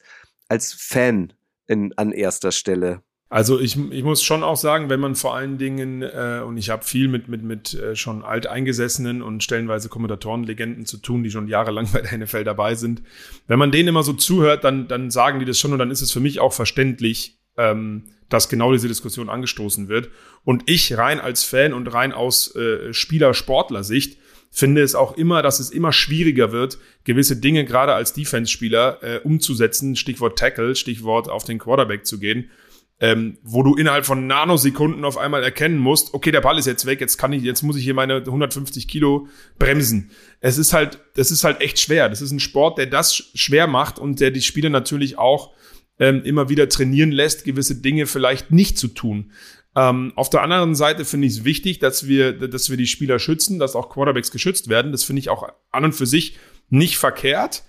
als 0.48 0.72
Fan 0.72 1.32
in, 1.66 1.92
an 1.96 2.12
erster 2.12 2.52
Stelle? 2.52 3.02
Also 3.32 3.60
ich, 3.60 3.78
ich 3.92 4.02
muss 4.02 4.24
schon 4.24 4.42
auch 4.42 4.56
sagen, 4.56 4.90
wenn 4.90 4.98
man 4.98 5.14
vor 5.14 5.36
allen 5.36 5.56
Dingen, 5.56 6.02
äh, 6.02 6.42
und 6.44 6.56
ich 6.56 6.68
habe 6.68 6.84
viel 6.84 7.06
mit, 7.06 7.28
mit, 7.28 7.44
mit 7.44 7.74
äh, 7.74 7.94
schon 7.94 8.24
alteingesessenen 8.24 9.22
und 9.22 9.44
stellenweise 9.44 9.88
Kommentatorenlegenden 9.88 10.84
zu 10.84 10.96
tun, 10.96 11.22
die 11.22 11.30
schon 11.30 11.46
jahrelang 11.46 11.88
bei 11.92 12.00
der 12.00 12.18
NFL 12.18 12.42
dabei 12.42 12.74
sind, 12.74 13.02
wenn 13.46 13.60
man 13.60 13.70
denen 13.70 13.88
immer 13.88 14.02
so 14.02 14.14
zuhört, 14.14 14.64
dann, 14.64 14.88
dann 14.88 15.12
sagen 15.12 15.38
die 15.38 15.44
das 15.44 15.60
schon 15.60 15.72
und 15.72 15.78
dann 15.78 15.92
ist 15.92 16.00
es 16.00 16.10
für 16.10 16.18
mich 16.18 16.40
auch 16.40 16.52
verständlich, 16.52 17.38
ähm, 17.56 18.02
dass 18.28 18.48
genau 18.48 18.72
diese 18.72 18.88
Diskussion 18.88 19.30
angestoßen 19.30 19.88
wird. 19.88 20.10
Und 20.42 20.64
ich 20.66 20.98
rein 20.98 21.20
als 21.20 21.44
Fan 21.44 21.72
und 21.72 21.86
rein 21.86 22.12
aus 22.12 22.56
äh, 22.56 22.92
Spieler-Sportler-Sicht 22.92 24.18
finde 24.50 24.82
es 24.82 24.96
auch 24.96 25.16
immer, 25.16 25.42
dass 25.42 25.60
es 25.60 25.70
immer 25.70 25.92
schwieriger 25.92 26.50
wird, 26.50 26.78
gewisse 27.04 27.36
Dinge 27.36 27.64
gerade 27.64 27.94
als 27.94 28.12
Defense-Spieler 28.12 28.98
äh, 29.02 29.18
umzusetzen, 29.18 29.94
Stichwort 29.94 30.36
Tackle, 30.36 30.74
Stichwort 30.74 31.28
auf 31.28 31.44
den 31.44 31.60
Quarterback 31.60 32.04
zu 32.04 32.18
gehen 32.18 32.50
ähm, 33.00 33.38
wo 33.42 33.62
du 33.62 33.74
innerhalb 33.74 34.04
von 34.04 34.26
Nanosekunden 34.26 35.04
auf 35.04 35.16
einmal 35.16 35.42
erkennen 35.42 35.78
musst, 35.78 36.12
okay, 36.12 36.30
der 36.30 36.42
Ball 36.42 36.58
ist 36.58 36.66
jetzt 36.66 36.84
weg, 36.84 37.00
jetzt 37.00 37.16
kann 37.16 37.32
ich, 37.32 37.42
jetzt 37.42 37.62
muss 37.62 37.76
ich 37.76 37.84
hier 37.84 37.94
meine 37.94 38.16
150 38.16 38.88
Kilo 38.88 39.26
bremsen. 39.58 40.10
Es 40.40 40.58
ist 40.58 40.74
halt, 40.74 40.98
das 41.14 41.30
ist 41.30 41.42
halt 41.42 41.62
echt 41.62 41.80
schwer. 41.80 42.10
Das 42.10 42.20
ist 42.20 42.30
ein 42.30 42.40
Sport, 42.40 42.76
der 42.78 42.86
das 42.86 43.14
schwer 43.34 43.66
macht 43.66 43.98
und 43.98 44.20
der 44.20 44.30
die 44.30 44.42
Spieler 44.42 44.68
natürlich 44.68 45.16
auch 45.16 45.54
ähm, 45.98 46.22
immer 46.24 46.50
wieder 46.50 46.68
trainieren 46.68 47.10
lässt, 47.10 47.44
gewisse 47.44 47.76
Dinge 47.76 48.06
vielleicht 48.06 48.50
nicht 48.50 48.76
zu 48.76 48.88
tun. 48.88 49.32
Ähm, 49.74 50.12
auf 50.16 50.28
der 50.28 50.42
anderen 50.42 50.74
Seite 50.74 51.06
finde 51.06 51.26
ich 51.26 51.34
es 51.38 51.44
wichtig, 51.44 51.78
dass 51.78 52.06
wir, 52.06 52.32
dass 52.48 52.68
wir 52.68 52.76
die 52.76 52.86
Spieler 52.86 53.18
schützen, 53.18 53.58
dass 53.58 53.76
auch 53.76 53.88
Quarterbacks 53.88 54.30
geschützt 54.30 54.68
werden. 54.68 54.92
Das 54.92 55.04
finde 55.04 55.20
ich 55.20 55.30
auch 55.30 55.48
an 55.70 55.84
und 55.84 55.94
für 55.94 56.06
sich 56.06 56.36
nicht 56.68 56.98
verkehrt. 56.98 57.62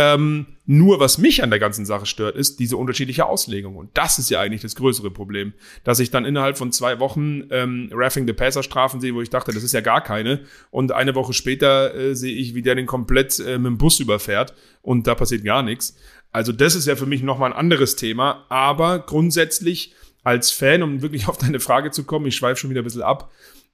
Ähm, 0.00 0.46
nur 0.64 1.00
was 1.00 1.18
mich 1.18 1.42
an 1.42 1.50
der 1.50 1.58
ganzen 1.58 1.84
Sache 1.84 2.06
stört, 2.06 2.36
ist 2.36 2.60
diese 2.60 2.76
unterschiedliche 2.76 3.26
Auslegung. 3.26 3.74
Und 3.74 3.90
das 3.94 4.20
ist 4.20 4.30
ja 4.30 4.38
eigentlich 4.38 4.62
das 4.62 4.76
größere 4.76 5.10
Problem, 5.10 5.54
dass 5.82 5.98
ich 5.98 6.12
dann 6.12 6.24
innerhalb 6.24 6.56
von 6.56 6.70
zwei 6.70 7.00
Wochen 7.00 7.48
ähm, 7.50 7.90
Raffing 7.92 8.24
the 8.24 8.32
Passer 8.32 8.62
Strafen 8.62 9.00
sehe, 9.00 9.12
wo 9.12 9.22
ich 9.22 9.30
dachte, 9.30 9.50
das 9.50 9.64
ist 9.64 9.72
ja 9.72 9.80
gar 9.80 10.00
keine. 10.00 10.44
Und 10.70 10.92
eine 10.92 11.16
Woche 11.16 11.32
später 11.32 11.92
äh, 11.96 12.14
sehe 12.14 12.32
ich, 12.32 12.54
wie 12.54 12.62
der 12.62 12.76
den 12.76 12.86
komplett 12.86 13.40
äh, 13.40 13.58
mit 13.58 13.66
dem 13.66 13.78
Bus 13.78 13.98
überfährt 13.98 14.54
und 14.82 15.08
da 15.08 15.16
passiert 15.16 15.42
gar 15.42 15.64
nichts. 15.64 15.96
Also 16.30 16.52
das 16.52 16.76
ist 16.76 16.86
ja 16.86 16.94
für 16.94 17.06
mich 17.06 17.24
nochmal 17.24 17.52
ein 17.52 17.58
anderes 17.58 17.96
Thema. 17.96 18.46
Aber 18.50 19.00
grundsätzlich 19.00 19.94
als 20.22 20.52
Fan, 20.52 20.84
um 20.84 21.02
wirklich 21.02 21.26
auf 21.26 21.38
deine 21.38 21.58
Frage 21.58 21.90
zu 21.90 22.04
kommen, 22.04 22.26
ich 22.26 22.36
schweife 22.36 22.60
schon 22.60 22.70
wieder 22.70 22.82
ein 22.82 22.84
bisschen 22.84 23.02
ab, 23.02 23.32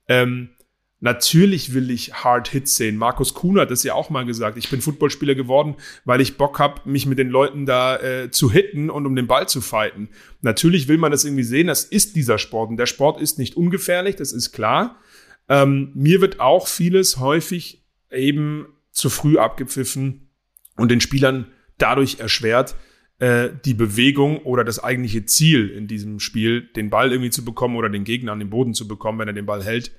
ähm, 0.09 0.49
Natürlich 1.05 1.75
will 1.75 1.91
ich 1.91 2.15
Hard 2.15 2.49
Hits 2.49 2.77
sehen. 2.77 2.97
Markus 2.97 3.35
Kuhn 3.35 3.61
hat 3.61 3.71
das 3.71 3.83
ja 3.83 3.93
auch 3.93 4.09
mal 4.09 4.25
gesagt. 4.25 4.57
Ich 4.57 4.71
bin 4.71 4.81
Footballspieler 4.81 5.35
geworden, 5.35 5.75
weil 6.07 6.23
ich 6.23 6.39
Bock 6.39 6.59
habe, 6.59 6.81
mich 6.89 7.05
mit 7.05 7.19
den 7.19 7.29
Leuten 7.29 7.67
da 7.67 7.99
äh, 7.99 8.31
zu 8.31 8.51
hitten 8.51 8.89
und 8.89 9.05
um 9.05 9.15
den 9.15 9.27
Ball 9.27 9.47
zu 9.47 9.61
fighten. 9.61 10.09
Natürlich 10.41 10.89
will 10.89 10.97
man 10.97 11.11
das 11.11 11.27
irgendwie 11.27 11.43
sehen. 11.43 11.67
Das 11.67 11.85
ist 11.85 12.17
dieser 12.17 12.39
Sport. 12.39 12.71
Und 12.71 12.79
der 12.79 12.87
Sport 12.87 13.21
ist 13.21 13.39
nicht 13.39 13.55
ungefährlich, 13.55 14.17
das 14.17 14.33
ist 14.33 14.53
klar. 14.53 14.99
Ähm, 15.47 15.93
mir 15.95 16.23
wird 16.23 16.41
auch 16.41 16.69
vieles 16.69 17.19
häufig 17.19 17.85
eben 18.11 18.69
zu 18.91 19.11
früh 19.11 19.37
abgepfiffen 19.37 20.31
und 20.79 20.91
den 20.91 21.03
Spielern 21.03 21.49
dadurch 21.77 22.19
erschwert, 22.19 22.77
äh, 23.19 23.51
die 23.67 23.75
Bewegung 23.75 24.39
oder 24.39 24.65
das 24.65 24.83
eigentliche 24.83 25.27
Ziel 25.27 25.69
in 25.69 25.87
diesem 25.87 26.19
Spiel, 26.19 26.63
den 26.63 26.89
Ball 26.89 27.13
irgendwie 27.13 27.29
zu 27.29 27.45
bekommen 27.45 27.77
oder 27.77 27.91
den 27.91 28.05
Gegner 28.05 28.33
an 28.33 28.39
den 28.39 28.49
Boden 28.49 28.73
zu 28.73 28.89
bekommen, 28.89 29.19
wenn 29.19 29.29
er 29.29 29.35
den 29.35 29.45
Ball 29.45 29.63
hält, 29.63 29.93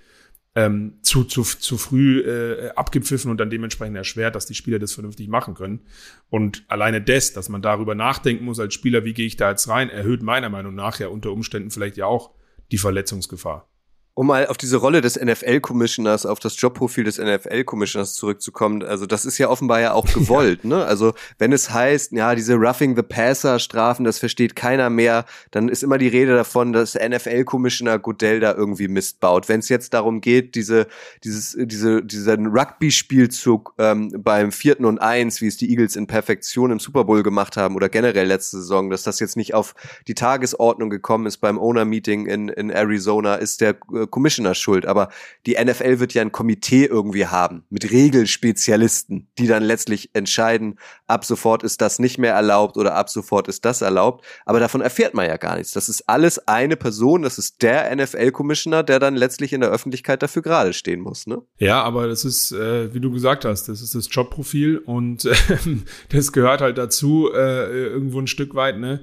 ähm, 0.56 0.94
zu, 1.02 1.26
zu, 1.26 1.44
zu 1.44 1.78
früh 1.78 2.22
äh, 2.22 2.70
abgepfiffen 2.76 3.30
und 3.30 3.38
dann 3.38 3.50
dementsprechend 3.50 3.98
erschwert, 3.98 4.36
dass 4.36 4.46
die 4.46 4.56
Spieler 4.56 4.80
das 4.80 4.94
vernünftig 4.94 5.28
machen 5.28 5.54
können. 5.54 5.82
Und 6.30 6.64
alleine 6.70 7.02
das, 7.02 7.34
dass 7.34 7.50
man 7.50 7.62
darüber 7.62 7.94
nachdenken 7.94 8.46
muss 8.46 8.60
als 8.60 8.74
Spieler, 8.74 9.04
wie 9.04 9.14
gehe 9.14 9.28
ich 9.28 9.36
da 9.36 9.52
jetzt 9.52 9.68
rein, 9.68 9.90
erhöht 9.90 10.24
meiner 10.24 10.50
Meinung 10.50 10.74
nach 10.74 11.00
ja 11.00 11.10
unter 11.10 11.32
Umständen 11.32 11.72
vielleicht 11.72 11.98
ja 11.98 12.06
auch 12.06 12.32
die 12.72 12.78
Verletzungsgefahr 12.78 13.70
um 14.16 14.28
mal 14.28 14.48
auf 14.48 14.56
diese 14.56 14.78
Rolle 14.78 15.02
des 15.02 15.20
NFL-Commissioners, 15.20 16.26
auf 16.26 16.40
das 16.40 16.60
Jobprofil 16.60 17.04
des 17.04 17.18
NFL-Commissioners 17.18 18.14
zurückzukommen, 18.14 18.82
also 18.82 19.06
das 19.06 19.26
ist 19.26 19.38
ja 19.38 19.50
offenbar 19.50 19.82
ja 19.82 19.92
auch 19.92 20.06
gewollt, 20.14 20.62
ja. 20.64 20.70
ne? 20.70 20.86
Also 20.86 21.14
wenn 21.38 21.52
es 21.52 21.70
heißt, 21.70 22.14
ja, 22.14 22.34
diese 22.34 22.56
Roughing 22.56 22.96
the 22.96 23.04
Passer 23.04 23.60
Strafen, 23.60 24.06
das 24.06 24.18
versteht 24.18 24.56
keiner 24.56 24.90
mehr, 24.90 25.26
dann 25.52 25.68
ist 25.68 25.84
immer 25.84 25.98
die 25.98 26.08
Rede 26.08 26.34
davon, 26.34 26.72
dass 26.72 26.96
NFL-Commissioner 26.96 28.00
Goodell 28.00 28.40
da 28.40 28.54
irgendwie 28.54 28.88
Mist 28.88 29.20
baut. 29.20 29.50
Wenn 29.50 29.60
es 29.60 29.68
jetzt 29.68 29.94
darum 29.94 30.22
geht, 30.22 30.56
diese, 30.56 30.88
dieses, 31.26 31.58
diese, 31.60 32.02
diesen 32.02 32.48
Rugby-Spielzug 32.48 33.74
ähm, 33.78 34.14
beim 34.18 34.54
vierten 34.54 34.86
und 34.86 35.00
eins, 35.00 35.42
wie 35.42 35.48
es 35.48 35.58
die 35.58 35.70
Eagles 35.70 35.98
in 35.98 36.08
Perfektion 36.08 36.72
im 36.72 36.80
Super 36.80 37.04
Bowl 37.04 37.22
gemacht 37.22 37.58
haben 37.58 37.76
oder 37.76 37.90
generell 37.90 38.28
letzte 38.28 38.58
Saison, 38.58 38.90
dass 38.90 39.04
das 39.04 39.20
jetzt 39.20 39.36
nicht 39.36 39.54
auf 39.54 39.76
die 40.08 40.16
Tagesordnung 40.16 40.90
gekommen 40.90 41.26
ist 41.26 41.38
beim 41.38 41.60
Owner-Meeting 41.60 42.28
in, 42.28 42.48
in 42.48 42.70
Arizona, 42.70 43.36
ist 43.36 43.60
der 43.60 43.76
äh, 43.94 44.05
Commissioner 44.08 44.56
schuld, 44.56 44.86
aber 44.86 45.10
die 45.46 45.56
NFL 45.64 46.00
wird 46.00 46.14
ja 46.14 46.22
ein 46.22 46.32
Komitee 46.32 46.86
irgendwie 46.86 47.28
haben 47.28 47.64
mit 47.70 47.92
Regelspezialisten, 47.92 49.28
die 49.38 49.48
dann 49.48 49.64
letztlich 49.64 50.10
entscheiden, 50.14 50.80
ab 51.08 51.26
sofort 51.26 51.64
ist 51.64 51.82
das 51.82 52.00
nicht 52.00 52.18
mehr 52.18 52.34
erlaubt 52.34 52.78
oder 52.78 52.96
ab 52.96 53.10
sofort 53.10 53.48
ist 53.48 53.66
das 53.66 53.82
erlaubt. 53.82 54.26
Aber 54.46 54.60
davon 54.60 54.82
erfährt 54.82 55.14
man 55.14 55.28
ja 55.28 55.38
gar 55.38 55.58
nichts. 55.58 55.72
Das 55.72 55.90
ist 55.90 56.08
alles 56.08 56.48
eine 56.48 56.76
Person, 56.76 57.22
das 57.22 57.38
ist 57.38 57.62
der 57.62 57.96
NFL-Commissioner, 57.96 58.84
der 58.84 59.00
dann 59.00 59.16
letztlich 59.16 59.54
in 59.54 59.62
der 59.62 59.70
Öffentlichkeit 59.70 60.24
dafür 60.24 60.42
gerade 60.42 60.74
stehen 60.74 61.02
muss. 61.02 61.28
Ne? 61.28 61.42
Ja, 61.58 61.84
aber 61.84 62.08
das 62.08 62.26
ist, 62.26 62.52
äh, 62.52 62.94
wie 62.94 63.00
du 63.00 63.12
gesagt 63.12 63.46
hast, 63.46 63.68
das 63.68 63.82
ist 63.82 63.96
das 63.96 64.08
Jobprofil 64.10 64.78
und 64.78 65.26
äh, 65.26 65.36
das 66.10 66.32
gehört 66.32 66.62
halt 66.62 66.78
dazu, 66.78 67.30
äh, 67.34 67.86
irgendwo 67.88 68.20
ein 68.20 68.28
Stück 68.28 68.56
weit, 68.56 68.78
ne? 68.78 69.02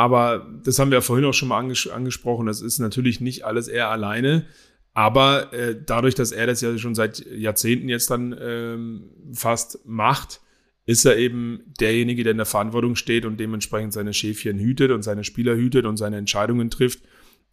Aber 0.00 0.46
das 0.64 0.78
haben 0.78 0.90
wir 0.90 0.96
ja 0.96 1.02
vorhin 1.02 1.26
auch 1.26 1.34
schon 1.34 1.48
mal 1.48 1.58
anges 1.58 1.86
angesprochen. 1.86 2.46
Das 2.46 2.62
ist 2.62 2.78
natürlich 2.78 3.20
nicht 3.20 3.44
alles 3.44 3.68
er 3.68 3.90
alleine. 3.90 4.46
Aber 4.94 5.52
äh, 5.52 5.76
dadurch, 5.78 6.14
dass 6.14 6.32
er 6.32 6.46
das 6.46 6.62
ja 6.62 6.78
schon 6.78 6.94
seit 6.94 7.18
Jahrzehnten 7.26 7.90
jetzt 7.90 8.10
dann 8.10 8.34
ähm, 8.40 9.10
fast 9.34 9.80
macht, 9.84 10.40
ist 10.86 11.04
er 11.04 11.18
eben 11.18 11.60
derjenige, 11.78 12.22
der 12.22 12.30
in 12.30 12.38
der 12.38 12.46
Verantwortung 12.46 12.96
steht 12.96 13.26
und 13.26 13.38
dementsprechend 13.38 13.92
seine 13.92 14.14
Schäfchen 14.14 14.58
hütet 14.58 14.90
und 14.90 15.02
seine 15.02 15.22
Spieler 15.22 15.54
hütet 15.54 15.84
und 15.84 15.98
seine 15.98 16.16
Entscheidungen 16.16 16.70
trifft. 16.70 17.00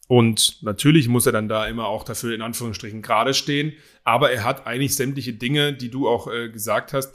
Und 0.07 0.63
natürlich 0.63 1.09
muss 1.09 1.25
er 1.25 1.33
dann 1.33 1.49
da 1.49 1.67
immer 1.67 1.87
auch 1.87 2.05
dafür 2.05 2.33
in 2.33 2.41
Anführungsstrichen 2.41 3.01
gerade 3.01 3.33
stehen. 3.33 3.73
Aber 4.05 4.31
er 4.31 4.45
hat 4.45 4.65
eigentlich 4.65 4.95
sämtliche 4.95 5.33
Dinge, 5.33 5.73
die 5.73 5.91
du 5.91 6.07
auch 6.07 6.31
äh, 6.31 6.47
gesagt 6.47 6.93
hast, 6.93 7.13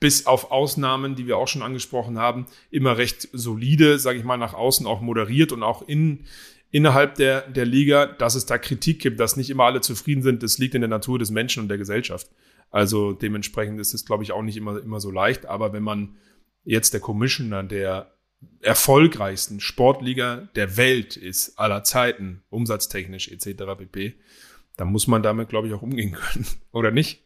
bis 0.00 0.26
auf 0.26 0.50
Ausnahmen, 0.50 1.14
die 1.14 1.26
wir 1.26 1.36
auch 1.36 1.48
schon 1.48 1.62
angesprochen 1.62 2.18
haben, 2.18 2.46
immer 2.70 2.96
recht 2.96 3.28
solide, 3.32 3.98
sage 3.98 4.18
ich 4.18 4.24
mal, 4.24 4.38
nach 4.38 4.54
außen 4.54 4.86
auch 4.86 5.02
moderiert 5.02 5.52
und 5.52 5.62
auch 5.62 5.86
in, 5.86 6.24
innerhalb 6.70 7.16
der, 7.16 7.42
der 7.42 7.66
Liga, 7.66 8.06
dass 8.06 8.34
es 8.34 8.46
da 8.46 8.56
Kritik 8.56 9.00
gibt, 9.00 9.20
dass 9.20 9.36
nicht 9.36 9.50
immer 9.50 9.64
alle 9.64 9.82
zufrieden 9.82 10.22
sind, 10.22 10.42
das 10.42 10.58
liegt 10.58 10.74
in 10.74 10.80
der 10.80 10.88
Natur 10.88 11.18
des 11.18 11.30
Menschen 11.30 11.62
und 11.62 11.68
der 11.68 11.78
Gesellschaft. 11.78 12.30
Also 12.70 13.12
dementsprechend 13.12 13.78
ist 13.78 13.94
es, 13.94 14.06
glaube 14.06 14.22
ich, 14.22 14.32
auch 14.32 14.42
nicht 14.42 14.56
immer, 14.56 14.80
immer 14.80 15.00
so 15.00 15.10
leicht. 15.10 15.46
Aber 15.46 15.72
wenn 15.72 15.82
man 15.82 16.16
jetzt 16.64 16.94
der 16.94 17.00
Commissioner 17.00 17.62
der 17.62 18.14
erfolgreichsten 18.62 19.60
Sportliga 19.60 20.48
der 20.54 20.76
Welt 20.76 21.16
ist, 21.16 21.58
aller 21.58 21.84
Zeiten, 21.84 22.42
umsatztechnisch 22.48 23.28
etc. 23.28 23.64
pp., 23.76 24.14
dann 24.76 24.88
muss 24.88 25.06
man 25.06 25.22
damit, 25.22 25.50
glaube 25.50 25.68
ich, 25.68 25.74
auch 25.74 25.82
umgehen 25.82 26.12
können. 26.12 26.46
Oder 26.72 26.90
nicht? 26.90 27.22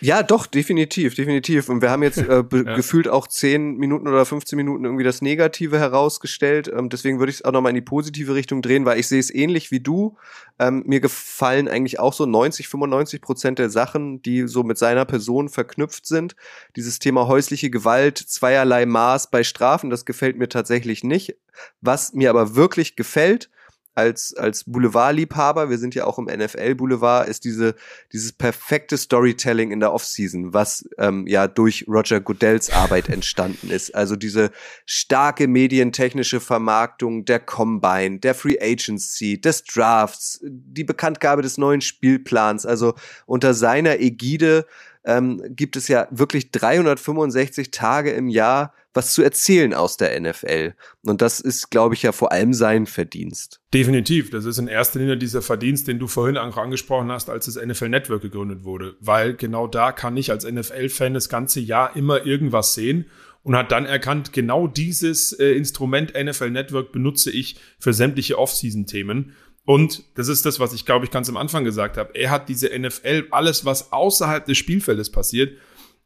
Ja, 0.00 0.22
doch, 0.22 0.46
definitiv, 0.46 1.14
definitiv. 1.14 1.68
Und 1.68 1.82
wir 1.82 1.90
haben 1.90 2.02
jetzt 2.02 2.18
äh, 2.18 2.44
ja. 2.52 2.76
gefühlt 2.76 3.08
auch 3.08 3.26
10 3.26 3.76
Minuten 3.76 4.08
oder 4.08 4.24
15 4.24 4.56
Minuten 4.56 4.84
irgendwie 4.84 5.04
das 5.04 5.22
Negative 5.22 5.78
herausgestellt. 5.78 6.70
Ähm, 6.74 6.88
deswegen 6.88 7.18
würde 7.18 7.30
ich 7.30 7.36
es 7.36 7.44
auch 7.44 7.52
nochmal 7.52 7.70
in 7.70 7.76
die 7.76 7.82
positive 7.82 8.34
Richtung 8.34 8.62
drehen, 8.62 8.84
weil 8.84 8.98
ich 8.98 9.08
sehe 9.08 9.20
es 9.20 9.32
ähnlich 9.32 9.70
wie 9.70 9.80
du. 9.80 10.16
Ähm, 10.58 10.82
mir 10.86 11.00
gefallen 11.00 11.68
eigentlich 11.68 11.98
auch 11.98 12.12
so 12.12 12.26
90, 12.26 12.68
95 12.68 13.20
Prozent 13.20 13.58
der 13.58 13.70
Sachen, 13.70 14.22
die 14.22 14.46
so 14.46 14.62
mit 14.62 14.78
seiner 14.78 15.04
Person 15.04 15.48
verknüpft 15.48 16.06
sind. 16.06 16.36
Dieses 16.76 16.98
Thema 16.98 17.26
häusliche 17.26 17.70
Gewalt, 17.70 18.18
zweierlei 18.18 18.86
Maß 18.86 19.30
bei 19.30 19.44
Strafen, 19.44 19.90
das 19.90 20.04
gefällt 20.04 20.36
mir 20.36 20.48
tatsächlich 20.48 21.04
nicht. 21.04 21.36
Was 21.80 22.12
mir 22.12 22.30
aber 22.30 22.54
wirklich 22.54 22.96
gefällt, 22.96 23.50
als, 23.94 24.34
als 24.34 24.64
Boulevardliebhaber, 24.64 25.68
wir 25.68 25.78
sind 25.78 25.94
ja 25.94 26.04
auch 26.04 26.18
im 26.18 26.24
NFL-Boulevard, 26.24 27.28
ist 27.28 27.44
diese, 27.44 27.74
dieses 28.12 28.32
perfekte 28.32 28.96
Storytelling 28.96 29.70
in 29.70 29.80
der 29.80 29.92
Offseason, 29.92 30.54
was 30.54 30.88
ähm, 30.98 31.26
ja 31.26 31.46
durch 31.46 31.86
Roger 31.88 32.20
Goodells 32.20 32.70
Arbeit 32.70 33.08
entstanden 33.08 33.70
ist. 33.70 33.94
Also 33.94 34.16
diese 34.16 34.50
starke 34.86 35.46
medientechnische 35.46 36.40
Vermarktung 36.40 37.24
der 37.24 37.40
Combine, 37.40 38.18
der 38.18 38.34
Free 38.34 38.58
Agency, 38.60 39.40
des 39.40 39.64
Drafts, 39.64 40.40
die 40.42 40.84
Bekanntgabe 40.84 41.42
des 41.42 41.58
neuen 41.58 41.80
Spielplans. 41.80 42.64
Also 42.64 42.94
unter 43.26 43.54
seiner 43.54 44.00
Ägide 44.00 44.66
ähm, 45.04 45.42
gibt 45.48 45.76
es 45.76 45.88
ja 45.88 46.06
wirklich 46.10 46.50
365 46.50 47.70
Tage 47.70 48.10
im 48.10 48.28
Jahr 48.28 48.72
was 48.94 49.14
zu 49.14 49.22
erzählen 49.22 49.74
aus 49.74 49.96
der 49.96 50.20
NFL. 50.20 50.74
Und 51.02 51.22
das 51.22 51.40
ist, 51.40 51.70
glaube 51.70 51.94
ich, 51.94 52.02
ja 52.02 52.12
vor 52.12 52.32
allem 52.32 52.52
sein 52.52 52.86
Verdienst. 52.86 53.60
Definitiv. 53.72 54.30
Das 54.30 54.44
ist 54.44 54.58
in 54.58 54.68
erster 54.68 54.98
Linie 54.98 55.16
dieser 55.16 55.42
Verdienst, 55.42 55.88
den 55.88 55.98
du 55.98 56.06
vorhin 56.06 56.36
auch 56.36 56.56
angesprochen 56.56 57.10
hast, 57.10 57.30
als 57.30 57.46
das 57.46 57.56
NFL 57.56 57.88
Network 57.88 58.22
gegründet 58.22 58.64
wurde. 58.64 58.96
Weil 59.00 59.34
genau 59.34 59.66
da 59.66 59.92
kann 59.92 60.16
ich 60.16 60.30
als 60.30 60.50
NFL-Fan 60.50 61.14
das 61.14 61.28
ganze 61.28 61.60
Jahr 61.60 61.96
immer 61.96 62.26
irgendwas 62.26 62.74
sehen 62.74 63.06
und 63.42 63.56
hat 63.56 63.72
dann 63.72 63.86
erkannt, 63.86 64.32
genau 64.32 64.68
dieses 64.68 65.32
äh, 65.32 65.52
Instrument 65.52 66.12
NFL 66.14 66.50
Network 66.50 66.92
benutze 66.92 67.30
ich 67.30 67.56
für 67.78 67.92
sämtliche 67.92 68.38
Off-Season-Themen. 68.38 69.34
Und 69.64 70.02
das 70.16 70.28
ist 70.28 70.44
das, 70.44 70.58
was 70.58 70.72
ich 70.72 70.84
glaube 70.84 71.04
ich 71.04 71.10
ganz 71.10 71.28
am 71.28 71.36
Anfang 71.36 71.64
gesagt 71.64 71.96
habe. 71.96 72.14
Er 72.14 72.30
hat 72.30 72.48
diese 72.48 72.76
NFL, 72.76 73.28
alles 73.30 73.64
was 73.64 73.92
außerhalb 73.92 74.44
des 74.44 74.58
Spielfeldes 74.58 75.10
passiert, 75.10 75.56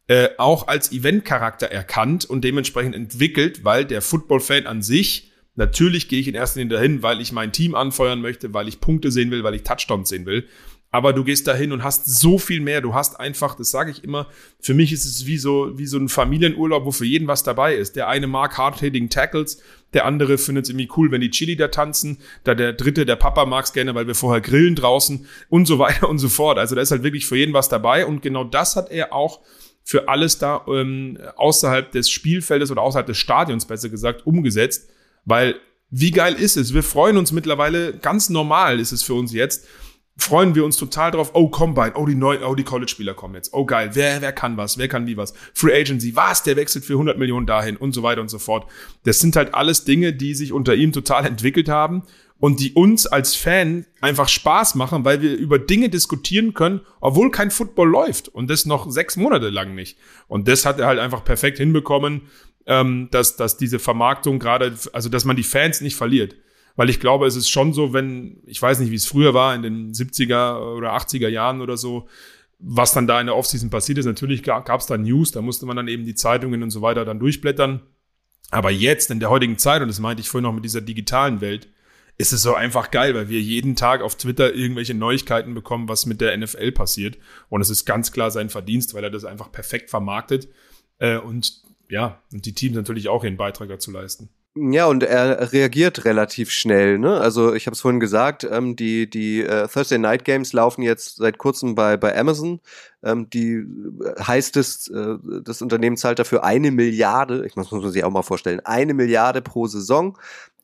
äh, 0.09 0.29
auch 0.39 0.69
als 0.69 0.93
Eventcharakter 0.93 1.67
erkannt 1.67 2.25
und 2.25 2.43
dementsprechend 2.45 2.95
entwickelt, 2.95 3.65
weil 3.65 3.85
der 3.85 4.03
Football-Fan 4.03 4.67
an 4.67 4.83
sich, 4.83 5.33
natürlich 5.57 6.09
gehe 6.09 6.21
ich 6.21 6.29
in 6.29 6.35
erster 6.35 6.61
Linie 6.61 6.77
dahin, 6.77 7.03
weil 7.03 7.21
ich 7.21 7.33
mein 7.33 7.53
Team 7.53 7.75
anfeuern 7.75 8.21
möchte, 8.21 8.55
weil 8.55 8.69
ich 8.69 8.81
Punkte 8.81 9.11
sehen 9.11 9.31
will, 9.31 9.43
weil 9.43 9.55
ich 9.55 9.63
Touchdowns 9.63 10.09
sehen 10.09 10.27
will. 10.27 10.47
Aber 10.91 11.13
du 11.13 11.25
gehst 11.25 11.47
dahin 11.47 11.73
und 11.73 11.83
hast 11.83 12.07
so 12.07 12.39
viel 12.39 12.61
mehr. 12.61 12.81
Du 12.81 12.95
hast 12.95 13.19
einfach, 13.21 13.55
das 13.55 13.71
sage 13.71 13.91
ich 13.91 14.05
immer, 14.05 14.29
für 14.61 14.73
mich 14.73 14.93
ist 14.93 15.05
es 15.05 15.27
wie 15.27 15.37
so, 15.37 15.77
wie 15.79 15.87
so 15.87 15.99
ein 15.99 16.09
Familienurlaub, 16.09 16.85
wo 16.85 16.93
für 16.93 17.05
jeden 17.05 17.27
was 17.27 17.43
dabei 17.43 17.75
ist. 17.75 17.97
Der 17.97 18.09
eine 18.09 18.27
mag 18.27 18.57
hard-hitting 18.57 19.11
Tackles, 19.11 19.61
der 19.93 20.07
andere 20.07 20.39
findet 20.39 20.65
es 20.65 20.71
irgendwie 20.71 20.89
cool, 20.97 21.11
wenn 21.11 21.21
die 21.21 21.31
Chili 21.31 21.57
da 21.57 21.69
tanzen, 21.69 22.19
da 22.45 22.55
der 22.55 22.73
dritte, 22.73 23.05
der 23.05 23.17
Papa 23.17 23.47
mag 23.47 23.65
es 23.65 23.73
gerne, 23.73 23.95
weil 23.95 24.07
wir 24.07 24.15
vorher 24.15 24.41
grillen 24.41 24.75
draußen 24.75 25.27
und 25.49 25.67
so 25.67 25.79
weiter 25.81 26.09
und 26.09 26.19
so 26.19 26.29
fort. 26.29 26.59
Also 26.59 26.75
da 26.75 26.81
ist 26.81 26.91
halt 26.91 27.03
wirklich 27.03 27.27
für 27.27 27.37
jeden 27.37 27.53
was 27.53 27.69
dabei 27.69 28.07
und 28.07 28.23
genau 28.23 28.45
das 28.45 28.77
hat 28.77 28.91
er 28.91 29.13
auch 29.13 29.41
für 29.83 30.09
alles 30.09 30.39
da 30.39 30.65
ähm, 30.69 31.19
außerhalb 31.37 31.93
des 31.93 32.11
Spielfeldes 32.11 32.71
oder 32.71 32.83
außerhalb 32.83 33.07
des 33.07 33.19
Stadions, 33.19 33.67
besser 33.67 33.89
gesagt, 33.89 34.27
umgesetzt, 34.27 34.91
weil 35.25 35.57
wie 35.91 36.11
geil 36.11 36.35
ist 36.35 36.57
es? 36.57 36.75
Wir 36.75 36.83
freuen 36.83 37.17
uns 37.17 37.31
mittlerweile, 37.31 37.97
ganz 37.99 38.29
normal 38.29 38.81
ist 38.81 38.91
es 38.91 39.05
für 39.05 39.15
uns 39.15 39.33
jetzt, 39.33 39.67
freuen 40.19 40.55
wir 40.55 40.65
uns 40.65 40.77
total 40.77 41.11
drauf. 41.11 41.33
Oh, 41.35 41.49
Combine, 41.49 41.93
oh, 41.95 42.07
die 42.07 42.15
neuen, 42.15 42.43
oh, 42.43 42.55
die 42.55 42.65
College-Spieler 42.65 43.15
kommen 43.15 43.35
jetzt. 43.35 43.53
Oh, 43.53 43.65
geil. 43.65 43.91
Wer, 43.93 44.23
wer 44.23 44.33
kann 44.33 44.57
was? 44.57 44.79
Wer 44.79 44.89
kann 44.89 45.07
wie 45.07 45.17
was? 45.17 45.35
Free 45.53 45.79
Agency, 45.79 46.17
was? 46.17 46.43
Der 46.43 46.57
wechselt 46.57 46.85
für 46.85 46.95
100 46.95 47.19
Millionen 47.19 47.47
dahin 47.47 47.77
und 47.77 47.93
so 47.93 48.03
weiter 48.03 48.21
und 48.21 48.29
so 48.29 48.39
fort. 48.39 48.67
Das 49.05 49.19
sind 49.19 49.37
halt 49.37 49.55
alles 49.55 49.85
Dinge, 49.85 50.13
die 50.13 50.35
sich 50.35 50.53
unter 50.53 50.75
ihm 50.75 50.93
total 50.93 51.27
entwickelt 51.27 51.69
haben 51.69 52.03
und 52.39 52.61
die 52.61 52.73
uns 52.73 53.07
als 53.07 53.35
Fan 53.35 53.87
einfach 54.01 54.29
Spaß 54.29 54.75
machen, 54.75 55.05
weil 55.05 55.23
wir 55.23 55.35
über 55.37 55.59
Dinge 55.59 55.89
diskutieren 55.89 56.55
können, 56.55 56.81
obwohl 57.01 57.31
kein 57.31 57.51
Football 57.51 57.89
läuft 57.89 58.29
und 58.29 58.49
das 58.51 58.67
noch 58.67 58.91
sechs 58.91 59.17
Monate 59.17 59.51
lang 59.51 59.75
nicht. 59.75 59.99
Und 60.29 60.49
das 60.49 60.67
hat 60.67 60.79
er 60.79 60.87
halt 60.87 60.99
einfach 60.99 61.25
perfekt 61.25 61.59
hinbekommen, 61.59 62.23
ähm, 62.67 63.09
dass, 63.11 63.37
dass 63.37 63.57
diese 63.57 63.79
Vermarktung 63.79 64.39
gerade, 64.39 64.75
also 64.93 65.09
dass 65.09 65.25
man 65.25 65.37
die 65.37 65.43
Fans 65.43 65.81
nicht 65.81 65.97
verliert. 65.97 66.37
Weil 66.77 66.91
ich 66.91 67.01
glaube, 67.01 67.27
es 67.27 67.37
ist 67.37 67.49
schon 67.49 67.73
so, 67.73 67.93
wenn, 67.93 68.43
ich 68.47 68.61
weiß 68.61 68.79
nicht, 68.81 68.91
wie 68.91 68.97
es 68.97 69.07
früher 69.07 69.35
war, 69.35 69.55
in 69.55 69.63
den 69.63 69.93
70er 69.93 70.77
oder 70.77 70.95
80er 70.95 71.29
Jahren 71.29 71.63
oder 71.63 71.77
so, 71.77 72.07
was 72.59 72.93
dann 72.93 73.07
da 73.07 73.21
in 73.21 73.27
der 73.27 73.37
Offseason 73.37 73.71
passiert 73.71 73.99
ist. 73.99 74.07
Natürlich 74.07 74.43
gab 74.43 74.81
es 74.81 74.87
da 74.87 74.97
News, 74.97 75.33
da 75.33 75.43
musste 75.43 75.67
man 75.67 75.77
dann 75.77 75.89
eben 75.89 76.05
die 76.05 76.15
Zeitungen 76.15 76.63
und 76.63 76.71
so 76.71 76.83
weiter 76.83 77.05
dann 77.05 77.19
durchblättern. 77.19 77.83
Aber 78.51 78.71
jetzt, 78.71 79.11
in 79.11 79.21
der 79.21 79.31
heutigen 79.31 79.59
Zeit, 79.59 79.83
und 79.83 79.89
das 79.89 79.99
meinte 79.99 80.21
ich 80.21 80.29
vorhin 80.29 80.45
noch 80.45 80.53
mit 80.53 80.65
dieser 80.65 80.81
digitalen 80.81 81.41
Welt, 81.41 81.69
ist 82.19 82.33
es 82.33 82.43
so 82.43 82.55
einfach 82.55 82.91
geil, 82.91 83.15
weil 83.15 83.29
wir 83.29 83.41
jeden 83.41 83.77
Tag 83.77 84.01
auf 84.01 84.17
Twitter 84.17 84.55
irgendwelche 84.55 84.95
Neuigkeiten 84.95 85.53
bekommen, 85.55 85.89
was 85.89 86.07
mit 86.07 86.21
der 86.21 86.37
NFL 86.37 86.73
passiert. 86.73 87.19
Und 87.49 87.61
es 87.61 87.69
ist 87.69 87.85
ganz 87.85 88.13
klar 88.13 88.31
sein 88.31 88.49
Verdienst, 88.49 88.95
weil 88.95 89.05
er 89.05 89.11
das 89.11 89.25
einfach 89.25 89.53
perfekt 89.53 89.91
vermarktet. 89.91 90.49
Äh, 90.99 91.19
und 91.19 91.61
ja, 91.89 92.23
und 92.33 92.47
die 92.47 92.55
Teams 92.55 92.77
natürlich 92.77 93.09
auch 93.09 93.23
ihren 93.23 93.37
Beitrag 93.37 93.69
dazu 93.69 93.91
leisten. 93.91 94.31
Ja, 94.59 94.87
und 94.87 95.03
er 95.03 95.53
reagiert 95.53 96.07
relativ 96.07 96.51
schnell. 96.51 96.99
Ne? 96.99 97.21
Also 97.21 97.53
ich 97.53 97.67
habe 97.67 97.75
es 97.75 97.81
vorhin 97.83 98.01
gesagt, 98.01 98.43
ähm, 98.51 98.75
die, 98.75 99.09
die 99.11 99.43
äh, 99.43 99.69
Thursday 99.69 99.99
Night 99.99 100.25
Games 100.25 100.55
laufen 100.55 100.81
jetzt 100.81 101.17
seit 101.17 101.37
kurzem 101.37 101.75
bei, 101.75 101.99
bei 101.99 102.19
Amazon. 102.19 102.61
Ähm, 103.03 103.29
die 103.29 103.57
äh, 103.57 103.65
heißt 104.19 104.57
es, 104.57 104.89
äh, 104.89 105.19
das 105.43 105.61
Unternehmen 105.61 105.99
zahlt 105.99 106.19
dafür 106.19 106.43
eine 106.43 106.71
Milliarde, 106.71 107.45
ich 107.45 107.55
muss, 107.55 107.71
muss 107.71 107.83
man 107.83 107.93
sich 107.93 108.03
auch 108.03 108.11
mal 108.11 108.23
vorstellen, 108.23 108.61
eine 108.65 108.95
Milliarde 108.95 109.43
pro 109.43 109.67
Saison. 109.67 110.17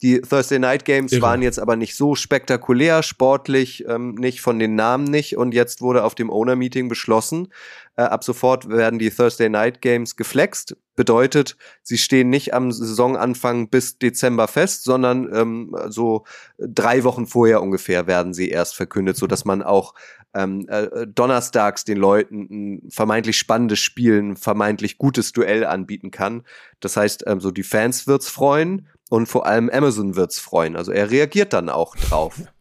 Die 0.02 0.20
Thursday 0.20 0.58
Night 0.58 0.84
Games 0.84 1.12
Irre. 1.12 1.22
waren 1.22 1.42
jetzt 1.42 1.60
aber 1.60 1.76
nicht 1.76 1.94
so 1.94 2.16
spektakulär, 2.16 3.04
sportlich 3.04 3.84
ähm, 3.88 4.16
nicht, 4.16 4.40
von 4.40 4.58
den 4.58 4.74
Namen 4.74 5.04
nicht. 5.04 5.36
Und 5.36 5.54
jetzt 5.54 5.80
wurde 5.80 6.02
auf 6.02 6.16
dem 6.16 6.28
Owner-Meeting 6.28 6.88
beschlossen, 6.88 7.48
äh, 7.94 8.02
ab 8.02 8.24
sofort 8.24 8.68
werden 8.68 8.98
die 8.98 9.10
Thursday 9.10 9.48
Night 9.48 9.80
Games 9.80 10.16
geflext. 10.16 10.76
Bedeutet, 10.96 11.56
sie 11.82 11.98
stehen 11.98 12.30
nicht 12.30 12.52
am 12.52 12.72
Saisonanfang 12.72 13.68
bis 13.68 13.98
Dezember 13.98 14.48
fest, 14.48 14.84
sondern 14.84 15.32
ähm, 15.34 15.76
so 15.88 16.24
drei 16.58 17.04
Wochen 17.04 17.26
vorher 17.26 17.62
ungefähr 17.62 18.06
werden 18.06 18.34
sie 18.34 18.48
erst 18.48 18.74
verkündet, 18.74 19.16
so 19.16 19.26
dass 19.26 19.44
man 19.44 19.62
auch 19.62 19.94
ähm, 20.34 20.66
äh, 20.68 21.06
donnerstags 21.06 21.84
den 21.84 21.98
Leuten 21.98 22.48
ein 22.50 22.90
vermeintlich 22.90 23.38
spannendes 23.38 23.78
Spiel, 23.78 24.18
ein 24.18 24.36
vermeintlich 24.36 24.98
gutes 24.98 25.32
Duell 25.32 25.64
anbieten 25.64 26.10
kann. 26.10 26.44
Das 26.80 26.96
heißt, 26.96 27.24
ähm, 27.26 27.40
so 27.40 27.50
die 27.50 27.62
Fans 27.62 28.06
wird's 28.06 28.28
freuen 28.28 28.88
und 29.12 29.26
vor 29.26 29.44
allem 29.44 29.68
Amazon 29.68 30.16
wird's 30.16 30.38
freuen. 30.38 30.74
Also 30.74 30.90
er 30.90 31.10
reagiert 31.10 31.52
dann 31.52 31.68
auch 31.68 31.96
drauf. 31.96 32.40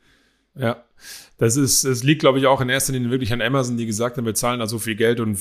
Ja, 0.53 0.83
das 1.37 1.55
ist, 1.55 1.85
es 1.85 2.03
liegt, 2.03 2.19
glaube 2.19 2.39
ich, 2.39 2.45
auch 2.45 2.59
in 2.59 2.67
erster 2.67 2.91
Linie 2.91 3.09
wirklich 3.09 3.31
an 3.31 3.41
Amazon, 3.41 3.77
die 3.77 3.85
gesagt 3.85 4.17
haben, 4.17 4.25
wir 4.25 4.33
zahlen 4.33 4.59
da 4.59 4.67
so 4.67 4.79
viel 4.79 4.95
Geld 4.95 5.21
und 5.21 5.39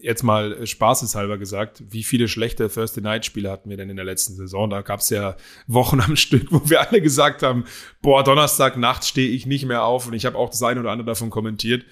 jetzt 0.00 0.22
mal 0.22 0.66
spaßeshalber 0.66 1.36
gesagt, 1.36 1.82
wie 1.90 2.02
viele 2.02 2.28
schlechte 2.28 2.70
Thursday 2.70 3.02
Night 3.02 3.26
Spiele 3.26 3.50
hatten 3.50 3.68
wir 3.68 3.76
denn 3.76 3.90
in 3.90 3.96
der 3.96 4.06
letzten 4.06 4.36
Saison? 4.36 4.70
Da 4.70 4.80
gab 4.80 5.00
es 5.00 5.10
ja 5.10 5.36
Wochen 5.66 6.00
am 6.00 6.16
Stück, 6.16 6.46
wo 6.50 6.62
wir 6.64 6.80
alle 6.80 7.02
gesagt 7.02 7.42
haben, 7.42 7.64
boah, 8.00 8.24
Donnerstag 8.24 8.78
Nacht 8.78 9.04
stehe 9.04 9.28
ich 9.28 9.44
nicht 9.44 9.66
mehr 9.66 9.84
auf 9.84 10.06
und 10.06 10.14
ich 10.14 10.24
habe 10.24 10.38
auch 10.38 10.48
das 10.48 10.62
eine 10.62 10.80
oder 10.80 10.92
andere 10.92 11.08
davon 11.08 11.28
kommentiert. 11.28 11.84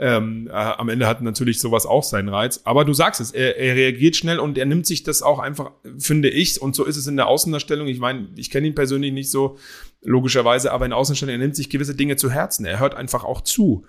Ähm, 0.00 0.46
äh, 0.48 0.52
am 0.52 0.88
Ende 0.88 1.08
hat 1.08 1.22
natürlich 1.22 1.60
sowas 1.60 1.84
auch 1.84 2.04
seinen 2.04 2.28
Reiz. 2.28 2.60
Aber 2.64 2.84
du 2.84 2.94
sagst 2.94 3.20
es, 3.20 3.32
er, 3.32 3.56
er 3.58 3.74
reagiert 3.74 4.14
schnell 4.14 4.38
und 4.38 4.56
er 4.56 4.66
nimmt 4.66 4.86
sich 4.86 5.02
das 5.02 5.22
auch 5.22 5.40
einfach, 5.40 5.72
finde 5.98 6.28
ich, 6.28 6.62
und 6.62 6.76
so 6.76 6.84
ist 6.84 6.96
es 6.96 7.08
in 7.08 7.16
der 7.16 7.26
Außendarstellung. 7.26 7.88
Ich 7.88 7.98
meine, 7.98 8.28
ich 8.36 8.50
kenne 8.50 8.68
ihn 8.68 8.76
persönlich 8.76 9.12
nicht 9.12 9.30
so, 9.30 9.58
logischerweise, 10.02 10.72
aber 10.72 10.86
in 10.86 10.92
Außenstellung, 10.92 11.34
er 11.34 11.38
nimmt 11.38 11.56
sich 11.56 11.70
gewisse 11.70 11.94
Dinge 11.94 12.16
zu 12.16 12.30
Herzen. 12.30 12.64
Er 12.64 12.78
hört 12.78 12.94
einfach 12.94 13.24
auch 13.24 13.40
zu. 13.40 13.84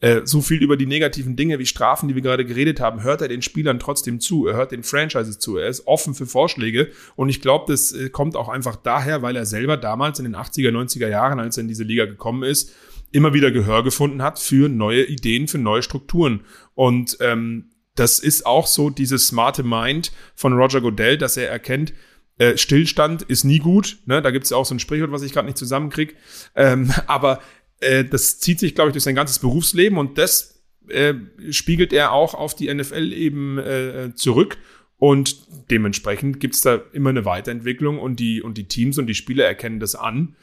Äh, 0.00 0.22
so 0.24 0.40
viel 0.40 0.62
über 0.62 0.76
die 0.76 0.86
negativen 0.86 1.34
Dinge 1.34 1.58
wie 1.58 1.66
Strafen, 1.66 2.08
die 2.08 2.14
wir 2.14 2.22
gerade 2.22 2.44
geredet 2.44 2.78
haben, 2.78 3.02
hört 3.02 3.20
er 3.20 3.28
den 3.28 3.42
Spielern 3.42 3.80
trotzdem 3.80 4.20
zu. 4.20 4.46
Er 4.46 4.54
hört 4.54 4.70
den 4.70 4.84
Franchises 4.84 5.38
zu. 5.40 5.56
Er 5.56 5.68
ist 5.68 5.86
offen 5.86 6.14
für 6.14 6.26
Vorschläge. 6.26 6.90
Und 7.16 7.28
ich 7.28 7.40
glaube, 7.40 7.64
das 7.72 7.92
äh, 7.92 8.08
kommt 8.08 8.36
auch 8.36 8.48
einfach 8.48 8.76
daher, 8.76 9.22
weil 9.22 9.34
er 9.34 9.46
selber 9.46 9.76
damals 9.76 10.20
in 10.20 10.24
den 10.24 10.36
80er, 10.36 10.70
90er 10.70 11.08
Jahren, 11.08 11.40
als 11.40 11.56
er 11.56 11.62
in 11.62 11.68
diese 11.68 11.84
Liga 11.84 12.04
gekommen 12.04 12.44
ist, 12.44 12.72
immer 13.12 13.32
wieder 13.34 13.50
Gehör 13.50 13.82
gefunden 13.82 14.22
hat 14.22 14.38
für 14.38 14.68
neue 14.68 15.04
Ideen, 15.04 15.48
für 15.48 15.58
neue 15.58 15.82
Strukturen. 15.82 16.40
Und 16.74 17.16
ähm, 17.20 17.70
das 17.94 18.18
ist 18.18 18.46
auch 18.46 18.66
so 18.66 18.90
dieses 18.90 19.26
smarte 19.28 19.62
Mind 19.62 20.12
von 20.34 20.52
Roger 20.52 20.80
Goodell, 20.80 21.18
dass 21.18 21.36
er 21.36 21.48
erkennt, 21.48 21.92
äh, 22.38 22.56
Stillstand 22.56 23.22
ist 23.22 23.44
nie 23.44 23.58
gut. 23.58 23.98
Ne? 24.06 24.22
Da 24.22 24.30
gibt 24.30 24.44
es 24.44 24.50
ja 24.50 24.56
auch 24.56 24.64
so 24.64 24.74
ein 24.74 24.78
Sprichwort, 24.78 25.10
was 25.10 25.22
ich 25.22 25.32
gerade 25.32 25.46
nicht 25.46 25.58
zusammenkrieg. 25.58 26.16
Ähm, 26.54 26.92
aber 27.06 27.40
äh, 27.80 28.04
das 28.04 28.38
zieht 28.38 28.60
sich, 28.60 28.74
glaube 28.74 28.90
ich, 28.90 28.92
durch 28.92 29.04
sein 29.04 29.14
ganzes 29.14 29.40
Berufsleben 29.40 29.98
und 29.98 30.18
das 30.18 30.62
äh, 30.88 31.14
spiegelt 31.50 31.92
er 31.92 32.12
auch 32.12 32.34
auf 32.34 32.54
die 32.54 32.72
NFL 32.72 33.12
eben 33.12 33.58
äh, 33.58 34.12
zurück. 34.14 34.58
Und 35.00 35.46
dementsprechend 35.70 36.40
gibt's 36.40 36.60
da 36.60 36.80
immer 36.92 37.10
eine 37.10 37.24
Weiterentwicklung 37.24 38.00
und 38.00 38.18
die, 38.18 38.42
und 38.42 38.58
die 38.58 38.66
Teams 38.66 38.98
und 38.98 39.06
die 39.06 39.14
Spieler 39.14 39.44
erkennen 39.44 39.78
das 39.78 39.94
an 39.94 40.34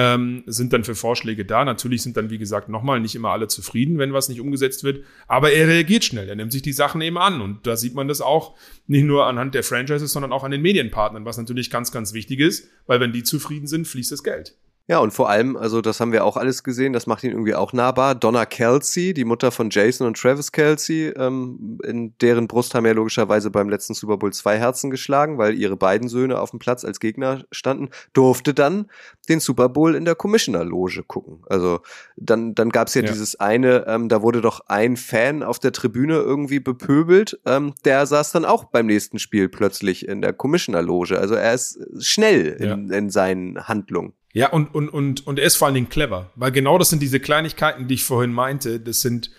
ähm, 0.00 0.44
sind 0.46 0.72
dann 0.72 0.84
für 0.84 0.94
Vorschläge 0.94 1.44
da. 1.44 1.64
Natürlich 1.64 2.02
sind 2.02 2.16
dann, 2.16 2.30
wie 2.30 2.38
gesagt, 2.38 2.68
nochmal 2.68 3.00
nicht 3.00 3.16
immer 3.16 3.30
alle 3.30 3.48
zufrieden, 3.48 3.98
wenn 3.98 4.12
was 4.12 4.28
nicht 4.28 4.40
umgesetzt 4.40 4.84
wird. 4.84 5.04
Aber 5.26 5.50
er 5.50 5.66
reagiert 5.66 6.04
schnell. 6.04 6.28
Er 6.28 6.36
nimmt 6.36 6.52
sich 6.52 6.62
die 6.62 6.72
Sachen 6.72 7.00
eben 7.00 7.18
an. 7.18 7.40
Und 7.40 7.66
da 7.66 7.76
sieht 7.76 7.96
man 7.96 8.06
das 8.06 8.20
auch 8.20 8.54
nicht 8.86 9.04
nur 9.04 9.26
anhand 9.26 9.56
der 9.56 9.64
Franchises, 9.64 10.12
sondern 10.12 10.32
auch 10.32 10.44
an 10.44 10.52
den 10.52 10.62
Medienpartnern, 10.62 11.24
was 11.24 11.36
natürlich 11.36 11.68
ganz, 11.68 11.90
ganz 11.90 12.12
wichtig 12.12 12.38
ist, 12.38 12.68
weil 12.86 13.00
wenn 13.00 13.12
die 13.12 13.24
zufrieden 13.24 13.66
sind, 13.66 13.88
fließt 13.88 14.12
das 14.12 14.22
Geld. 14.22 14.54
Ja, 14.90 15.00
und 15.00 15.10
vor 15.10 15.28
allem, 15.28 15.54
also 15.58 15.82
das 15.82 16.00
haben 16.00 16.12
wir 16.12 16.24
auch 16.24 16.38
alles 16.38 16.64
gesehen, 16.64 16.94
das 16.94 17.06
macht 17.06 17.22
ihn 17.22 17.32
irgendwie 17.32 17.54
auch 17.54 17.74
nahbar. 17.74 18.14
Donna 18.14 18.46
Kelsey, 18.46 19.12
die 19.12 19.26
Mutter 19.26 19.50
von 19.50 19.68
Jason 19.68 20.06
und 20.06 20.16
Travis 20.16 20.50
Kelsey, 20.50 21.08
ähm, 21.10 21.78
in 21.84 22.14
deren 22.22 22.48
Brust 22.48 22.74
haben 22.74 22.86
ja 22.86 22.92
logischerweise 22.92 23.50
beim 23.50 23.68
letzten 23.68 23.92
Super 23.92 24.16
Bowl 24.16 24.32
zwei 24.32 24.56
Herzen 24.56 24.90
geschlagen, 24.90 25.36
weil 25.36 25.54
ihre 25.56 25.76
beiden 25.76 26.08
Söhne 26.08 26.40
auf 26.40 26.52
dem 26.52 26.58
Platz 26.58 26.86
als 26.86 27.00
Gegner 27.00 27.44
standen, 27.52 27.90
durfte 28.14 28.54
dann 28.54 28.86
den 29.28 29.40
Super 29.40 29.68
Bowl 29.68 29.94
in 29.94 30.06
der 30.06 30.14
Commissioner-Loge 30.14 31.02
gucken. 31.06 31.42
Also 31.50 31.80
dann, 32.16 32.54
dann 32.54 32.70
gab's 32.70 32.94
ja, 32.94 33.02
ja 33.02 33.08
dieses 33.08 33.38
eine, 33.38 33.86
ähm, 33.86 34.08
da 34.08 34.22
wurde 34.22 34.40
doch 34.40 34.60
ein 34.68 34.96
Fan 34.96 35.42
auf 35.42 35.58
der 35.58 35.72
Tribüne 35.72 36.14
irgendwie 36.14 36.60
bepöbelt, 36.60 37.38
ähm, 37.44 37.74
der 37.84 38.06
saß 38.06 38.32
dann 38.32 38.46
auch 38.46 38.64
beim 38.64 38.86
nächsten 38.86 39.18
Spiel 39.18 39.50
plötzlich 39.50 40.08
in 40.08 40.22
der 40.22 40.32
Commissioner-Loge. 40.32 41.18
Also 41.18 41.34
er 41.34 41.52
ist 41.52 41.78
schnell 42.00 42.56
in, 42.58 42.88
ja. 42.88 42.96
in 42.96 43.10
seinen 43.10 43.68
Handlungen. 43.68 44.14
Ja, 44.32 44.50
und, 44.50 44.74
und, 44.74 44.88
und, 44.88 45.26
und 45.26 45.38
er 45.38 45.46
ist 45.46 45.56
vor 45.56 45.66
allen 45.66 45.74
Dingen 45.74 45.88
clever, 45.88 46.30
weil 46.34 46.52
genau 46.52 46.78
das 46.78 46.90
sind 46.90 47.00
diese 47.00 47.20
Kleinigkeiten, 47.20 47.88
die 47.88 47.94
ich 47.94 48.04
vorhin 48.04 48.32
meinte. 48.32 48.78
Das 48.78 49.00
sind 49.00 49.30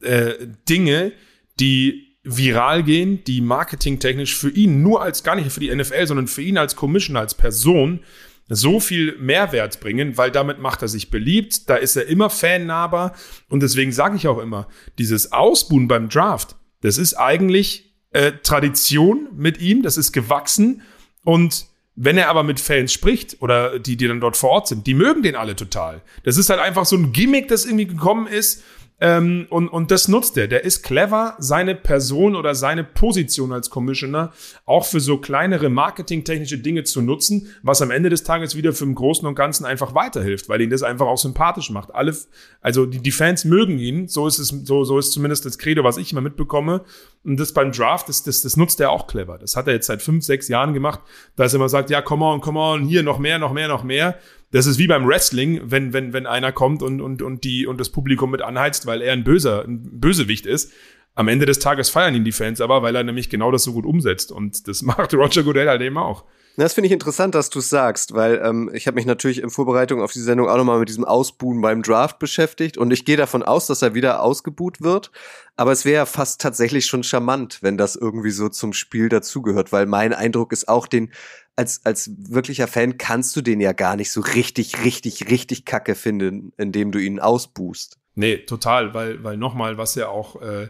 äh, 0.00 0.34
Dinge, 0.68 1.12
die 1.60 2.16
viral 2.24 2.82
gehen, 2.82 3.24
die 3.24 3.40
marketingtechnisch 3.40 4.36
für 4.36 4.50
ihn 4.50 4.82
nur 4.82 5.02
als 5.02 5.24
gar 5.24 5.34
nicht 5.34 5.50
für 5.50 5.60
die 5.60 5.74
NFL, 5.74 6.06
sondern 6.06 6.28
für 6.28 6.42
ihn 6.42 6.58
als 6.58 6.76
Commissioner, 6.76 7.20
als 7.20 7.34
Person 7.34 8.00
so 8.48 8.80
viel 8.80 9.16
Mehrwert 9.18 9.80
bringen, 9.80 10.16
weil 10.16 10.30
damit 10.30 10.58
macht 10.58 10.82
er 10.82 10.88
sich 10.88 11.10
beliebt, 11.10 11.68
da 11.70 11.76
ist 11.76 11.96
er 11.96 12.06
immer 12.06 12.30
fannahbar 12.30 13.14
und 13.48 13.62
deswegen 13.62 13.92
sage 13.92 14.16
ich 14.16 14.28
auch 14.28 14.38
immer, 14.38 14.68
dieses 14.98 15.32
Ausbuhen 15.32 15.88
beim 15.88 16.08
Draft, 16.08 16.56
das 16.80 16.98
ist 16.98 17.14
eigentlich 17.14 17.94
äh, 18.10 18.32
Tradition 18.42 19.28
mit 19.34 19.60
ihm, 19.60 19.82
das 19.82 19.96
ist 19.96 20.12
gewachsen 20.12 20.82
und 21.24 21.66
wenn 21.94 22.16
er 22.16 22.28
aber 22.28 22.42
mit 22.42 22.58
Fans 22.58 22.92
spricht 22.92 23.36
oder 23.40 23.78
die, 23.78 23.96
die 23.96 24.08
dann 24.08 24.20
dort 24.20 24.36
vor 24.36 24.50
Ort 24.50 24.68
sind, 24.68 24.86
die 24.86 24.94
mögen 24.94 25.22
den 25.22 25.36
alle 25.36 25.56
total. 25.56 26.00
Das 26.24 26.38
ist 26.38 26.48
halt 26.48 26.60
einfach 26.60 26.86
so 26.86 26.96
ein 26.96 27.12
Gimmick, 27.12 27.48
das 27.48 27.66
irgendwie 27.66 27.86
gekommen 27.86 28.26
ist. 28.26 28.62
Ähm, 29.04 29.46
und, 29.50 29.66
und 29.66 29.90
das 29.90 30.06
nutzt 30.06 30.36
er. 30.36 30.46
Der 30.46 30.62
ist 30.62 30.84
clever, 30.84 31.34
seine 31.40 31.74
Person 31.74 32.36
oder 32.36 32.54
seine 32.54 32.84
Position 32.84 33.52
als 33.52 33.68
Commissioner 33.68 34.32
auch 34.64 34.86
für 34.86 35.00
so 35.00 35.18
kleinere 35.18 35.70
marketingtechnische 35.70 36.58
Dinge 36.58 36.84
zu 36.84 37.02
nutzen, 37.02 37.48
was 37.64 37.82
am 37.82 37.90
Ende 37.90 38.10
des 38.10 38.22
Tages 38.22 38.54
wieder 38.54 38.72
für 38.72 38.84
den 38.84 38.94
Großen 38.94 39.26
und 39.26 39.34
Ganzen 39.34 39.66
einfach 39.66 39.96
weiterhilft, 39.96 40.48
weil 40.48 40.60
ihn 40.60 40.70
das 40.70 40.84
einfach 40.84 41.08
auch 41.08 41.18
sympathisch 41.18 41.70
macht. 41.70 41.92
Alle, 41.92 42.16
also 42.60 42.86
die, 42.86 43.00
die 43.00 43.10
Fans 43.10 43.44
mögen 43.44 43.80
ihn, 43.80 44.06
so 44.06 44.28
ist 44.28 44.38
es, 44.38 44.50
so, 44.50 44.84
so 44.84 45.00
ist 45.00 45.10
zumindest 45.10 45.46
das 45.46 45.58
Credo, 45.58 45.82
was 45.82 45.96
ich 45.96 46.12
immer 46.12 46.20
mitbekomme. 46.20 46.82
Und 47.24 47.40
das 47.40 47.52
beim 47.52 47.72
Draft, 47.72 48.08
das, 48.08 48.22
das, 48.22 48.42
das 48.42 48.56
nutzt 48.56 48.78
er 48.78 48.92
auch 48.92 49.08
clever. 49.08 49.36
Das 49.36 49.56
hat 49.56 49.66
er 49.66 49.74
jetzt 49.74 49.88
seit 49.88 50.00
fünf, 50.00 50.24
sechs 50.24 50.46
Jahren 50.46 50.74
gemacht, 50.74 51.00
dass 51.34 51.52
er 51.52 51.56
immer 51.56 51.68
sagt, 51.68 51.90
ja, 51.90 52.02
come 52.02 52.24
on, 52.24 52.40
come 52.40 52.60
on, 52.60 52.84
hier 52.84 53.02
noch 53.02 53.18
mehr, 53.18 53.40
noch 53.40 53.52
mehr, 53.52 53.66
noch 53.66 53.82
mehr. 53.82 54.16
Das 54.52 54.66
ist 54.66 54.78
wie 54.78 54.86
beim 54.86 55.06
Wrestling, 55.08 55.60
wenn, 55.64 55.92
wenn, 55.92 56.12
wenn 56.12 56.26
einer 56.26 56.52
kommt 56.52 56.82
und, 56.82 57.00
und, 57.00 57.22
und, 57.22 57.42
die, 57.42 57.66
und 57.66 57.80
das 57.80 57.88
Publikum 57.88 58.30
mit 58.30 58.42
anheizt, 58.42 58.86
weil 58.86 59.02
er 59.02 59.14
ein 59.14 59.24
böser, 59.24 59.64
ein 59.64 60.00
Bösewicht 60.00 60.46
ist. 60.46 60.72
Am 61.14 61.28
Ende 61.28 61.46
des 61.46 61.58
Tages 61.58 61.90
feiern 61.90 62.14
ihn 62.14 62.24
die 62.24 62.32
Fans 62.32 62.60
aber, 62.60 62.82
weil 62.82 62.94
er 62.94 63.02
nämlich 63.02 63.28
genau 63.28 63.50
das 63.50 63.64
so 63.64 63.72
gut 63.72 63.86
umsetzt. 63.86 64.30
Und 64.30 64.68
das 64.68 64.82
macht 64.82 65.14
Roger 65.14 65.42
Goodell 65.42 65.68
halt 65.68 65.80
eben 65.80 65.98
auch. 65.98 66.24
Das 66.58 66.74
finde 66.74 66.86
ich 66.88 66.92
interessant, 66.92 67.34
dass 67.34 67.48
du 67.48 67.60
es 67.60 67.70
sagst, 67.70 68.12
weil 68.12 68.42
ähm, 68.44 68.70
ich 68.74 68.86
habe 68.86 68.96
mich 68.96 69.06
natürlich 69.06 69.42
in 69.42 69.48
Vorbereitung 69.48 70.02
auf 70.02 70.12
die 70.12 70.20
Sendung 70.20 70.50
auch 70.50 70.58
nochmal 70.58 70.80
mit 70.80 70.88
diesem 70.90 71.04
Ausbuhen 71.04 71.62
beim 71.62 71.82
Draft 71.82 72.18
beschäftigt 72.18 72.76
und 72.76 72.90
ich 72.90 73.06
gehe 73.06 73.16
davon 73.16 73.42
aus, 73.42 73.66
dass 73.66 73.80
er 73.80 73.94
wieder 73.94 74.22
ausgebuht 74.22 74.82
wird. 74.82 75.10
Aber 75.56 75.72
es 75.72 75.86
wäre 75.86 75.96
ja 75.96 76.06
fast 76.06 76.42
tatsächlich 76.42 76.84
schon 76.84 77.04
charmant, 77.04 77.58
wenn 77.62 77.78
das 77.78 77.96
irgendwie 77.96 78.30
so 78.30 78.50
zum 78.50 78.74
Spiel 78.74 79.08
dazugehört, 79.08 79.72
weil 79.72 79.86
mein 79.86 80.12
Eindruck 80.12 80.52
ist 80.52 80.68
auch, 80.68 80.86
den 80.86 81.10
als, 81.56 81.84
als 81.84 82.10
wirklicher 82.18 82.66
Fan 82.66 82.98
kannst 82.98 83.36
du 83.36 83.42
den 83.42 83.60
ja 83.60 83.72
gar 83.72 83.96
nicht 83.96 84.10
so 84.10 84.20
richtig, 84.20 84.84
richtig, 84.84 85.30
richtig 85.30 85.64
kacke 85.64 85.94
finden, 85.94 86.52
indem 86.56 86.92
du 86.92 86.98
ihn 86.98 87.20
ausbuchst. 87.20 87.98
Nee, 88.14 88.38
total, 88.38 88.92
weil, 88.94 89.24
weil 89.24 89.36
nochmal, 89.36 89.78
was 89.78 89.96
er 89.96 90.10
auch 90.10 90.40
äh, 90.42 90.68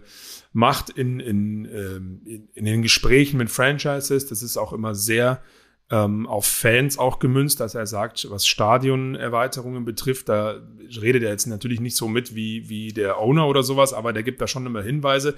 macht 0.52 0.90
in, 0.90 1.18
in, 1.18 1.64
ähm, 1.64 2.22
in, 2.24 2.48
in 2.54 2.64
den 2.64 2.82
Gesprächen 2.82 3.36
mit 3.36 3.50
Franchises, 3.50 4.26
das 4.26 4.42
ist 4.42 4.56
auch 4.56 4.72
immer 4.72 4.94
sehr 4.94 5.42
ähm, 5.90 6.26
auf 6.26 6.46
Fans 6.46 6.98
auch 6.98 7.18
gemünzt, 7.18 7.60
dass 7.60 7.74
er 7.74 7.86
sagt, 7.86 8.28
was 8.30 8.46
Stadionerweiterungen 8.46 9.84
betrifft, 9.84 10.28
da 10.28 10.60
redet 11.00 11.22
er 11.22 11.30
jetzt 11.30 11.46
natürlich 11.46 11.80
nicht 11.80 11.96
so 11.96 12.08
mit 12.08 12.34
wie, 12.34 12.68
wie 12.68 12.92
der 12.92 13.18
Owner 13.18 13.46
oder 13.46 13.62
sowas, 13.62 13.92
aber 13.92 14.12
der 14.12 14.22
gibt 14.22 14.40
da 14.40 14.46
schon 14.46 14.64
immer 14.64 14.82
Hinweise. 14.82 15.34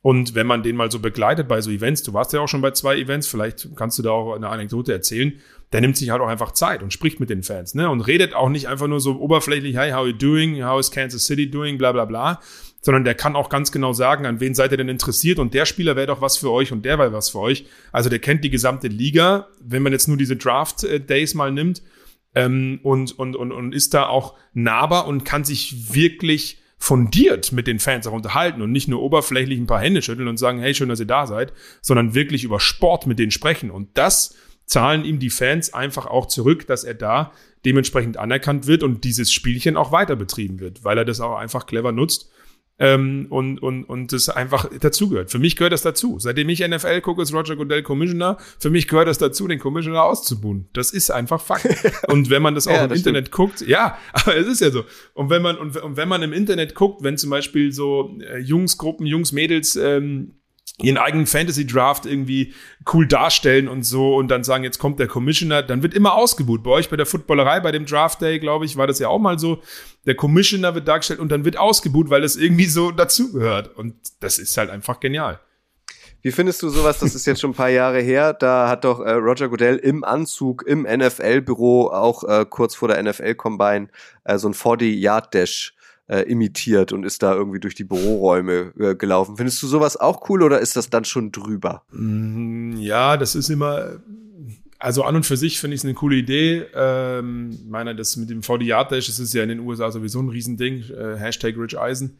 Und 0.00 0.34
wenn 0.34 0.46
man 0.46 0.62
den 0.62 0.76
mal 0.76 0.90
so 0.90 1.00
begleitet 1.00 1.48
bei 1.48 1.60
so 1.60 1.70
Events, 1.70 2.04
du 2.04 2.14
warst 2.14 2.32
ja 2.32 2.40
auch 2.40 2.46
schon 2.46 2.60
bei 2.60 2.70
zwei 2.70 2.96
Events, 2.96 3.26
vielleicht 3.26 3.68
kannst 3.74 3.98
du 3.98 4.02
da 4.02 4.10
auch 4.10 4.34
eine 4.34 4.48
Anekdote 4.48 4.92
erzählen, 4.92 5.32
der 5.72 5.80
nimmt 5.80 5.96
sich 5.96 6.10
halt 6.10 6.22
auch 6.22 6.28
einfach 6.28 6.52
Zeit 6.52 6.82
und 6.82 6.92
spricht 6.92 7.20
mit 7.20 7.30
den 7.30 7.42
Fans, 7.42 7.74
ne? 7.74 7.90
Und 7.90 8.00
redet 8.02 8.34
auch 8.34 8.48
nicht 8.48 8.68
einfach 8.68 8.86
nur 8.86 9.00
so 9.00 9.18
oberflächlich, 9.18 9.76
hey, 9.76 9.90
how 9.90 9.98
are 9.98 10.08
you 10.08 10.16
doing? 10.16 10.64
How 10.64 10.78
is 10.80 10.90
Kansas 10.90 11.26
City 11.26 11.50
doing? 11.50 11.78
Bla 11.78 11.92
bla 11.92 12.04
bla. 12.04 12.40
Sondern 12.80 13.04
der 13.04 13.16
kann 13.16 13.34
auch 13.34 13.48
ganz 13.48 13.72
genau 13.72 13.92
sagen, 13.92 14.24
an 14.24 14.40
wen 14.40 14.54
seid 14.54 14.70
ihr 14.70 14.76
denn 14.76 14.88
interessiert 14.88 15.40
und 15.40 15.52
der 15.52 15.66
Spieler 15.66 15.96
wäre 15.96 16.06
doch 16.06 16.20
was 16.20 16.38
für 16.38 16.50
euch 16.50 16.70
und 16.70 16.84
der 16.84 16.98
wäre 16.98 17.12
was 17.12 17.30
für 17.30 17.40
euch. 17.40 17.66
Also 17.90 18.08
der 18.08 18.20
kennt 18.20 18.44
die 18.44 18.50
gesamte 18.50 18.86
Liga, 18.86 19.48
wenn 19.60 19.82
man 19.82 19.92
jetzt 19.92 20.06
nur 20.06 20.16
diese 20.16 20.36
Draft-Days 20.36 21.34
mal 21.34 21.50
nimmt 21.50 21.82
ähm, 22.36 22.78
und, 22.84 23.18
und, 23.18 23.34
und, 23.34 23.50
und 23.50 23.74
ist 23.74 23.94
da 23.94 24.06
auch 24.06 24.36
nahbar 24.54 25.08
und 25.08 25.24
kann 25.24 25.44
sich 25.44 25.92
wirklich 25.92 26.62
fundiert 26.78 27.52
mit 27.52 27.66
den 27.66 27.80
Fans 27.80 28.06
auch 28.06 28.12
unterhalten 28.12 28.62
und 28.62 28.72
nicht 28.72 28.88
nur 28.88 29.02
oberflächlich 29.02 29.58
ein 29.58 29.66
paar 29.66 29.80
Hände 29.80 30.00
schütteln 30.00 30.28
und 30.28 30.36
sagen, 30.36 30.60
hey, 30.60 30.74
schön, 30.74 30.88
dass 30.88 31.00
ihr 31.00 31.06
da 31.06 31.26
seid, 31.26 31.52
sondern 31.82 32.14
wirklich 32.14 32.44
über 32.44 32.60
Sport 32.60 33.06
mit 33.06 33.18
denen 33.18 33.32
sprechen. 33.32 33.70
Und 33.70 33.98
das 33.98 34.36
zahlen 34.64 35.04
ihm 35.04 35.18
die 35.18 35.30
Fans 35.30 35.74
einfach 35.74 36.06
auch 36.06 36.26
zurück, 36.26 36.66
dass 36.66 36.84
er 36.84 36.94
da 36.94 37.32
dementsprechend 37.64 38.16
anerkannt 38.16 38.66
wird 38.66 38.82
und 38.82 39.02
dieses 39.04 39.32
Spielchen 39.32 39.76
auch 39.76 39.90
weiter 39.90 40.14
betrieben 40.14 40.60
wird, 40.60 40.84
weil 40.84 40.98
er 40.98 41.04
das 41.04 41.20
auch 41.20 41.36
einfach 41.36 41.66
clever 41.66 41.92
nutzt 41.92 42.30
ähm, 42.78 43.26
und, 43.30 43.60
und, 43.60 43.84
und 43.84 44.12
das 44.12 44.28
einfach 44.28 44.70
dazugehört. 44.80 45.30
Für 45.30 45.38
mich 45.38 45.56
gehört 45.56 45.72
das 45.72 45.82
dazu. 45.82 46.18
Seitdem 46.18 46.48
ich 46.48 46.66
NFL 46.66 47.00
gucke, 47.00 47.22
ist 47.22 47.34
Roger 47.34 47.56
Goodell 47.56 47.82
Commissioner. 47.82 48.38
Für 48.58 48.70
mich 48.70 48.86
gehört 48.86 49.08
das 49.08 49.18
dazu, 49.18 49.48
den 49.48 49.58
Commissioner 49.58 50.04
auszubuhen. 50.04 50.68
Das 50.72 50.92
ist 50.92 51.10
einfach 51.10 51.40
Fakt. 51.40 51.66
Und 52.08 52.30
wenn 52.30 52.42
man 52.42 52.54
das 52.54 52.68
auch 52.68 52.72
ja, 52.72 52.84
im 52.84 52.90
das 52.90 52.98
Internet 52.98 53.26
stimmt. 53.26 53.36
guckt, 53.36 53.60
ja, 53.62 53.98
aber 54.12 54.36
es 54.36 54.46
ist 54.46 54.60
ja 54.60 54.70
so. 54.70 54.84
Und 55.14 55.30
wenn 55.30 55.42
man, 55.42 55.56
und, 55.56 55.76
und 55.76 55.96
wenn 55.96 56.08
man 56.08 56.22
im 56.22 56.32
Internet 56.32 56.74
guckt, 56.74 57.02
wenn 57.02 57.18
zum 57.18 57.30
Beispiel 57.30 57.72
so 57.72 58.16
äh, 58.20 58.38
Jungsgruppen, 58.38 59.06
Jungs, 59.06 59.32
Mädels 59.32 59.76
ähm, 59.76 60.37
ihren 60.80 60.96
eigenen 60.96 61.26
Fantasy 61.26 61.66
Draft 61.66 62.06
irgendwie 62.06 62.54
cool 62.92 63.06
darstellen 63.06 63.68
und 63.68 63.82
so 63.82 64.14
und 64.16 64.28
dann 64.28 64.44
sagen, 64.44 64.64
jetzt 64.64 64.78
kommt 64.78 65.00
der 65.00 65.08
Commissioner, 65.08 65.62
dann 65.62 65.82
wird 65.82 65.94
immer 65.94 66.14
ausgebucht. 66.14 66.62
Bei 66.62 66.70
euch 66.70 66.88
bei 66.88 66.96
der 66.96 67.06
Footballerei, 67.06 67.60
bei 67.60 67.72
dem 67.72 67.84
Draft 67.84 68.20
Day, 68.20 68.38
glaube 68.38 68.64
ich, 68.64 68.76
war 68.76 68.86
das 68.86 68.98
ja 68.98 69.08
auch 69.08 69.18
mal 69.18 69.38
so. 69.38 69.60
Der 70.06 70.14
Commissioner 70.14 70.74
wird 70.74 70.86
dargestellt 70.86 71.20
und 71.20 71.30
dann 71.30 71.44
wird 71.44 71.56
ausgebucht, 71.56 72.10
weil 72.10 72.22
das 72.22 72.36
irgendwie 72.36 72.66
so 72.66 72.92
dazugehört. 72.92 73.76
Und 73.76 73.96
das 74.20 74.38
ist 74.38 74.56
halt 74.56 74.70
einfach 74.70 75.00
genial. 75.00 75.40
Wie 76.22 76.32
findest 76.32 76.62
du 76.62 76.68
sowas? 76.68 76.98
Das 76.98 77.14
ist 77.14 77.26
jetzt 77.26 77.40
schon 77.40 77.50
ein 77.50 77.54
paar 77.54 77.68
Jahre 77.68 78.00
her. 78.00 78.32
Da 78.32 78.68
hat 78.68 78.84
doch 78.84 79.00
äh, 79.00 79.12
Roger 79.12 79.48
Goodell 79.48 79.76
im 79.76 80.02
Anzug 80.02 80.64
im 80.66 80.82
NFL-Büro 80.82 81.88
auch 81.88 82.24
äh, 82.24 82.44
kurz 82.48 82.74
vor 82.74 82.88
der 82.88 83.02
NFL-Combine 83.02 83.88
äh, 84.24 84.38
so 84.38 84.48
ein 84.48 84.54
40-Yard-Dash 84.54 85.74
äh, 86.08 86.22
imitiert 86.22 86.92
und 86.92 87.04
ist 87.04 87.22
da 87.22 87.34
irgendwie 87.34 87.60
durch 87.60 87.74
die 87.74 87.84
Büroräume 87.84 88.72
äh, 88.78 88.94
gelaufen. 88.94 89.36
Findest 89.36 89.62
du 89.62 89.66
sowas 89.66 89.96
auch 89.96 90.28
cool 90.28 90.42
oder 90.42 90.58
ist 90.58 90.74
das 90.74 90.90
dann 90.90 91.04
schon 91.04 91.32
drüber? 91.32 91.84
Mm, 91.92 92.76
ja, 92.78 93.16
das 93.16 93.34
ist 93.34 93.50
immer. 93.50 94.00
Also 94.80 95.02
an 95.02 95.16
und 95.16 95.26
für 95.26 95.36
sich 95.36 95.58
finde 95.58 95.74
ich 95.74 95.80
es 95.80 95.84
eine 95.84 95.94
coole 95.94 96.16
Idee. 96.16 96.64
Ähm, 96.72 97.58
meine, 97.68 97.96
das 97.96 98.16
mit 98.16 98.30
dem 98.30 98.42
VD 98.42 98.62
Yard 98.62 98.92
Dash, 98.92 99.08
das 99.08 99.18
ist 99.18 99.34
ja 99.34 99.42
in 99.42 99.48
den 99.48 99.60
USA 99.60 99.90
sowieso 99.90 100.20
ein 100.20 100.28
Riesending. 100.28 100.84
Äh, 100.90 101.16
Hashtag 101.16 101.56
Rich 101.58 101.78
Eisen. 101.78 102.18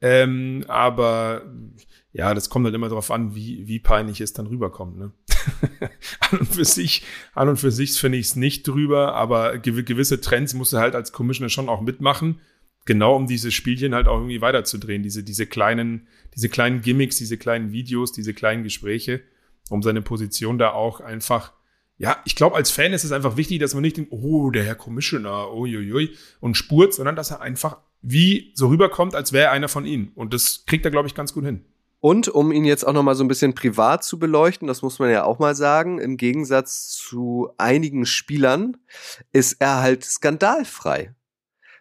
Ähm, 0.00 0.64
aber 0.68 1.42
ja, 2.12 2.32
das 2.32 2.48
kommt 2.48 2.64
halt 2.64 2.74
immer 2.74 2.88
darauf 2.88 3.10
an, 3.10 3.34
wie, 3.34 3.66
wie 3.66 3.80
peinlich 3.80 4.20
es 4.20 4.32
dann 4.32 4.46
rüberkommt. 4.46 4.96
Ne? 4.96 5.12
an 6.20 6.38
und 6.38 6.46
für 6.46 6.64
sich, 6.64 7.02
an 7.34 7.48
und 7.48 7.56
für 7.56 7.72
sich 7.72 7.92
finde 7.92 8.18
ich 8.18 8.26
es 8.26 8.36
nicht 8.36 8.66
drüber, 8.68 9.14
aber 9.14 9.58
gewisse 9.58 10.20
Trends 10.20 10.54
musst 10.54 10.72
du 10.72 10.78
halt 10.78 10.94
als 10.94 11.12
Commissioner 11.12 11.48
schon 11.48 11.68
auch 11.68 11.80
mitmachen 11.80 12.40
genau 12.86 13.16
um 13.16 13.26
diese 13.26 13.50
Spielchen 13.50 13.94
halt 13.94 14.08
auch 14.08 14.16
irgendwie 14.16 14.40
weiterzudrehen, 14.40 15.02
diese, 15.02 15.22
diese 15.22 15.46
kleinen, 15.46 16.06
diese 16.34 16.48
kleinen 16.48 16.80
Gimmicks, 16.80 17.16
diese 17.16 17.36
kleinen 17.36 17.72
Videos, 17.72 18.12
diese 18.12 18.32
kleinen 18.32 18.62
Gespräche, 18.62 19.20
um 19.68 19.82
seine 19.82 20.00
Position 20.00 20.58
da 20.58 20.70
auch 20.70 21.00
einfach, 21.00 21.52
ja, 21.98 22.16
ich 22.24 22.36
glaube, 22.36 22.56
als 22.56 22.70
Fan 22.70 22.92
ist 22.92 23.04
es 23.04 23.12
einfach 23.12 23.36
wichtig, 23.36 23.58
dass 23.58 23.74
man 23.74 23.82
nicht 23.82 23.96
denkt, 23.96 24.12
oh, 24.12 24.50
der 24.50 24.64
Herr 24.64 24.76
Commissioner, 24.76 25.52
uiuiui, 25.52 26.16
und 26.40 26.56
spurt, 26.56 26.94
sondern 26.94 27.16
dass 27.16 27.30
er 27.30 27.40
einfach 27.40 27.78
wie 28.02 28.52
so 28.54 28.68
rüberkommt, 28.68 29.14
als 29.14 29.32
wäre 29.32 29.46
er 29.46 29.52
einer 29.52 29.68
von 29.68 29.84
ihnen. 29.84 30.12
Und 30.14 30.32
das 30.32 30.64
kriegt 30.66 30.84
er, 30.84 30.90
glaube 30.90 31.08
ich, 31.08 31.14
ganz 31.14 31.34
gut 31.34 31.44
hin. 31.44 31.64
Und 31.98 32.28
um 32.28 32.52
ihn 32.52 32.64
jetzt 32.64 32.86
auch 32.86 32.92
noch 32.92 33.02
mal 33.02 33.16
so 33.16 33.24
ein 33.24 33.28
bisschen 33.28 33.54
privat 33.54 34.04
zu 34.04 34.20
beleuchten, 34.20 34.68
das 34.68 34.82
muss 34.82 35.00
man 35.00 35.10
ja 35.10 35.24
auch 35.24 35.40
mal 35.40 35.56
sagen, 35.56 35.98
im 35.98 36.16
Gegensatz 36.16 36.90
zu 36.90 37.48
einigen 37.58 38.06
Spielern 38.06 38.76
ist 39.32 39.56
er 39.60 39.80
halt 39.80 40.04
skandalfrei. 40.04 41.15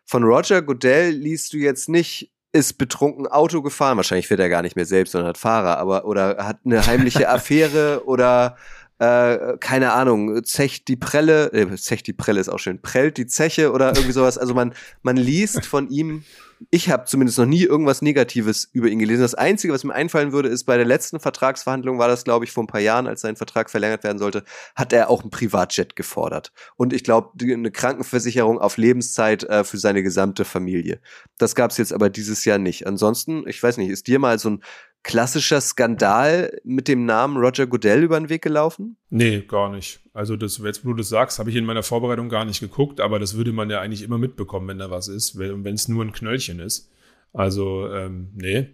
Von 0.05 0.23
Roger 0.23 0.61
Goodell 0.61 1.09
liest 1.11 1.53
du 1.53 1.57
jetzt 1.57 1.89
nicht, 1.89 2.31
ist 2.51 2.77
betrunken 2.77 3.27
Auto 3.27 3.61
gefahren. 3.61 3.97
Wahrscheinlich 3.97 4.27
fährt 4.27 4.39
er 4.39 4.49
gar 4.49 4.61
nicht 4.61 4.75
mehr 4.75 4.85
selbst, 4.85 5.11
sondern 5.11 5.29
hat 5.29 5.37
Fahrer, 5.37 5.77
aber 5.77 6.05
oder 6.05 6.37
hat 6.45 6.59
eine 6.63 6.85
heimliche 6.85 7.27
Affäre 7.29 8.03
oder 8.05 8.55
äh, 8.99 9.57
keine 9.59 9.93
Ahnung, 9.93 10.43
zecht 10.43 10.87
die 10.87 10.95
Prelle, 10.95 11.51
äh, 11.53 11.75
zecht 11.75 12.07
die 12.07 12.13
Prelle 12.13 12.39
ist 12.39 12.49
auch 12.49 12.59
schön, 12.59 12.81
prellt 12.81 13.17
die 13.17 13.27
Zeche 13.27 13.71
oder 13.71 13.89
irgendwie 13.89 14.13
sowas. 14.13 14.37
Also 14.37 14.53
man, 14.53 14.73
man 15.01 15.17
liest 15.17 15.65
von 15.65 15.89
ihm 15.89 16.23
ich 16.69 16.89
habe 16.89 17.05
zumindest 17.05 17.37
noch 17.37 17.45
nie 17.45 17.63
irgendwas 17.63 18.01
Negatives 18.01 18.69
über 18.71 18.87
ihn 18.87 18.99
gelesen. 18.99 19.21
Das 19.21 19.35
Einzige, 19.35 19.73
was 19.73 19.83
mir 19.83 19.93
einfallen 19.93 20.31
würde, 20.31 20.49
ist 20.49 20.63
bei 20.63 20.77
der 20.77 20.85
letzten 20.85 21.19
Vertragsverhandlung, 21.19 21.99
war 21.99 22.07
das, 22.07 22.23
glaube 22.23 22.45
ich, 22.45 22.51
vor 22.51 22.63
ein 22.63 22.67
paar 22.67 22.81
Jahren, 22.81 23.07
als 23.07 23.21
sein 23.21 23.35
Vertrag 23.35 23.69
verlängert 23.69 24.03
werden 24.03 24.17
sollte, 24.17 24.43
hat 24.75 24.93
er 24.93 25.09
auch 25.09 25.23
ein 25.23 25.29
Privatjet 25.29 25.95
gefordert. 25.95 26.51
Und 26.75 26.93
ich 26.93 27.03
glaube, 27.03 27.31
eine 27.41 27.71
Krankenversicherung 27.71 28.59
auf 28.59 28.77
Lebenszeit 28.77 29.43
äh, 29.43 29.63
für 29.63 29.77
seine 29.77 30.03
gesamte 30.03 30.45
Familie. 30.45 30.99
Das 31.37 31.55
gab 31.55 31.71
es 31.71 31.77
jetzt 31.77 31.93
aber 31.93 32.09
dieses 32.09 32.45
Jahr 32.45 32.57
nicht. 32.57 32.87
Ansonsten, 32.87 33.47
ich 33.47 33.61
weiß 33.61 33.77
nicht, 33.77 33.89
ist 33.89 34.07
dir 34.07 34.19
mal 34.19 34.39
so 34.39 34.51
ein 34.51 34.63
klassischer 35.05 35.61
Skandal 35.61 36.59
mit 36.63 36.87
dem 36.87 37.05
Namen 37.05 37.37
Roger 37.37 37.67
Goodell 37.67 38.03
über 38.03 38.19
den 38.19 38.27
Weg 38.27 38.41
gelaufen? 38.41 38.97
Nee, 39.11 39.41
gar 39.41 39.69
nicht. 39.69 39.99
Also 40.13 40.35
das, 40.35 40.57
jetzt 40.57 40.83
wo 40.83 40.89
du 40.89 40.95
das 40.95 41.09
sagst, 41.09 41.37
habe 41.37 41.51
ich 41.51 41.55
in 41.55 41.63
meiner 41.63 41.83
Vorbereitung 41.83 42.27
gar 42.27 42.43
nicht 42.43 42.59
geguckt, 42.59 42.99
aber 42.99 43.19
das 43.19 43.37
würde 43.37 43.53
man 43.53 43.69
ja 43.69 43.81
eigentlich 43.81 44.01
immer 44.01 44.17
mitbekommen, 44.17 44.67
wenn 44.67 44.79
da 44.79 44.89
was 44.89 45.07
ist, 45.07 45.37
wenn 45.37 45.63
es 45.67 45.87
nur 45.87 46.03
ein 46.03 46.11
Knöllchen 46.11 46.59
ist. 46.59 46.91
Also, 47.33 47.87
ähm, 47.93 48.31
nee, 48.33 48.69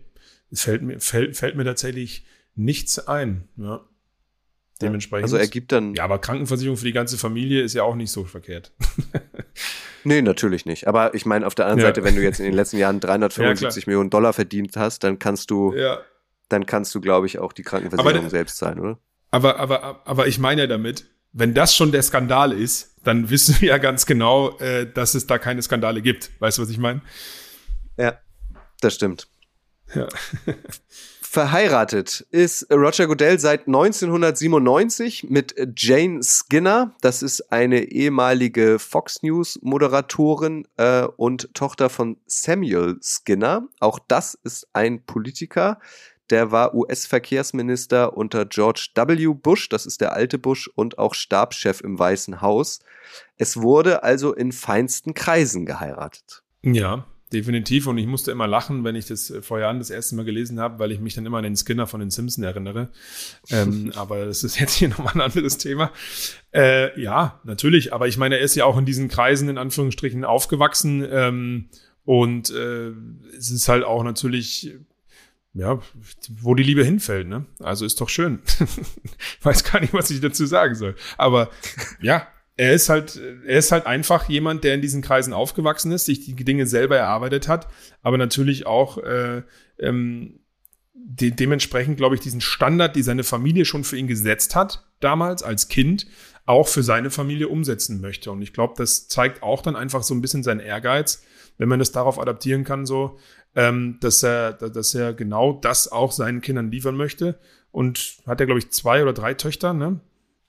es 0.50 0.64
fällt 0.64 0.84
mir, 0.84 1.02
fällt, 1.02 1.36
fällt 1.36 1.58
mir 1.58 1.66
tatsächlich 1.66 2.26
nichts 2.56 2.98
ein. 3.08 3.50
Ja. 3.58 3.82
Dementsprechend. 4.82 5.26
Also 5.26 5.36
er 5.36 5.48
gibt 5.48 5.74
dann. 5.74 5.96
Ja, 5.96 6.06
aber 6.06 6.18
Krankenversicherung 6.18 6.78
für 6.78 6.86
die 6.86 6.94
ganze 6.94 7.18
Familie 7.18 7.62
ist 7.62 7.74
ja 7.74 7.84
auch 7.84 7.96
nicht 7.96 8.10
so 8.10 8.24
verkehrt. 8.24 8.72
nee, 10.06 10.22
natürlich 10.22 10.66
nicht. 10.66 10.88
Aber 10.88 11.14
ich 11.14 11.26
meine, 11.26 11.46
auf 11.46 11.56
der 11.56 11.66
anderen 11.66 11.82
ja. 11.82 11.88
Seite, 11.88 12.04
wenn 12.06 12.16
du 12.16 12.24
jetzt 12.24 12.40
in 12.40 12.46
den 12.46 12.56
letzten 12.56 12.78
Jahren 12.78 13.02
375 13.02 13.84
ja, 13.86 13.90
Millionen 13.90 14.10
Dollar 14.10 14.32
verdient 14.32 14.78
hast, 14.78 15.04
dann 15.04 15.20
kannst 15.20 15.52
du 15.52 15.74
ja 15.74 16.00
dann 16.52 16.66
kannst 16.66 16.94
du, 16.96 17.02
glaube 17.02 17.28
ich, 17.28 17.40
auch 17.40 17.54
die 17.54 17.64
Krankenversicherung 17.64 18.20
aber, 18.20 18.30
selbst 18.30 18.58
zahlen, 18.58 18.80
oder? 18.80 19.00
Aber, 19.32 19.60
aber, 19.60 20.02
aber 20.06 20.28
ich 20.28 20.40
meine 20.40 20.62
ja 20.62 20.68
damit, 20.68 21.06
wenn 21.32 21.54
das 21.54 21.76
schon 21.76 21.92
der 21.92 22.04
Skandal 22.04 22.52
ist, 22.52 22.96
dann 23.04 23.30
wissen 23.30 23.56
wir 23.62 23.70
ja 23.70 23.78
ganz 23.78 24.06
genau, 24.06 24.58
äh, 24.60 24.92
dass 24.92 25.14
es 25.14 25.28
da 25.28 25.38
keine 25.38 25.62
Skandale 25.62 26.02
gibt. 26.02 26.32
Weißt 26.40 26.58
du, 26.58 26.64
was 26.64 26.70
ich 26.70 26.78
meine? 26.78 27.02
Ja. 27.98 28.20
Das 28.82 28.96
stimmt. 28.96 29.28
Ja. 29.94 30.08
Verheiratet 31.22 32.28
ist 32.32 32.70
Roger 32.70 33.08
Goodell 33.08 33.40
seit 33.40 33.68
1997 33.68 35.30
mit 35.30 35.56
Jane 35.78 36.22
Skinner. 36.24 36.94
Das 37.00 37.24
ist 37.24 37.54
eine 37.54 37.84
ehemalige 37.84 38.80
Fox 38.80 39.24
News 39.24 39.58
Moderatorin 39.62 40.68
äh, 40.76 41.04
und 41.04 41.54
Tochter 41.54 41.90
von 41.90 42.18
Samuel 42.26 42.98
Skinner. 43.02 43.66
Auch 43.80 44.00
das 44.10 44.34
ist 44.44 44.68
ein 44.74 45.06
Politiker. 45.06 45.80
Der 46.32 46.52
war 46.52 46.74
US-Verkehrsminister 46.74 48.16
unter 48.16 48.46
George 48.46 48.88
W. 48.96 49.34
Bush, 49.34 49.68
das 49.70 49.86
ist 49.86 50.02
der 50.02 50.14
alte 50.14 50.40
Bush, 50.40 50.70
und 50.74 50.98
auch 50.98 51.14
Stabschef 51.14 51.82
im 51.82 52.00
Weißen 52.00 52.42
Haus. 52.42 52.80
Es 53.38 53.58
wurde 53.58 54.04
also 54.04 54.34
in 54.34 54.54
feinsten 54.54 55.14
Kreisen 55.14 55.66
geheiratet. 55.66 56.44
Ja, 56.64 57.06
definitiv. 57.34 57.88
Und 57.88 57.98
ich 57.98 58.08
musste 58.08 58.32
immer 58.32 58.48
lachen, 58.48 58.86
wenn 58.86 58.96
ich 58.96 59.08
das 59.08 59.30
äh, 59.30 59.42
vor 59.42 59.60
Jahren 59.60 59.80
das 59.80 59.90
erste 59.90 60.16
Mal 60.16 60.24
gelesen 60.24 60.60
habe, 60.60 60.80
weil 60.80 60.92
ich 60.94 61.02
mich 61.02 61.16
dann 61.16 61.26
immer 61.26 61.38
an 61.38 61.44
den 61.44 61.58
Skinner 61.58 61.86
von 61.86 62.00
den 62.00 62.12
Simpsons 62.12 62.46
erinnere. 62.46 62.90
ähm, 63.50 63.92
aber 63.96 64.26
das 64.26 64.44
ist 64.44 64.58
jetzt 64.58 64.76
hier 64.76 64.88
nochmal 64.88 65.14
ein 65.16 65.22
anderes 65.22 65.58
Thema. 65.58 65.92
Äh, 66.54 66.98
ja, 67.00 67.42
natürlich. 67.44 67.94
Aber 67.94 68.08
ich 68.08 68.18
meine, 68.18 68.38
er 68.38 68.42
ist 68.42 68.56
ja 68.56 68.64
auch 68.64 68.78
in 68.78 68.86
diesen 68.86 69.10
Kreisen 69.10 69.50
in 69.50 69.58
Anführungsstrichen 69.58 70.24
aufgewachsen. 70.24 71.06
Ähm, 71.12 71.70
und 72.06 72.50
äh, 72.52 72.92
es 73.38 73.52
ist 73.52 73.68
halt 73.68 73.84
auch 73.84 74.04
natürlich 74.04 74.76
ja, 75.54 75.80
wo 76.30 76.56
die 76.56 76.64
Liebe 76.64 76.84
hinfällt, 76.84 77.28
ne? 77.28 77.46
Also 77.60 77.86
ist 77.86 78.00
doch 78.00 78.10
schön. 78.10 78.40
Weiß 79.42 79.64
gar 79.64 79.82
nicht, 79.82 79.94
was 79.94 80.10
ich 80.10 80.22
dazu 80.22 80.46
sagen 80.46 80.76
soll. 80.76 80.96
Aber 81.18 81.50
ja, 82.02 82.28
er 82.56 82.74
ist 82.74 82.90
halt, 82.90 83.20
er 83.46 83.58
ist 83.58 83.72
halt 83.72 83.86
einfach 83.86 84.30
jemand, 84.30 84.64
der 84.64 84.76
in 84.76 84.82
diesen 84.82 85.02
Kreisen 85.02 85.34
aufgewachsen 85.34 85.92
ist, 85.92 86.06
sich 86.06 86.24
die 86.24 86.36
Dinge 86.36 86.68
selber 86.68 86.98
erarbeitet 86.98 87.48
hat, 87.48 87.68
aber 88.02 88.18
natürlich 88.18 88.66
auch 88.66 88.98
äh, 89.00 89.42
ähm, 89.80 90.40
de 90.94 91.32
dementsprechend, 91.32 91.98
glaube 91.98 92.16
ich, 92.16 92.22
diesen 92.22 92.42
Standard, 92.42 92.96
die 92.96 93.04
seine 93.04 93.24
Familie 93.24 93.66
schon 93.66 93.84
für 93.84 93.98
ihn 93.98 94.08
gesetzt 94.08 94.56
hat, 94.56 94.86
damals 95.00 95.44
als 95.44 95.68
Kind, 95.68 96.08
auch 96.46 96.68
für 96.68 96.84
seine 96.84 97.10
Familie 97.10 97.48
umsetzen 97.48 98.00
möchte. 98.02 98.32
Und 98.32 98.42
ich 98.42 98.54
glaube, 98.54 98.74
das 98.78 99.08
zeigt 99.08 99.44
auch 99.44 99.62
dann 99.62 99.76
einfach 99.76 100.04
so 100.04 100.14
ein 100.14 100.22
bisschen 100.22 100.44
seinen 100.44 100.60
Ehrgeiz, 100.60 101.24
wenn 101.58 101.70
man 101.70 101.80
das 101.80 101.92
darauf 101.92 102.20
adaptieren 102.20 102.64
kann, 102.64 102.86
so, 102.86 103.20
ähm, 103.56 103.98
dass 104.00 104.24
er, 104.24 104.54
dass 104.54 104.94
er 104.96 105.14
genau 105.14 105.54
das 105.54 105.92
auch 105.92 106.12
seinen 106.12 106.42
Kindern 106.42 106.72
liefern 106.72 106.96
möchte. 106.96 107.40
Und 107.72 108.18
hat 108.26 108.40
er, 108.40 108.46
glaube 108.46 108.60
ich, 108.60 108.70
zwei 108.72 109.02
oder 109.02 109.14
drei 109.14 109.34
Töchter, 109.34 109.74
ne? 109.74 110.02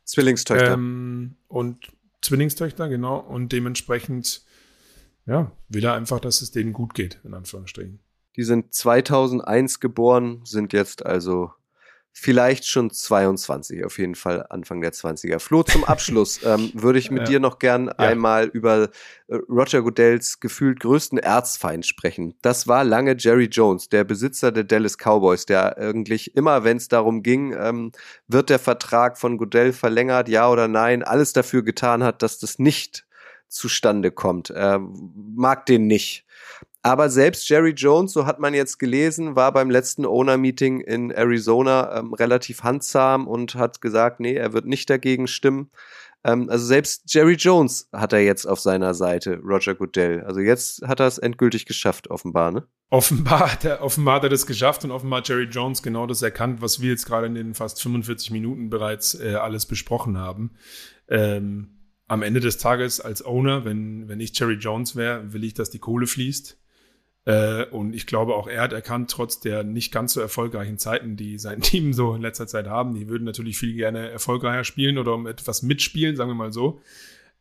Zwillingstöchter. 0.05 0.73
Ähm, 0.73 1.37
und 1.49 1.93
Zwillingstöchter, 2.21 2.89
genau. 2.89 3.19
Und 3.19 3.53
dementsprechend, 3.53 4.43
ja, 5.27 5.53
will 5.69 5.85
er 5.85 5.95
einfach, 5.95 6.21
dass 6.21 6.43
es 6.43 6.51
denen 6.51 6.73
gut 6.73 6.95
geht, 6.95 7.21
in 7.25 7.35
Anführungsstrichen. 7.35 8.01
Die 8.37 8.45
sind 8.45 8.73
2001 8.75 9.81
geboren, 9.81 10.41
sind 10.45 10.73
jetzt 10.73 11.05
also 11.05 11.53
vielleicht 12.13 12.67
schon 12.67 12.91
22, 12.91 13.85
auf 13.85 13.99
jeden 13.99 14.15
Fall 14.15 14.47
Anfang 14.51 14.81
der 14.81 14.93
20er. 14.93 15.39
Flo, 15.39 15.63
zum 15.63 15.85
Abschluss 15.85 16.41
ähm, 16.45 16.71
würde 16.75 16.99
ich 16.99 17.11
mit 17.11 17.21
Ja. 17.23 17.25
dir 17.25 17.41
noch 17.41 17.59
gern 17.59 17.89
einmal 17.89 18.47
über 18.47 18.91
äh, 19.29 19.37
Roger 19.49 19.83
Goodells 19.83 20.39
gefühlt 20.39 20.81
größten 20.81 21.19
Erzfeind 21.19 21.87
sprechen. 21.87 22.35
Das 22.43 22.69
war 22.69 22.85
lange 22.85 23.17
Jerry 23.19 23.47
Jones, 23.47 23.89
der 23.89 24.05
Besitzer 24.05 24.53
der 24.53 24.65
Dallas 24.65 24.97
Cowboys, 24.99 25.47
der 25.47 25.79
eigentlich 25.79 26.37
immer, 26.37 26.65
wenn 26.65 26.77
es 26.77 26.89
darum 26.89 27.23
ging, 27.23 27.55
ähm, 27.59 27.93
wird 28.29 28.51
der 28.51 28.59
Vertrag 28.59 29.19
von 29.19 29.39
Goodell 29.39 29.73
verlängert, 29.73 30.29
ja 30.29 30.51
oder 30.51 30.69
nein, 30.69 31.03
alles 31.03 31.33
dafür 31.33 31.63
getan 31.63 32.05
hat, 32.05 32.23
dass 32.23 32.39
das 32.39 32.59
nicht 32.59 33.07
zustande 33.49 34.11
kommt. 34.11 34.51
Er 34.51 34.79
mag 34.81 35.67
den 35.67 35.87
nicht. 35.87 36.25
Aber 36.83 37.11
selbst 37.11 37.49
Jerry 37.49 37.71
Jones, 37.71 38.13
so 38.13 38.27
hat 38.27 38.41
man 38.41 38.55
jetzt 38.55 38.79
gelesen, 38.79 39.37
war 39.37 39.53
beim 39.53 39.71
letzten 39.71 40.05
Owner-Meeting 40.05 40.81
in 40.81 41.13
Arizona 41.13 41.99
ähm, 41.99 42.13
relativ 42.13 42.65
handsam 42.65 43.29
und 43.29 43.55
hat 43.55 43.81
gesagt, 43.81 44.19
nee, 44.19 44.35
er 44.35 44.53
wird 44.53 44.67
nicht 44.67 44.91
dagegen 44.91 45.29
stimmen. 45.29 45.71
Ähm, 46.25 46.49
also 46.51 46.65
selbst 46.65 47.05
Jerry 47.13 47.35
Jones 47.35 47.89
hat 47.93 48.13
er 48.13 48.21
jetzt 48.21 48.47
auf 48.47 48.59
seiner 48.59 48.95
Seite, 48.95 49.39
Roger 49.45 49.77
Goodell. 49.77 50.23
Also 50.23 50.41
jetzt 50.41 50.83
hat 50.83 50.99
er 50.99 51.07
es 51.07 51.19
endgültig 51.19 51.67
geschafft, 51.67 52.11
offenbar, 52.11 52.51
ne? 52.51 52.67
Offenbar 52.91 53.53
hat, 53.53 53.65
er, 53.65 53.83
offenbar 53.83 54.17
hat 54.17 54.25
er 54.25 54.29
das 54.29 54.47
geschafft 54.47 54.85
und 54.85 54.91
offenbar 54.91 55.21
hat 55.21 55.29
Jerry 55.29 55.45
Jones 55.45 55.83
genau 55.83 56.07
das 56.07 56.21
erkannt, 56.21 56.61
was 56.61 56.81
wir 56.81 56.91
jetzt 56.91 57.07
gerade 57.07 57.27
in 57.27 57.35
den 57.35 57.55
fast 57.55 57.81
45 57.81 58.33
Minuten 58.33 58.71
bereits 58.71 59.19
äh, 59.19 59.35
alles 59.35 59.67
besprochen 59.67 60.19
haben. 60.19 60.51
Ähm, 61.09 61.79
am 62.09 62.23
Ende 62.23 62.41
des 62.41 62.59
Tages 62.59 63.01
als 63.01 63.25
Owner, 63.25 63.65
wenn, 63.65 64.09
wenn 64.09 64.21
ich 64.21 64.39
Jerry 64.39 64.57
Jones 64.57 64.97
wäre, 64.97 65.33
will 65.33 65.45
ich, 65.45 65.55
dass 65.55 65.71
die 65.71 65.79
Kohle 65.79 66.07
fließt. 66.07 66.59
Äh, 67.25 67.67
und 67.67 67.95
ich 67.95 68.07
glaube, 68.07 68.35
auch 68.35 68.49
er 68.49 68.63
hat 68.63 68.73
erkannt, 68.73 69.11
trotz 69.11 69.41
der 69.41 69.63
nicht 69.63 69.93
ganz 69.93 70.13
so 70.13 70.21
erfolgreichen 70.21 70.79
Zeiten, 70.79 71.17
die 71.17 71.39
sein 71.39 71.61
Team 71.63 71.93
so 71.93 72.15
in 72.15 72.23
letzter 72.23 72.47
Zeit 72.47 72.67
haben, 72.67 72.95
die 72.95 73.09
würden 73.09 73.25
natürlich 73.25 73.59
viel 73.59 73.75
gerne 73.75 74.11
erfolgreicher 74.11 74.65
spielen 74.65 74.99
oder 74.99 75.15
um 75.15 75.27
etwas 75.27 75.63
mitspielen, 75.63 76.17
sagen 76.17 76.31
wir 76.31 76.35
mal 76.35 76.53
so, 76.53 76.81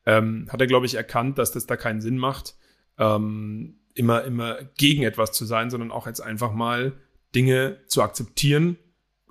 ähm, 0.06 0.48
hat 0.52 0.62
er, 0.62 0.68
glaube 0.68 0.86
ich, 0.86 0.96
erkannt, 0.96 1.38
dass 1.38 1.52
das 1.52 1.68
da 1.68 1.78
keinen 1.78 2.02
Sinn 2.02 2.18
macht, 2.18 2.56
ähm, 2.98 3.78
immer, 3.94 4.24
immer 4.24 4.60
gegen 4.78 5.04
etwas 5.04 5.32
zu 5.32 5.46
sein, 5.46 5.70
sondern 5.70 5.92
auch 5.92 6.08
jetzt 6.08 6.22
einfach 6.22 6.54
mal 6.54 6.94
Dinge 7.36 7.78
zu 7.88 8.02
akzeptieren, 8.02 8.78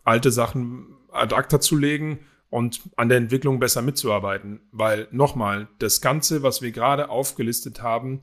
alte 0.04 0.30
Sachen 0.30 0.96
ad 1.12 1.34
acta 1.34 1.60
zu 1.60 1.76
legen 1.76 2.20
und 2.50 2.80
an 2.96 3.08
der 3.08 3.18
Entwicklung 3.18 3.60
besser 3.60 3.82
mitzuarbeiten. 3.82 4.60
Weil 4.72 5.08
nochmal, 5.10 5.68
das 5.78 6.00
Ganze, 6.00 6.42
was 6.42 6.62
wir 6.62 6.72
gerade 6.72 7.08
aufgelistet 7.08 7.82
haben, 7.82 8.22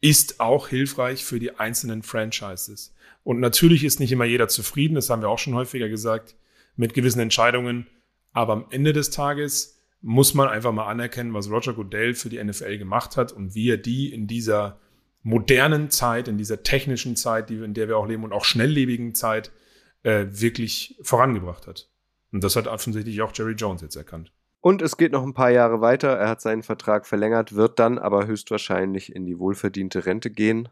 ist 0.00 0.40
auch 0.40 0.68
hilfreich 0.68 1.24
für 1.24 1.38
die 1.38 1.58
einzelnen 1.58 2.02
Franchises. 2.02 2.94
Und 3.24 3.40
natürlich 3.40 3.84
ist 3.84 4.00
nicht 4.00 4.12
immer 4.12 4.24
jeder 4.24 4.48
zufrieden, 4.48 4.94
das 4.94 5.10
haben 5.10 5.22
wir 5.22 5.28
auch 5.28 5.38
schon 5.38 5.54
häufiger 5.54 5.88
gesagt, 5.88 6.36
mit 6.76 6.94
gewissen 6.94 7.20
Entscheidungen. 7.20 7.86
Aber 8.32 8.52
am 8.52 8.66
Ende 8.70 8.92
des 8.92 9.10
Tages 9.10 9.82
muss 10.00 10.34
man 10.34 10.48
einfach 10.48 10.72
mal 10.72 10.86
anerkennen, 10.86 11.34
was 11.34 11.50
Roger 11.50 11.74
Goodell 11.74 12.14
für 12.14 12.28
die 12.28 12.42
NFL 12.42 12.78
gemacht 12.78 13.16
hat 13.16 13.32
und 13.32 13.54
wie 13.54 13.70
er 13.70 13.76
die 13.76 14.12
in 14.12 14.26
dieser 14.26 14.78
modernen 15.22 15.90
Zeit, 15.90 16.28
in 16.28 16.38
dieser 16.38 16.62
technischen 16.62 17.16
Zeit, 17.16 17.50
in 17.50 17.74
der 17.74 17.88
wir 17.88 17.98
auch 17.98 18.06
leben 18.06 18.22
und 18.24 18.32
auch 18.32 18.44
schnelllebigen 18.44 19.14
Zeit 19.14 19.50
äh, 20.04 20.26
wirklich 20.30 20.96
vorangebracht 21.02 21.66
hat. 21.66 21.90
Und 22.30 22.44
das 22.44 22.56
hat 22.56 22.66
offensichtlich 22.66 23.20
auch 23.22 23.32
Jerry 23.34 23.54
Jones 23.54 23.82
jetzt 23.82 23.96
erkannt. 23.96 24.32
Und 24.60 24.82
es 24.82 24.96
geht 24.96 25.12
noch 25.12 25.22
ein 25.22 25.34
paar 25.34 25.50
Jahre 25.50 25.80
weiter. 25.80 26.08
Er 26.16 26.28
hat 26.28 26.40
seinen 26.40 26.62
Vertrag 26.62 27.06
verlängert, 27.06 27.54
wird 27.54 27.78
dann 27.78 27.98
aber 27.98 28.26
höchstwahrscheinlich 28.26 29.14
in 29.14 29.24
die 29.24 29.38
wohlverdiente 29.38 30.04
Rente 30.04 30.30
gehen. 30.30 30.68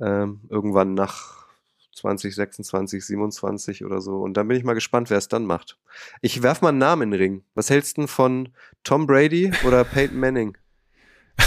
Ähm, 0.00 0.40
irgendwann 0.48 0.94
nach 0.94 1.46
2026, 1.94 3.04
27 3.04 3.84
oder 3.84 4.00
so. 4.00 4.22
Und 4.22 4.34
dann 4.36 4.48
bin 4.48 4.56
ich 4.56 4.64
mal 4.64 4.72
gespannt, 4.74 5.10
wer 5.10 5.18
es 5.18 5.28
dann 5.28 5.44
macht. 5.44 5.78
Ich 6.22 6.42
werf 6.42 6.62
mal 6.62 6.70
einen 6.70 6.78
Namen 6.78 7.02
in 7.02 7.10
den 7.10 7.20
Ring. 7.20 7.44
Was 7.54 7.70
hältst 7.70 7.96
du 7.96 8.02
denn 8.02 8.08
von 8.08 8.48
Tom 8.82 9.06
Brady 9.06 9.52
oder 9.66 9.84
Peyton 9.84 10.18
Manning? 10.18 10.56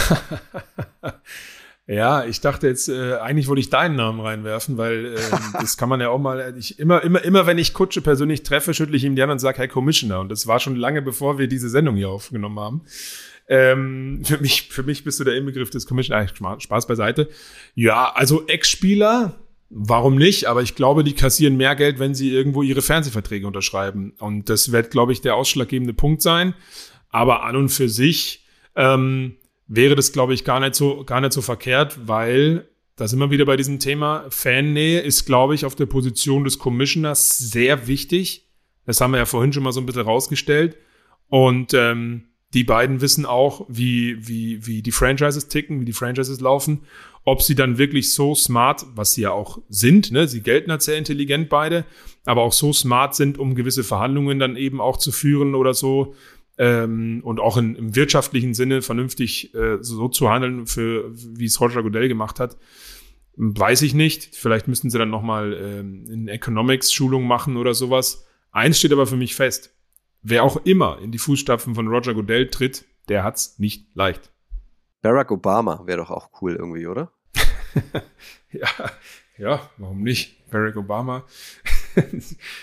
Ja, 1.88 2.24
ich 2.24 2.40
dachte 2.40 2.66
jetzt, 2.66 2.88
äh, 2.88 3.14
eigentlich 3.14 3.46
wollte 3.46 3.60
ich 3.60 3.70
deinen 3.70 3.94
Namen 3.94 4.20
reinwerfen, 4.20 4.76
weil 4.76 5.14
äh, 5.14 5.18
das 5.52 5.76
kann 5.76 5.88
man 5.88 6.00
ja 6.00 6.08
auch 6.08 6.18
mal. 6.18 6.54
Ich, 6.58 6.78
immer, 6.80 7.02
immer, 7.02 7.22
immer, 7.22 7.46
wenn 7.46 7.58
ich 7.58 7.74
Kutsche 7.74 8.00
persönlich 8.00 8.42
treffe, 8.42 8.74
schüttle 8.74 8.96
ich 8.96 9.04
ihm 9.04 9.14
die 9.14 9.22
Hand 9.22 9.30
und 9.30 9.38
sage, 9.38 9.58
Herr 9.58 9.68
Commissioner. 9.68 10.20
Und 10.20 10.28
das 10.28 10.48
war 10.48 10.58
schon 10.58 10.74
lange, 10.74 11.00
bevor 11.00 11.38
wir 11.38 11.46
diese 11.46 11.68
Sendung 11.68 11.94
hier 11.94 12.08
aufgenommen 12.08 12.58
haben. 12.58 12.82
Ähm, 13.48 14.22
für 14.24 14.38
mich, 14.38 14.68
für 14.68 14.82
mich 14.82 15.04
bist 15.04 15.20
du 15.20 15.24
der 15.24 15.36
Inbegriff 15.36 15.70
des 15.70 15.86
Commissioner. 15.86 16.26
Spaß 16.58 16.88
beiseite. 16.88 17.28
Ja, 17.76 18.12
also 18.12 18.48
Ex-Spieler, 18.48 19.36
warum 19.70 20.16
nicht? 20.16 20.46
Aber 20.46 20.62
ich 20.62 20.74
glaube, 20.74 21.04
die 21.04 21.14
kassieren 21.14 21.56
mehr 21.56 21.76
Geld, 21.76 22.00
wenn 22.00 22.16
sie 22.16 22.32
irgendwo 22.32 22.64
ihre 22.64 22.82
Fernsehverträge 22.82 23.46
unterschreiben. 23.46 24.14
Und 24.18 24.48
das 24.48 24.72
wird, 24.72 24.90
glaube 24.90 25.12
ich, 25.12 25.20
der 25.20 25.36
ausschlaggebende 25.36 25.94
Punkt 25.94 26.20
sein. 26.20 26.54
Aber 27.10 27.44
an 27.44 27.54
und 27.54 27.68
für 27.68 27.88
sich 27.88 28.44
ähm, 28.74 29.36
wäre 29.68 29.94
das, 29.94 30.12
glaube 30.12 30.34
ich, 30.34 30.44
gar 30.44 30.60
nicht 30.60 30.74
so, 30.74 31.04
gar 31.04 31.20
nicht 31.20 31.32
so 31.32 31.42
verkehrt, 31.42 32.06
weil 32.06 32.68
da 32.96 33.06
sind 33.06 33.18
wir 33.18 33.30
wieder 33.30 33.44
bei 33.44 33.56
diesem 33.56 33.78
Thema. 33.78 34.24
Fannähe 34.30 35.00
ist, 35.00 35.26
glaube 35.26 35.54
ich, 35.54 35.64
auf 35.66 35.74
der 35.74 35.86
Position 35.86 36.44
des 36.44 36.58
Commissioners 36.58 37.36
sehr 37.36 37.86
wichtig. 37.86 38.48
Das 38.86 39.00
haben 39.00 39.10
wir 39.10 39.18
ja 39.18 39.26
vorhin 39.26 39.52
schon 39.52 39.64
mal 39.64 39.72
so 39.72 39.80
ein 39.80 39.86
bisschen 39.86 40.02
rausgestellt. 40.02 40.76
Und 41.28 41.74
ähm, 41.74 42.28
die 42.54 42.64
beiden 42.64 43.00
wissen 43.00 43.26
auch, 43.26 43.66
wie, 43.68 44.26
wie, 44.26 44.66
wie 44.66 44.80
die 44.80 44.92
Franchises 44.92 45.48
ticken, 45.48 45.80
wie 45.80 45.84
die 45.84 45.92
Franchises 45.92 46.40
laufen. 46.40 46.82
Ob 47.24 47.42
sie 47.42 47.56
dann 47.56 47.76
wirklich 47.76 48.14
so 48.14 48.34
smart, 48.34 48.86
was 48.94 49.12
sie 49.12 49.22
ja 49.22 49.32
auch 49.32 49.58
sind, 49.68 50.12
ne? 50.12 50.28
sie 50.28 50.42
gelten 50.42 50.70
als 50.70 50.84
sehr 50.84 50.96
intelligent 50.96 51.48
beide, 51.48 51.84
aber 52.24 52.42
auch 52.42 52.52
so 52.52 52.72
smart 52.72 53.16
sind, 53.16 53.36
um 53.36 53.56
gewisse 53.56 53.82
Verhandlungen 53.82 54.38
dann 54.38 54.56
eben 54.56 54.80
auch 54.80 54.96
zu 54.96 55.10
führen 55.10 55.56
oder 55.56 55.74
so, 55.74 56.14
ähm, 56.58 57.20
und 57.24 57.40
auch 57.40 57.56
in, 57.56 57.74
im 57.76 57.94
wirtschaftlichen 57.96 58.54
Sinne 58.54 58.82
vernünftig 58.82 59.54
äh, 59.54 59.78
so 59.80 60.08
zu 60.08 60.30
handeln, 60.30 60.66
für 60.66 61.10
wie 61.12 61.44
es 61.46 61.60
Roger 61.60 61.82
Goodell 61.82 62.08
gemacht 62.08 62.40
hat, 62.40 62.56
weiß 63.36 63.82
ich 63.82 63.92
nicht. 63.94 64.34
Vielleicht 64.34 64.66
müssten 64.68 64.88
sie 64.90 64.98
dann 64.98 65.10
nochmal 65.10 65.52
ähm, 65.52 66.06
in 66.10 66.28
Economics 66.28 66.92
Schulung 66.92 67.26
machen 67.26 67.56
oder 67.56 67.74
sowas. 67.74 68.26
Eins 68.52 68.78
steht 68.78 68.92
aber 68.92 69.06
für 69.06 69.16
mich 69.16 69.34
fest. 69.34 69.74
Wer 70.22 70.42
auch 70.42 70.56
immer 70.64 70.98
in 71.02 71.12
die 71.12 71.18
Fußstapfen 71.18 71.74
von 71.74 71.88
Roger 71.88 72.14
Goodell 72.14 72.48
tritt, 72.48 72.84
der 73.08 73.22
hat's 73.22 73.58
nicht 73.58 73.86
leicht. 73.94 74.32
Barack 75.02 75.30
Obama 75.30 75.82
wäre 75.86 75.98
doch 75.98 76.10
auch 76.10 76.30
cool 76.40 76.56
irgendwie, 76.56 76.86
oder? 76.86 77.12
Ja, 78.52 78.68
ja, 79.36 79.70
warum 79.76 80.02
nicht? 80.02 80.48
Barack 80.50 80.76
Obama. 80.76 81.24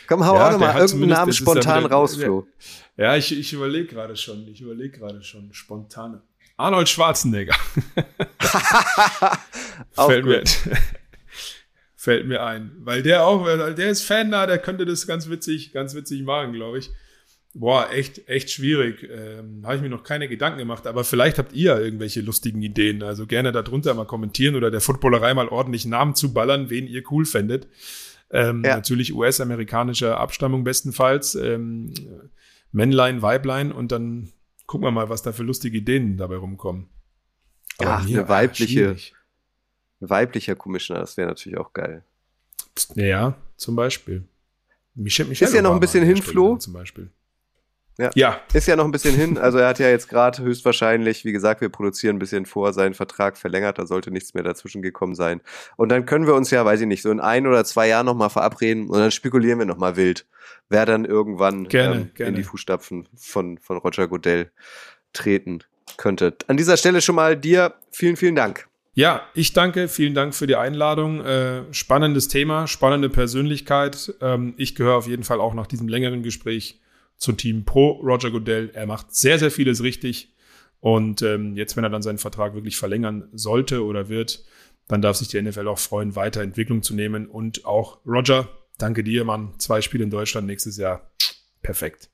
Komm, 0.07 0.25
hau 0.25 0.35
Ja, 0.35 0.47
auch 0.47 0.51
noch 0.53 0.57
der 0.59 0.67
mal 0.67 0.73
hat 0.73 0.81
irgendeinen 0.81 1.09
Namen 1.11 1.33
spontan 1.33 1.85
raus, 1.85 2.17
der- 2.17 2.25
Flo. 2.25 2.47
Ja, 2.97 3.15
ich, 3.17 3.37
ich 3.37 3.53
überlege 3.53 3.87
gerade 3.87 4.15
schon. 4.15 4.47
Ich 4.47 4.61
überlege 4.61 4.99
gerade 4.99 5.23
schon. 5.23 5.51
Spontane. 5.53 6.21
Arnold 6.57 6.87
Schwarzenegger. 6.89 7.55
Fällt, 9.93 10.25
mir, 10.25 10.43
fällt 11.95 12.27
mir 12.27 12.43
ein. 12.43 12.71
Weil 12.79 13.01
der 13.01 13.25
auch, 13.25 13.43
weil 13.45 13.73
der 13.75 13.89
ist 13.89 14.03
Fan 14.03 14.31
da, 14.31 14.45
der 14.45 14.59
könnte 14.59 14.85
das 14.85 15.07
ganz 15.07 15.29
witzig, 15.29 15.71
ganz 15.73 15.95
witzig 15.95 16.21
machen, 16.23 16.53
glaube 16.53 16.79
ich. 16.79 16.91
Boah, 17.55 17.91
echt, 17.91 18.27
echt 18.27 18.49
schwierig. 18.49 19.07
Ähm, 19.11 19.61
Habe 19.63 19.75
ich 19.75 19.81
mir 19.83 19.89
noch 19.89 20.03
keine 20.03 20.27
Gedanken 20.27 20.57
gemacht, 20.57 20.87
aber 20.87 21.03
vielleicht 21.03 21.37
habt 21.37 21.53
ihr 21.53 21.79
irgendwelche 21.79 22.21
lustigen 22.21 22.61
Ideen. 22.63 23.03
Also 23.03 23.27
gerne 23.27 23.51
darunter 23.51 23.93
mal 23.93 24.05
kommentieren 24.05 24.55
oder 24.55 24.71
der 24.71 24.81
Footballerei 24.81 25.33
mal 25.35 25.47
ordentlich 25.47 25.85
Namen 25.85 26.15
zu 26.15 26.33
ballern, 26.33 26.71
wen 26.71 26.87
ihr 26.87 27.03
cool 27.11 27.25
fändet. 27.25 27.67
Ähm, 28.31 28.63
Ja. 28.65 28.75
Natürlich 28.75 29.13
US-amerikanischer 29.13 30.17
Abstammung 30.19 30.63
bestenfalls. 30.63 31.35
Ähm, 31.35 31.93
Männlein, 32.73 33.21
Weiblein 33.21 33.71
und 33.71 33.91
dann 33.93 34.33
gucken 34.65 34.85
wir 34.85 34.91
mal, 34.91 35.07
was 35.07 35.21
da 35.23 35.31
für 35.31 35.43
lustige 35.43 35.77
Ideen 35.77 36.17
dabei 36.17 36.35
rumkommen. 36.35 36.89
Ja, 37.79 37.99
mir- 37.99 38.19
eine 38.19 38.29
weibliche-. 38.29 38.95
Weiblicher 39.99 40.55
Commissioner, 40.55 40.99
das 40.99 41.15
wäre 41.15 41.29
natürlich 41.29 41.57
auch 41.57 41.71
geil. 41.71 42.03
Ja, 42.95 43.35
zum 43.55 43.75
Beispiel. 43.77 44.27
Michelle, 44.95 45.29
Michelle 45.29 45.49
Ist 45.49 45.55
ja 45.55 45.61
noch 45.61 45.73
ein 45.73 45.79
bisschen 45.79 46.03
hin, 46.03 46.17
Flo. 46.21 46.57
Zum 46.57 46.73
Beispiel. 46.73 47.09
Ja. 47.99 48.09
ja, 48.15 48.41
Ist 48.53 48.67
ja 48.67 48.75
noch 48.75 48.85
ein 48.85 48.91
bisschen 48.91 49.15
hin. 49.15 49.37
Also 49.37 49.59
er 49.59 49.67
hat 49.67 49.77
ja 49.79 49.87
jetzt 49.87 50.09
gerade 50.09 50.41
höchstwahrscheinlich, 50.41 51.25
wie 51.25 51.31
gesagt, 51.31 51.61
wir 51.61 51.69
produzieren 51.69 52.15
ein 52.15 52.19
bisschen 52.19 52.45
vor, 52.45 52.73
seinen 52.73 52.95
Vertrag 52.95 53.37
verlängert. 53.37 53.77
Da 53.77 53.85
sollte 53.85 54.09
nichts 54.09 54.33
mehr 54.33 54.43
dazwischen 54.43 54.81
gekommen 54.81 55.13
sein. 55.13 55.41
Und 55.77 55.89
dann 55.89 56.05
können 56.05 56.25
wir 56.25 56.33
uns 56.33 56.49
ja, 56.49 56.65
weiß 56.65 56.81
ich 56.81 56.87
nicht, 56.87 57.03
so 57.03 57.11
in 57.11 57.19
ein 57.19 57.45
oder 57.45 57.63
zwei 57.65 57.87
Jahren 57.87 58.05
nochmal 58.05 58.31
verabreden 58.31 58.89
und 58.89 58.97
dann 58.97 59.11
spekulieren 59.11 59.59
wir 59.59 59.65
nochmal 59.65 59.95
wild, 59.95 60.25
wer 60.69 60.85
dann 60.85 61.05
irgendwann 61.05 61.67
Gerne, 61.67 61.95
ähm, 61.95 62.11
gerne. 62.15 62.29
in 62.29 62.35
die 62.35 62.43
Fußstapfen 62.43 63.07
von, 63.15 63.59
von 63.59 63.77
Roger 63.77 64.07
Goodell 64.07 64.51
treten 65.13 65.59
könnte. 65.97 66.35
An 66.47 66.57
dieser 66.57 66.77
Stelle 66.77 67.01
schon 67.01 67.15
mal 67.15 67.37
dir 67.37 67.75
vielen, 67.91 68.15
vielen 68.15 68.35
Dank. 68.35 68.67
Ja, 68.95 69.21
ich 69.33 69.53
danke, 69.53 69.87
vielen 69.87 70.13
Dank 70.13 70.35
für 70.35 70.45
die 70.45 70.55
Einladung. 70.55 71.21
Äh, 71.21 71.63
spannendes 71.71 72.27
Thema, 72.27 72.67
spannende 72.67 73.09
Persönlichkeit. 73.09 74.13
Ähm, 74.21 74.53
ich 74.57 74.75
gehöre 74.75 74.97
auf 74.97 75.07
jeden 75.07 75.23
Fall 75.23 75.39
auch 75.39 75.53
nach 75.53 75.65
diesem 75.67 75.87
längeren 75.87 76.21
Gespräch 76.21 76.79
zum 77.17 77.37
Team 77.37 77.65
Pro 77.65 77.91
Roger 77.91 78.31
Goodell. 78.31 78.71
Er 78.73 78.85
macht 78.85 79.15
sehr, 79.15 79.39
sehr 79.39 79.51
vieles 79.51 79.83
richtig. 79.83 80.33
Und 80.79 81.21
ähm, 81.21 81.55
jetzt, 81.55 81.77
wenn 81.77 81.83
er 81.83 81.89
dann 81.89 82.01
seinen 82.01 82.17
Vertrag 82.17 82.55
wirklich 82.55 82.77
verlängern 82.77 83.29
sollte 83.31 83.85
oder 83.85 84.09
wird, 84.09 84.43
dann 84.87 85.01
darf 85.01 85.15
sich 85.15 85.29
die 85.29 85.41
NFL 85.41 85.67
auch 85.67 85.79
freuen, 85.79 86.15
weiter 86.15 86.41
Entwicklung 86.41 86.83
zu 86.83 86.93
nehmen. 86.93 87.27
Und 87.27 87.65
auch 87.65 87.99
Roger, 88.05 88.49
danke 88.77 89.03
dir, 89.03 89.23
Mann. 89.23 89.53
Zwei 89.59 89.81
Spiele 89.81 90.03
in 90.03 90.09
Deutschland 90.09 90.45
nächstes 90.47 90.77
Jahr. 90.77 91.11
Perfekt. 91.61 92.12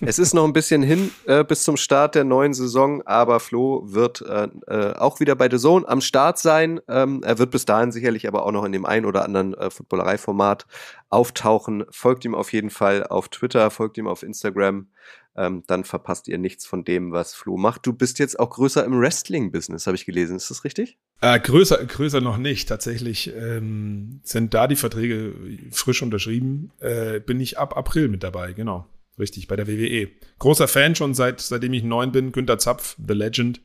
Es 0.00 0.18
ist 0.18 0.34
noch 0.34 0.44
ein 0.44 0.52
bisschen 0.52 0.82
hin 0.82 1.10
äh, 1.26 1.44
bis 1.44 1.62
zum 1.62 1.76
Start 1.76 2.14
der 2.14 2.24
neuen 2.24 2.54
Saison, 2.54 3.02
aber 3.06 3.40
Flo 3.40 3.82
wird 3.86 4.22
äh, 4.22 4.48
äh, 4.66 4.94
auch 4.94 5.20
wieder 5.20 5.34
bei 5.34 5.48
The 5.50 5.58
Zone 5.58 5.88
am 5.88 6.00
Start 6.00 6.38
sein. 6.38 6.80
Ähm, 6.88 7.22
er 7.24 7.38
wird 7.38 7.50
bis 7.50 7.64
dahin 7.64 7.92
sicherlich 7.92 8.26
aber 8.26 8.44
auch 8.44 8.52
noch 8.52 8.64
in 8.64 8.72
dem 8.72 8.86
ein 8.86 9.04
oder 9.04 9.24
anderen 9.24 9.54
äh, 9.54 9.70
Footballerei-Format 9.70 10.66
auftauchen. 11.10 11.84
Folgt 11.90 12.24
ihm 12.24 12.34
auf 12.34 12.52
jeden 12.52 12.70
Fall 12.70 13.04
auf 13.04 13.28
Twitter, 13.28 13.70
folgt 13.70 13.98
ihm 13.98 14.06
auf 14.06 14.22
Instagram. 14.22 14.88
Ähm, 15.36 15.62
dann 15.68 15.84
verpasst 15.84 16.26
ihr 16.26 16.36
nichts 16.36 16.66
von 16.66 16.84
dem, 16.84 17.12
was 17.12 17.34
Flo 17.34 17.56
macht. 17.56 17.86
Du 17.86 17.92
bist 17.92 18.18
jetzt 18.18 18.40
auch 18.40 18.50
größer 18.50 18.84
im 18.84 19.00
Wrestling-Business, 19.00 19.86
habe 19.86 19.96
ich 19.96 20.04
gelesen. 20.04 20.36
Ist 20.36 20.50
das 20.50 20.64
richtig? 20.64 20.98
Äh, 21.20 21.38
größer, 21.38 21.84
größer 21.84 22.20
noch 22.20 22.38
nicht. 22.38 22.68
Tatsächlich 22.68 23.32
ähm, 23.36 24.20
sind 24.24 24.52
da 24.52 24.66
die 24.66 24.76
Verträge 24.76 25.34
frisch 25.70 26.02
unterschrieben. 26.02 26.72
Äh, 26.80 27.20
bin 27.20 27.40
ich 27.40 27.56
ab 27.56 27.76
April 27.76 28.08
mit 28.08 28.24
dabei, 28.24 28.52
genau. 28.52 28.86
Richtig, 29.18 29.48
bei 29.48 29.56
der 29.56 29.66
WWE. 29.66 30.08
Großer 30.38 30.68
Fan 30.68 30.94
schon 30.94 31.14
seit, 31.14 31.40
seitdem 31.40 31.72
ich 31.72 31.82
neun 31.82 32.12
bin. 32.12 32.32
Günter 32.32 32.58
Zapf, 32.58 32.96
The 33.04 33.14
Legend, 33.14 33.60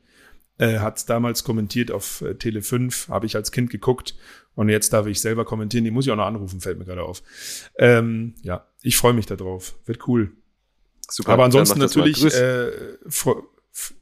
äh, 0.58 0.80
hat 0.80 1.10
damals 1.10 1.43
kommentiert 1.43 1.91
auf 1.91 2.22
äh, 2.22 2.36
Tele 2.36 2.62
5, 2.62 3.10
habe 3.10 3.26
ich 3.26 3.36
als 3.36 3.51
Kind 3.51 3.70
geguckt. 3.70 4.16
Und 4.56 4.70
jetzt 4.70 4.93
darf 4.93 5.08
ich 5.08 5.20
selber 5.20 5.45
kommentieren. 5.45 5.84
Die 5.84 5.91
muss 5.91 6.06
ich 6.06 6.12
auch 6.12 6.16
noch 6.16 6.26
anrufen, 6.26 6.62
fällt 6.62 6.78
mir 6.78 6.86
gerade 6.86 7.04
auf. 7.04 7.24
Ähm, 7.78 8.36
ja, 8.43 8.68
ich 8.82 8.97
freue 8.97 9.14
mich 9.14 9.26
darauf. 9.26 9.76
Wird 9.86 10.08
cool. 10.08 10.32
Super. 11.10 11.34
Aber 11.34 11.43
ansonsten 11.45 11.80
natürlich 11.80 12.24
äh, 12.24 12.72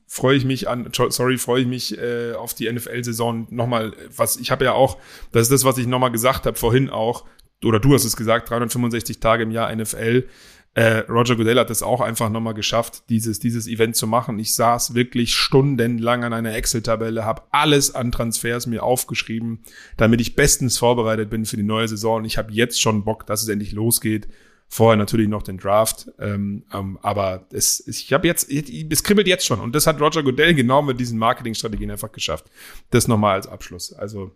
freue 0.07 0.35
ich 0.35 0.43
mich 0.43 0.67
an, 0.67 0.91
sorry, 1.09 1.37
freue 1.37 1.61
ich 1.61 1.67
mich 1.67 1.97
äh, 1.97 2.33
auf 2.33 2.53
die 2.53 2.71
NFL-Saison 2.71 3.47
nochmal, 3.49 3.93
was 4.15 4.37
ich 4.37 4.51
habe 4.51 4.65
ja 4.65 4.73
auch, 4.73 4.97
das 5.31 5.43
ist 5.43 5.51
das, 5.51 5.63
was 5.63 5.77
ich 5.77 5.87
nochmal 5.87 6.11
gesagt 6.11 6.45
habe 6.45 6.57
vorhin 6.57 6.89
auch, 6.89 7.25
oder 7.63 7.79
du 7.79 7.93
hast 7.93 8.03
es 8.03 8.17
gesagt, 8.17 8.49
365 8.49 9.19
Tage 9.19 9.43
im 9.43 9.51
Jahr 9.51 9.73
NFL. 9.73 10.27
Äh, 10.73 10.99
Roger 11.09 11.35
Goodell 11.35 11.59
hat 11.59 11.69
es 11.69 11.83
auch 11.83 11.99
einfach 11.99 12.29
nochmal 12.29 12.53
geschafft, 12.53 13.03
dieses, 13.09 13.39
dieses 13.39 13.67
Event 13.67 13.97
zu 13.97 14.07
machen. 14.07 14.39
Ich 14.39 14.55
saß 14.55 14.93
wirklich 14.93 15.35
stundenlang 15.35 16.23
an 16.23 16.31
einer 16.31 16.55
Excel-Tabelle, 16.55 17.25
habe 17.25 17.43
alles 17.51 17.93
an 17.93 18.11
Transfers 18.11 18.67
mir 18.67 18.83
aufgeschrieben, 18.83 19.59
damit 19.97 20.21
ich 20.21 20.35
bestens 20.35 20.77
vorbereitet 20.77 21.29
bin 21.29 21.45
für 21.45 21.57
die 21.57 21.63
neue 21.63 21.89
Saison. 21.89 22.17
Und 22.17 22.25
ich 22.25 22.37
habe 22.37 22.53
jetzt 22.53 22.81
schon 22.81 23.03
Bock, 23.03 23.25
dass 23.25 23.43
es 23.43 23.49
endlich 23.49 23.73
losgeht. 23.73 24.29
Vorher 24.69 24.95
natürlich 24.95 25.27
noch 25.27 25.43
den 25.43 25.57
Draft, 25.57 26.09
ähm, 26.17 26.63
ähm, 26.73 26.97
aber 27.01 27.45
es, 27.51 27.85
ich 27.87 28.13
habe 28.13 28.25
jetzt, 28.25 28.49
es 28.49 29.03
kribbelt 29.03 29.27
jetzt 29.27 29.45
schon 29.45 29.59
und 29.59 29.75
das 29.75 29.85
hat 29.85 29.99
Roger 29.99 30.23
Goodell 30.23 30.53
genau 30.53 30.81
mit 30.81 30.97
diesen 30.97 31.19
Marketingstrategien 31.19 31.91
einfach 31.91 32.13
geschafft. 32.13 32.45
Das 32.89 33.09
nochmal 33.09 33.35
als 33.35 33.47
Abschluss. 33.47 33.91
Also 33.91 34.31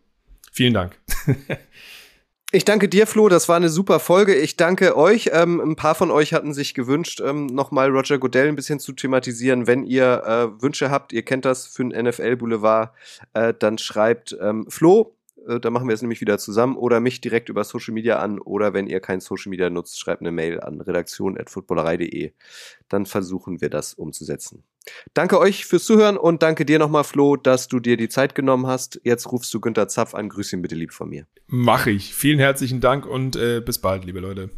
vielen 0.52 0.74
Dank. 0.74 1.00
Ich 2.52 2.64
danke 2.64 2.88
dir, 2.88 3.08
Flo. 3.08 3.28
Das 3.28 3.50
war 3.50 3.56
eine 3.56 3.70
super 3.70 4.00
Folge. 4.00 4.36
Ich 4.36 4.56
danke 4.56 4.96
euch. 4.96 5.32
Ähm, 5.34 5.60
ein 5.60 5.76
paar 5.76 5.96
von 5.96 6.12
euch 6.12 6.34
hatten 6.34 6.54
sich 6.54 6.74
gewünscht, 6.74 7.20
ähm, 7.20 7.48
nochmal 7.48 7.90
Roger 7.90 8.20
Goodell 8.20 8.48
ein 8.48 8.56
bisschen 8.56 8.80
zu 8.80 8.94
thematisieren. 8.94 9.68
Wenn 9.68 9.84
ihr 9.84 10.24
äh, 10.24 10.62
Wünsche 10.62 10.92
habt, 10.92 11.12
ihr 11.12 11.24
kennt 11.24 11.44
das 11.44 11.66
für 11.66 11.84
den 11.84 12.06
NFL 12.06 12.36
Boulevard, 12.38 12.94
äh, 13.34 13.54
dann 13.58 13.78
schreibt 13.78 14.38
ähm, 14.40 14.68
Flo. 14.70 15.15
Äh, 15.48 15.60
da 15.60 15.70
machen 15.70 15.88
wir 15.88 15.94
es 15.94 16.02
nämlich 16.02 16.22
wieder 16.22 16.38
zusammen 16.38 16.76
oder 16.76 17.00
mich 17.00 17.22
direkt 17.22 17.50
über 17.50 17.64
Social 17.64 17.94
Media 17.94 18.20
an 18.20 18.40
oder 18.40 18.74
wenn 18.74 18.88
ihr 18.88 19.00
kein 19.00 19.20
Social 19.20 19.50
Media 19.50 19.70
nutzt, 19.70 20.00
schreibt 20.00 20.22
eine 20.22 20.32
Mail 20.32 20.60
an 20.60 20.82
redaktion.footballerei.de. 20.82 22.32
Dann 22.90 23.06
versuchen 23.06 23.62
wir 23.62 23.70
das 23.70 23.94
umzusetzen. 23.94 24.64
Danke 25.14 25.40
euch 25.40 25.66
fürs 25.66 25.86
Zuhören 25.86 26.18
und 26.18 26.44
danke 26.44 26.66
dir 26.66 26.80
nochmal, 26.80 27.04
Flo, 27.04 27.38
dass 27.38 27.68
du 27.68 27.80
dir 27.80 27.98
die 27.98 28.10
Zeit 28.10 28.36
genommen 28.36 28.68
hast. 28.68 29.02
Jetzt 29.04 29.32
rufst 29.32 29.54
du 29.54 29.60
Günther 29.60 29.88
Zapf 29.88 30.14
an. 30.14 30.30
Grüß 30.30 30.54
ihn 30.54 30.62
bitte 30.62 30.76
lieb 30.76 30.94
von 30.94 31.10
mir. 31.10 31.26
Mache 31.48 31.92
ich. 31.92 32.14
Vielen 32.14 32.40
herzlichen 32.40 32.82
Dank 32.82 33.06
und 33.06 33.36
äh, 33.36 33.62
bis 33.62 33.80
bald, 33.80 34.06
liebe 34.06 34.20
Leute. 34.20 34.50